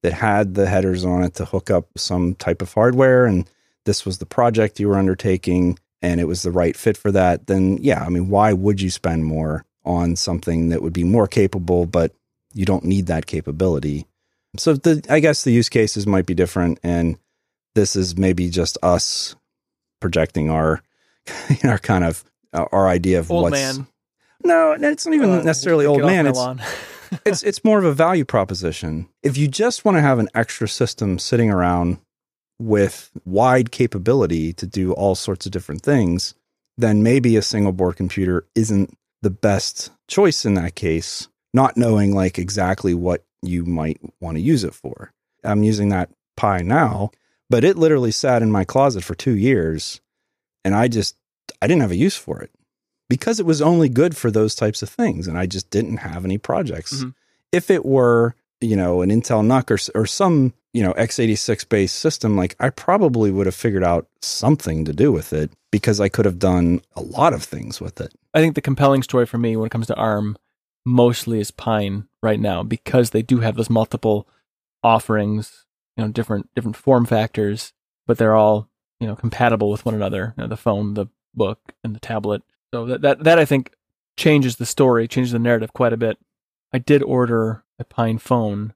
that 0.06 0.12
had 0.12 0.54
the 0.54 0.66
headers 0.68 1.04
on 1.04 1.24
it 1.24 1.34
to 1.34 1.44
hook 1.44 1.68
up 1.68 1.88
some 1.96 2.36
type 2.36 2.62
of 2.62 2.72
hardware 2.72 3.26
and 3.26 3.50
this 3.86 4.06
was 4.06 4.18
the 4.18 4.26
project 4.26 4.78
you 4.78 4.86
were 4.88 4.96
undertaking 4.96 5.76
and 6.00 6.20
it 6.20 6.24
was 6.28 6.42
the 6.42 6.52
right 6.52 6.76
fit 6.76 6.96
for 6.96 7.10
that, 7.10 7.48
then 7.48 7.78
yeah, 7.80 8.04
I 8.04 8.08
mean, 8.08 8.28
why 8.28 8.52
would 8.52 8.80
you 8.80 8.90
spend 8.90 9.24
more 9.24 9.64
on 9.84 10.14
something 10.14 10.68
that 10.68 10.80
would 10.80 10.92
be 10.92 11.02
more 11.02 11.26
capable, 11.26 11.86
but 11.86 12.12
you 12.54 12.64
don't 12.64 12.84
need 12.84 13.06
that 13.06 13.26
capability? 13.26 14.06
So 14.56 14.74
the 14.74 15.04
I 15.08 15.18
guess 15.18 15.42
the 15.42 15.50
use 15.50 15.68
cases 15.68 16.06
might 16.06 16.26
be 16.26 16.34
different, 16.34 16.78
and 16.84 17.18
this 17.74 17.96
is 17.96 18.16
maybe 18.16 18.48
just 18.48 18.78
us 18.82 19.34
projecting 20.00 20.50
our 20.50 20.82
our 21.64 21.78
kind 21.78 22.04
of 22.04 22.24
uh, 22.52 22.66
our 22.70 22.86
idea 22.88 23.18
of 23.18 23.30
Old 23.30 23.42
what's 23.44 23.54
man. 23.54 23.86
no, 24.44 24.72
it's 24.72 25.06
not 25.06 25.14
even 25.14 25.30
Uh, 25.30 25.42
necessarily 25.42 25.86
old 25.86 26.02
man. 26.02 26.26
It's. 26.26 26.40
it's 27.26 27.42
it's 27.42 27.64
more 27.64 27.78
of 27.78 27.84
a 27.84 27.92
value 27.92 28.24
proposition. 28.24 29.08
If 29.22 29.36
you 29.36 29.48
just 29.48 29.84
want 29.84 29.96
to 29.96 30.02
have 30.02 30.18
an 30.18 30.28
extra 30.34 30.68
system 30.68 31.18
sitting 31.18 31.50
around 31.50 31.98
with 32.58 33.10
wide 33.24 33.70
capability 33.70 34.52
to 34.54 34.66
do 34.66 34.92
all 34.92 35.14
sorts 35.14 35.46
of 35.46 35.52
different 35.52 35.82
things, 35.82 36.34
then 36.78 37.02
maybe 37.02 37.36
a 37.36 37.42
single 37.42 37.72
board 37.72 37.96
computer 37.96 38.46
isn't 38.54 38.96
the 39.22 39.30
best 39.30 39.90
choice 40.08 40.44
in 40.44 40.54
that 40.54 40.74
case, 40.74 41.28
not 41.52 41.76
knowing 41.76 42.14
like 42.14 42.38
exactly 42.38 42.94
what 42.94 43.24
you 43.42 43.64
might 43.64 44.00
want 44.20 44.36
to 44.36 44.40
use 44.42 44.64
it 44.64 44.74
for. 44.74 45.12
I'm 45.44 45.62
using 45.62 45.90
that 45.90 46.10
Pi 46.36 46.62
now, 46.62 47.10
but 47.48 47.64
it 47.64 47.76
literally 47.76 48.10
sat 48.10 48.42
in 48.42 48.50
my 48.50 48.64
closet 48.64 49.04
for 49.04 49.14
2 49.14 49.32
years 49.32 50.00
and 50.64 50.74
I 50.74 50.88
just 50.88 51.16
I 51.62 51.66
didn't 51.66 51.82
have 51.82 51.92
a 51.92 51.96
use 51.96 52.16
for 52.16 52.40
it 52.42 52.50
because 53.08 53.38
it 53.40 53.46
was 53.46 53.62
only 53.62 53.88
good 53.88 54.16
for 54.16 54.30
those 54.30 54.54
types 54.54 54.82
of 54.82 54.88
things 54.88 55.26
and 55.26 55.38
I 55.38 55.46
just 55.46 55.70
didn't 55.70 55.98
have 55.98 56.24
any 56.24 56.38
projects. 56.38 57.02
Mhm. 57.02 57.14
If 57.52 57.70
it 57.70 57.84
were, 57.84 58.34
you 58.60 58.76
know, 58.76 59.02
an 59.02 59.10
Intel 59.10 59.44
NUC 59.44 59.70
or 59.70 59.78
or 60.00 60.06
some, 60.06 60.52
you 60.72 60.82
know, 60.82 60.92
x86 60.94 61.64
based 61.68 61.96
system 61.96 62.36
like 62.36 62.56
I 62.60 62.70
probably 62.70 63.30
would 63.30 63.46
have 63.46 63.54
figured 63.54 63.84
out 63.84 64.08
something 64.20 64.84
to 64.84 64.92
do 64.92 65.12
with 65.12 65.32
it 65.32 65.50
because 65.70 66.00
I 66.00 66.08
could 66.08 66.24
have 66.24 66.38
done 66.38 66.80
a 66.94 67.02
lot 67.02 67.32
of 67.32 67.42
things 67.42 67.80
with 67.80 68.00
it. 68.00 68.12
I 68.34 68.40
think 68.40 68.54
the 68.54 68.60
compelling 68.60 69.02
story 69.02 69.26
for 69.26 69.38
me 69.38 69.56
when 69.56 69.66
it 69.66 69.70
comes 69.70 69.86
to 69.88 69.94
ARM 69.96 70.36
mostly 70.84 71.40
is 71.40 71.50
Pine 71.50 72.08
right 72.22 72.40
now 72.40 72.62
because 72.62 73.10
they 73.10 73.22
do 73.22 73.40
have 73.40 73.56
those 73.56 73.70
multiple 73.70 74.28
offerings, 74.82 75.64
you 75.96 76.04
know, 76.04 76.10
different 76.10 76.48
different 76.54 76.76
form 76.76 77.06
factors, 77.06 77.72
but 78.06 78.18
they're 78.18 78.34
all 78.36 78.68
you 79.00 79.06
know 79.06 79.16
compatible 79.16 79.70
with 79.70 79.84
one 79.84 79.94
another. 79.94 80.34
You 80.36 80.42
know, 80.44 80.48
the 80.48 80.56
phone, 80.56 80.94
the 80.94 81.06
book, 81.34 81.74
and 81.84 81.94
the 81.94 82.00
tablet. 82.00 82.42
So 82.76 82.84
that 82.84 83.00
that 83.00 83.24
that 83.24 83.38
I 83.38 83.46
think 83.46 83.72
changes 84.18 84.56
the 84.56 84.66
story, 84.66 85.08
changes 85.08 85.32
the 85.32 85.38
narrative 85.38 85.72
quite 85.72 85.94
a 85.94 85.96
bit. 85.96 86.18
I 86.74 86.78
did 86.78 87.02
order 87.02 87.64
a 87.78 87.84
Pine 87.84 88.18
phone, 88.18 88.74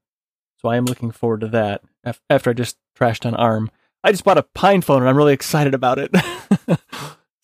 so 0.57 0.71
I 0.71 0.79
am 0.79 0.87
looking 0.87 1.11
forward 1.11 1.43
to 1.43 1.49
that. 1.49 1.83
After 2.31 2.49
I 2.49 2.55
just 2.55 2.79
trashed 2.99 3.27
on 3.27 3.35
ARM, 3.35 3.71
I 4.03 4.11
just 4.11 4.25
bought 4.25 4.39
a 4.39 4.43
Pine 4.43 4.81
phone 4.81 5.03
and 5.03 5.09
I'm 5.11 5.19
really 5.19 5.35
excited 5.35 5.75
about 5.75 5.99
it. 5.99 6.17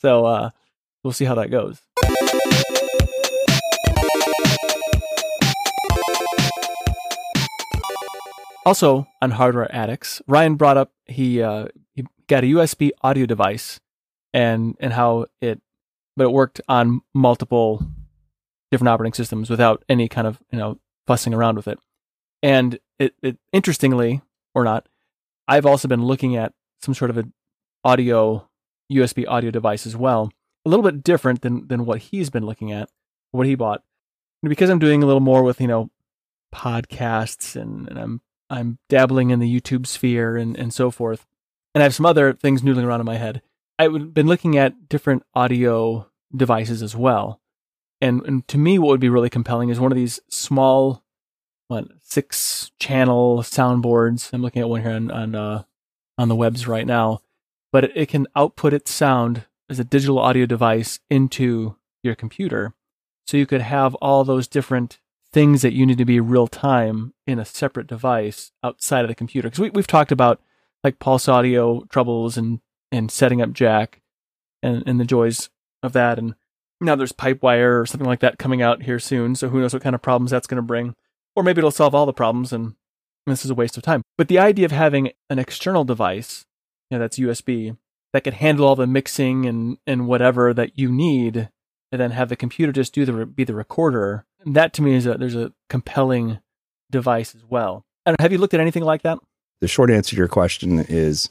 so 0.01 0.25
uh, 0.25 0.51
we'll 1.05 1.13
see 1.13 1.27
how 1.27 1.35
that 1.35 1.51
goes. 1.51 1.83
Also 8.65 9.07
on 9.21 9.33
hardware 9.33 9.71
addicts, 9.75 10.23
Ryan 10.27 10.55
brought 10.55 10.79
up 10.79 10.93
he 11.05 11.43
uh, 11.43 11.67
he 11.93 12.07
got 12.29 12.45
a 12.45 12.47
USB 12.47 12.93
audio 13.03 13.27
device 13.27 13.79
and 14.33 14.75
and 14.81 14.95
how 14.95 15.27
it 15.43 15.61
but 16.17 16.25
it 16.25 16.33
worked 16.33 16.61
on 16.69 17.03
multiple 17.15 17.87
different 18.71 18.89
operating 18.89 19.15
systems 19.15 19.49
without 19.51 19.85
any 19.89 20.09
kind 20.09 20.27
of 20.27 20.41
you 20.51 20.59
know 20.59 20.79
fussing 21.07 21.35
around 21.35 21.57
with 21.57 21.69
it. 21.69 21.79
And 22.43 22.79
it, 22.99 23.15
it 23.23 23.39
interestingly 23.53 24.23
or 24.55 24.65
not, 24.65 24.89
I've 25.49 25.67
also 25.67 25.89
been 25.89 26.05
looking 26.05 26.37
at 26.37 26.53
some 26.83 26.95
sort 26.95 27.11
of 27.11 27.19
a 27.19 27.25
audio 27.85 28.49
USB 28.93 29.25
audio 29.27 29.51
device 29.51 29.87
as 29.87 29.97
well. 29.97 30.31
A 30.65 30.69
little 30.69 30.83
bit 30.83 31.05
different 31.05 31.43
than 31.43 31.69
than 31.69 31.85
what 31.85 31.99
he's 31.99 32.31
been 32.31 32.47
looking 32.47 32.73
at, 32.73 32.91
what 33.31 33.47
he 33.47 33.55
bought. 33.55 33.83
And 34.43 34.51
because 34.51 34.71
I'm 34.71 34.79
doing 34.79 35.03
a 35.03 35.07
little 35.07 35.21
more 35.21 35.43
with, 35.43 35.61
you 35.61 35.67
know, 35.67 35.91
podcasts 36.55 37.61
and, 37.61 37.89
and 37.89 37.99
I'm 37.99 38.21
I'm 38.49 38.79
dabbling 38.89 39.31
in 39.31 39.41
the 39.41 39.61
YouTube 39.61 39.87
sphere 39.87 40.37
and, 40.37 40.57
and 40.57 40.73
so 40.73 40.91
forth. 40.91 41.27
And 41.75 41.83
I 41.83 41.85
have 41.85 41.95
some 41.95 42.07
other 42.07 42.33
things 42.33 42.63
noodling 42.63 42.85
around 42.85 43.01
in 43.01 43.07
my 43.07 43.17
head. 43.17 43.43
I've 43.79 44.15
been 44.15 44.27
looking 44.27 44.57
at 44.57 44.89
different 44.89 45.23
audio 45.35 46.09
devices 46.35 46.83
as 46.83 46.97
well. 46.97 47.41
And 48.01 48.23
and 48.27 48.47
to 48.49 48.59
me 48.59 48.79
what 48.79 48.89
would 48.89 49.01
be 49.01 49.09
really 49.09 49.31
compelling 49.31 49.69
is 49.69 49.81
one 49.81 49.93
of 49.93 49.97
these 49.97 50.21
small 50.29 51.03
what 51.69 51.89
six 52.03 52.71
channel 52.79 53.39
soundboards. 53.39 54.33
I'm 54.33 54.43
looking 54.43 54.63
at 54.63 54.69
one 54.69 54.83
here 54.83 54.93
on 54.93 55.11
on 55.11 55.35
uh, 55.35 55.63
on 56.19 56.29
the 56.29 56.37
webs 56.37 56.67
right 56.67 56.87
now, 56.87 57.21
but 57.73 57.85
it, 57.85 57.93
it 57.95 58.09
can 58.09 58.27
output 58.37 58.73
its 58.73 58.91
sound 58.91 59.45
as 59.69 59.79
a 59.79 59.85
digital 59.85 60.19
audio 60.19 60.47
device 60.47 61.01
into 61.11 61.77
your 62.03 62.15
computer, 62.15 62.73
so 63.27 63.37
you 63.37 63.47
could 63.47 63.63
have 63.63 63.95
all 63.97 64.23
those 64.25 64.47
different 64.47 65.01
things 65.33 65.63
that 65.63 65.73
you 65.73 65.85
need 65.85 65.99
to 65.99 66.05
be 66.05 66.21
real 66.21 66.47
time 66.47 67.13
in 67.27 67.39
a 67.39 67.45
separate 67.45 67.89
device 67.89 68.53
outside 68.63 69.03
of 69.03 69.09
the 69.09 69.15
computer. 69.15 69.49
Because 69.49 69.61
we, 69.61 69.71
we've 69.71 69.87
talked 69.87 70.13
about 70.13 70.41
like 70.85 70.99
pulse 70.99 71.29
audio 71.29 71.85
troubles 71.91 72.37
and 72.37 72.61
and 72.97 73.11
setting 73.11 73.43
up 73.43 73.53
jack 73.53 74.01
and 74.63 74.83
and 74.87 74.99
the 74.99 75.05
joys 75.05 75.51
of 75.83 75.93
that 75.93 76.19
and 76.19 76.35
now 76.81 76.95
there's 76.95 77.13
pipe 77.13 77.43
wire 77.43 77.81
or 77.81 77.87
something 77.87 78.07
like 78.07 78.21
that 78.21 78.39
coming 78.39 78.63
out 78.63 78.83
here 78.83 78.99
soon 78.99 79.35
so 79.35 79.49
who 79.49 79.61
knows 79.61 79.73
what 79.73 79.83
kind 79.83 79.95
of 79.95 80.03
problems 80.03 80.31
that's 80.31 80.47
going 80.47 80.57
to 80.57 80.63
bring 80.63 80.95
or 81.35 81.43
maybe 81.43 81.59
it'll 81.59 81.71
solve 81.71 81.95
all 81.95 82.07
the 82.07 82.13
problems 82.13 82.53
and 82.53 82.75
this 83.27 83.45
is 83.45 83.51
a 83.51 83.55
waste 83.55 83.77
of 83.77 83.83
time. 83.83 84.03
But 84.17 84.29
the 84.29 84.39
idea 84.39 84.65
of 84.65 84.73
having 84.73 85.13
an 85.29 85.39
external 85.39 85.85
device, 85.85 86.47
you 86.91 86.97
know, 86.97 87.03
that's 87.03 87.19
USB, 87.19 87.77
that 88.13 88.25
could 88.25 88.35
handle 88.35 88.67
all 88.67 88.77
the 88.77 88.87
mixing 88.87 89.47
and, 89.47 89.79
and 89.87 90.07
whatever 90.07 90.55
that 90.55 90.79
you 90.79 90.91
need, 90.91 91.51
and 91.93 92.01
then 92.01 92.13
have 92.13 92.29
the 92.29 92.37
computer 92.37 92.73
just 92.73 92.95
do 92.95 93.05
the 93.05 93.27
be 93.27 93.45
the 93.45 93.55
recorder. 93.55 94.25
That 94.45 94.73
to 94.75 94.83
me 94.83 94.95
is 94.95 95.07
a 95.07 95.15
there's 95.15 95.35
a 95.35 95.53
compelling 95.69 96.39
device 96.91 97.35
as 97.35 97.45
well. 97.45 97.85
And 98.05 98.17
have 98.21 98.33
you 98.33 98.39
looked 98.39 98.55
at 98.55 98.61
anything 98.61 98.85
like 98.85 99.03
that? 99.03 99.19
The 99.61 99.69
short 99.69 99.91
answer 99.91 100.11
to 100.11 100.17
your 100.17 100.29
question 100.29 100.85
is 100.89 101.31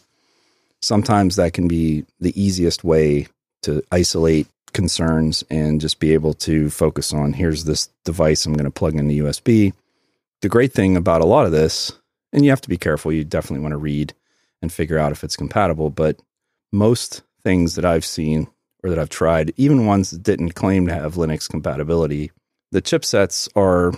sometimes 0.85 1.35
that 1.35 1.53
can 1.53 1.67
be 1.67 2.05
the 2.19 2.39
easiest 2.41 2.83
way 2.83 3.27
to 3.63 3.83
isolate 3.91 4.47
concerns 4.73 5.43
and 5.49 5.81
just 5.81 5.99
be 5.99 6.13
able 6.13 6.33
to 6.33 6.69
focus 6.69 7.13
on 7.13 7.33
here's 7.33 7.63
this 7.63 7.89
device 8.03 8.45
I'm 8.45 8.53
going 8.53 8.65
to 8.65 8.71
plug 8.71 8.95
in 8.95 9.07
the 9.07 9.19
USB. 9.19 9.73
The 10.41 10.49
great 10.49 10.73
thing 10.73 10.95
about 10.95 11.21
a 11.21 11.25
lot 11.25 11.45
of 11.45 11.51
this, 11.51 11.91
and 12.31 12.43
you 12.43 12.51
have 12.51 12.61
to 12.61 12.69
be 12.69 12.77
careful, 12.77 13.11
you 13.11 13.23
definitely 13.23 13.63
want 13.63 13.71
to 13.71 13.77
read 13.77 14.13
and 14.61 14.71
figure 14.71 14.99
out 14.99 15.11
if 15.11 15.23
it's 15.23 15.37
compatible, 15.37 15.89
but 15.89 16.19
most 16.71 17.23
things 17.43 17.75
that 17.75 17.85
I've 17.85 18.05
seen 18.05 18.47
or 18.83 18.89
that 18.89 18.99
I've 18.99 19.09
tried, 19.09 19.53
even 19.57 19.87
ones 19.87 20.11
that 20.11 20.23
didn't 20.23 20.55
claim 20.55 20.87
to 20.87 20.93
have 20.93 21.15
Linux 21.15 21.49
compatibility, 21.49 22.31
the 22.71 22.81
chipsets 22.81 23.47
are, 23.55 23.93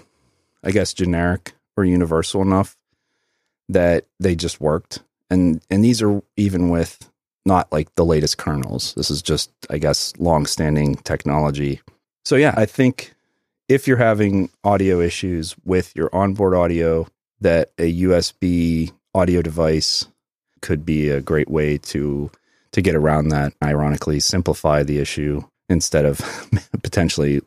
I 0.64 0.72
guess, 0.72 0.94
generic 0.94 1.54
or 1.76 1.84
universal 1.84 2.42
enough 2.42 2.78
that 3.70 4.06
they 4.20 4.36
just 4.36 4.62
worked. 4.62 5.02
And 5.30 5.62
and 5.70 5.84
these 5.84 6.02
are 6.02 6.22
even 6.36 6.70
with 6.70 7.10
not 7.46 7.72
like 7.72 7.94
the 7.96 8.06
latest 8.06 8.38
kernels. 8.38 8.94
This 8.96 9.10
is 9.10 9.22
just, 9.22 9.50
I 9.70 9.78
guess, 9.78 10.14
long-standing 10.20 10.96
technology. 10.96 11.82
So 12.26 12.36
yeah, 12.36 12.54
I 12.58 12.66
think 12.66 13.14
if 13.70 13.88
you're 13.88 13.98
having 13.98 14.50
audio 14.64 15.00
issues 15.00 15.56
with 15.66 15.96
your 15.96 16.10
onboard 16.14 16.54
audio, 16.54 17.08
that 17.42 17.72
a 17.78 18.02
USB 18.02 18.92
audio 19.16 19.42
device 19.42 20.08
could 20.62 20.86
be 20.86 21.10
a 21.10 21.22
great 21.22 21.50
way 21.50 21.78
to 21.78 22.30
to 22.72 22.82
get 22.82 22.96
around 22.96 23.30
that. 23.30 23.54
Ironically, 23.64 24.20
simplify 24.20 24.84
the 24.84 25.00
issue 25.00 25.44
instead 25.70 26.06
of 26.06 26.20
potentially 26.84 27.42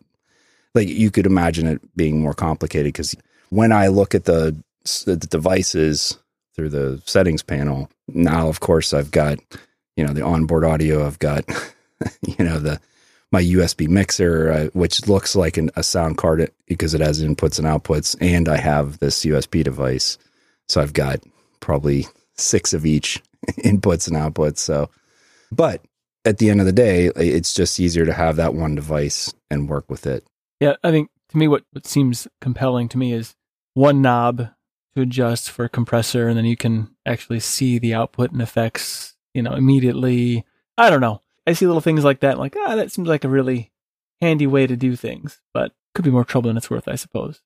like 0.74 0.88
you 0.88 1.10
could 1.10 1.26
imagine 1.26 1.66
it 1.66 1.96
being 1.96 2.20
more 2.20 2.34
complicated 2.34 2.92
because 2.92 3.14
when 3.50 3.72
I 3.72 3.88
look 3.88 4.14
at 4.14 4.24
the 4.24 4.56
the 5.04 5.16
devices 5.16 6.18
through 6.60 6.68
the 6.68 7.02
settings 7.06 7.42
panel, 7.42 7.90
now 8.06 8.48
of 8.48 8.60
course 8.60 8.92
I've 8.92 9.10
got 9.10 9.38
you 9.96 10.04
know 10.04 10.12
the 10.12 10.22
onboard 10.22 10.62
audio, 10.62 11.06
I've 11.06 11.18
got 11.18 11.44
you 12.26 12.44
know 12.44 12.58
the 12.58 12.78
my 13.32 13.42
USB 13.42 13.88
mixer, 13.88 14.52
uh, 14.52 14.66
which 14.74 15.08
looks 15.08 15.34
like 15.34 15.56
an, 15.56 15.70
a 15.74 15.82
sound 15.82 16.18
card 16.18 16.50
because 16.66 16.92
it 16.92 17.00
has 17.00 17.22
inputs 17.22 17.58
and 17.58 17.66
outputs, 17.66 18.14
and 18.20 18.46
I 18.46 18.58
have 18.58 18.98
this 18.98 19.24
USB 19.24 19.64
device. 19.64 20.18
So 20.68 20.82
I've 20.82 20.92
got 20.92 21.20
probably 21.60 22.06
six 22.34 22.74
of 22.74 22.84
each 22.84 23.22
inputs 23.52 24.06
and 24.06 24.16
outputs. 24.16 24.58
So, 24.58 24.90
but 25.50 25.82
at 26.26 26.38
the 26.38 26.50
end 26.50 26.60
of 26.60 26.66
the 26.66 26.72
day, 26.72 27.06
it's 27.16 27.54
just 27.54 27.80
easier 27.80 28.04
to 28.04 28.12
have 28.12 28.36
that 28.36 28.52
one 28.52 28.74
device 28.74 29.32
and 29.50 29.68
work 29.68 29.88
with 29.88 30.06
it. 30.06 30.26
Yeah, 30.60 30.74
I 30.84 30.90
think 30.90 31.08
to 31.30 31.38
me, 31.38 31.48
what, 31.48 31.62
what 31.72 31.86
seems 31.86 32.28
compelling 32.42 32.88
to 32.90 32.98
me 32.98 33.14
is 33.14 33.34
one 33.72 34.02
knob 34.02 34.50
to 34.94 35.02
adjust 35.02 35.50
for 35.50 35.68
compressor, 35.68 36.28
and 36.28 36.36
then 36.36 36.44
you 36.44 36.56
can 36.56 36.94
actually 37.06 37.40
see 37.40 37.78
the 37.78 37.94
output 37.94 38.32
and 38.32 38.42
effects, 38.42 39.16
you 39.34 39.42
know, 39.42 39.52
immediately. 39.52 40.44
I 40.76 40.90
don't 40.90 41.00
know. 41.00 41.22
I 41.46 41.52
see 41.52 41.66
little 41.66 41.80
things 41.80 42.04
like 42.04 42.20
that, 42.20 42.38
like, 42.38 42.56
ah, 42.58 42.76
that 42.76 42.92
seems 42.92 43.08
like 43.08 43.24
a 43.24 43.28
really 43.28 43.70
handy 44.20 44.46
way 44.46 44.66
to 44.66 44.76
do 44.76 44.96
things, 44.96 45.40
but 45.54 45.72
could 45.94 46.04
be 46.04 46.10
more 46.10 46.24
trouble 46.24 46.48
than 46.48 46.56
it's 46.56 46.70
worth, 46.70 46.86
I 46.88 46.96
suppose. 46.96 47.40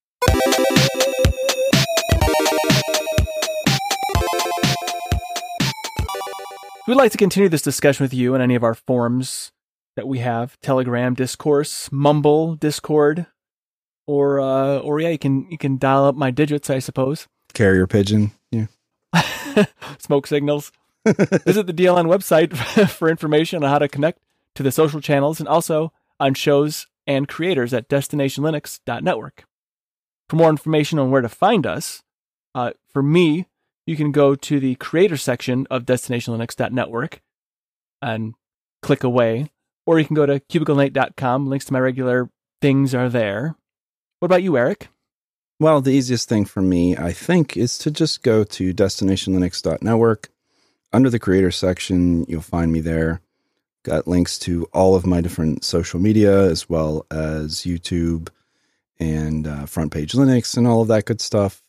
We'd 6.87 6.97
like 6.97 7.13
to 7.13 7.19
continue 7.19 7.49
this 7.49 7.63
discussion 7.63 8.05
with 8.05 8.13
you 8.13 8.35
in 8.35 8.43
any 8.43 8.55
of 8.55 8.63
our 8.63 8.75
forums 8.75 9.53
that 9.97 10.07
we 10.07 10.19
have 10.19 10.61
Telegram, 10.61 11.15
Discourse, 11.15 11.91
Mumble, 11.91 12.57
Discord, 12.57 13.27
or 14.07 14.39
uh, 14.39 14.79
or 14.81 15.01
yeah, 15.01 15.09
you 15.09 15.19
can 15.19 15.51
you 15.51 15.57
can 15.57 15.79
dial 15.79 16.05
up 16.05 16.15
my 16.15 16.31
digits, 16.31 16.69
I 16.69 16.81
suppose. 16.81 17.27
Carrier 17.55 17.87
pigeon. 17.87 18.33
Yeah. 18.51 18.67
smoke 19.99 20.27
signals. 20.27 20.73
Visit 21.07 21.67
the 21.67 21.75
DLN 21.75 22.07
website 22.07 22.57
for 22.91 23.09
information 23.09 23.63
on 23.63 23.71
how 23.71 23.79
to 23.79 23.89
connect 23.89 24.21
to 24.55 24.63
the 24.63 24.73
social 24.73 25.01
channels 25.01 25.39
and 25.41 25.49
also 25.49 25.93
on 26.19 26.35
shows 26.35 26.87
and 27.07 27.29
creators 27.29 27.75
at 27.75 27.89
destinationlinux.network. 27.89 29.45
For 30.29 30.37
more 30.37 30.49
information 30.49 30.99
on 30.99 31.11
where 31.11 31.21
to 31.21 31.29
find 31.29 31.67
us, 31.67 32.03
uh, 32.55 32.73
for 32.91 33.03
me, 33.03 33.47
you 33.87 33.97
can 33.97 34.13
go 34.13 34.35
to 34.35 34.59
the 34.59 34.77
creator 34.77 35.19
section 35.19 35.67
of 35.71 35.85
destinationlinux.network 35.85 37.21
and 38.01 38.35
click 38.81 39.05
away, 39.05 39.51
or 39.85 39.99
you 39.99 40.07
can 40.07 40.15
go 40.15 40.25
to 40.25 40.41
cubiclenate.com. 40.41 41.47
Links 41.47 41.67
to 41.67 41.73
my 41.75 41.81
regular 41.81 42.31
things 42.63 42.95
are 42.95 43.11
there. 43.11 43.57
What 44.21 44.27
about 44.27 44.43
you, 44.43 44.57
Eric? 44.57 44.89
Well, 45.61 45.81
the 45.81 45.93
easiest 45.93 46.29
thing 46.29 46.45
for 46.45 46.61
me, 46.61 46.97
I 46.97 47.13
think, 47.13 47.57
is 47.57 47.79
to 47.79 47.91
just 47.91 48.23
go 48.23 48.43
to 48.45 48.75
destinationlinux.network. 48.75 50.29
Under 50.93 51.11
the 51.11 51.19
creator 51.19 51.51
section, 51.51 52.25
you'll 52.29 52.43
find 52.43 52.73
me 52.73 52.81
there. 52.81 53.21
Got 53.85 54.09
links 54.09 54.39
to 54.41 54.67
all 54.73 54.97
of 54.97 55.07
my 55.07 55.21
different 55.21 55.65
social 55.65 56.01
media, 56.01 56.45
as 56.45 56.69
well 56.69 57.07
as 57.11 57.61
YouTube 57.61 58.31
and 58.99 59.47
uh, 59.47 59.67
Front 59.67 59.93
Page 59.93 60.13
Linux 60.13 60.57
and 60.57 60.67
all 60.67 60.83
of 60.83 60.89
that 60.89 61.05
good 61.05 61.21
stuff. 61.21 61.63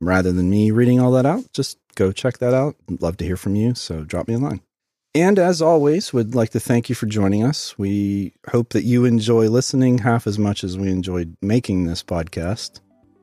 Rather 0.00 0.32
than 0.32 0.50
me 0.50 0.70
reading 0.70 1.00
all 1.00 1.10
that 1.12 1.26
out, 1.26 1.44
just 1.52 1.78
go 1.94 2.12
check 2.12 2.38
that 2.38 2.54
out. 2.54 2.76
I'd 2.88 3.02
love 3.02 3.16
to 3.18 3.24
hear 3.24 3.36
from 3.36 3.54
you, 3.54 3.74
so 3.74 4.04
drop 4.04 4.28
me 4.28 4.34
a 4.34 4.38
line. 4.38 4.60
And 5.14 5.38
as 5.38 5.62
always, 5.62 6.12
would 6.12 6.34
like 6.34 6.50
to 6.50 6.60
thank 6.60 6.90
you 6.90 6.94
for 6.94 7.06
joining 7.06 7.42
us. 7.42 7.78
We 7.78 8.34
hope 8.50 8.70
that 8.70 8.84
you 8.84 9.06
enjoy 9.06 9.48
listening 9.48 9.98
half 9.98 10.26
as 10.26 10.38
much 10.38 10.62
as 10.62 10.76
we 10.76 10.90
enjoyed 10.90 11.36
making 11.40 11.84
this 11.84 12.02
podcast. 12.02 12.80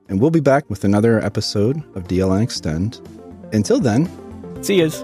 And 0.08 0.20
we'll 0.20 0.30
be 0.30 0.40
back 0.40 0.68
with 0.68 0.84
another 0.84 1.24
episode 1.24 1.78
of 1.96 2.04
DLN 2.08 2.44
Xtend. 2.46 3.00
Until 3.54 3.80
then, 3.80 4.08
see 4.62 4.80
yous. 4.80 5.02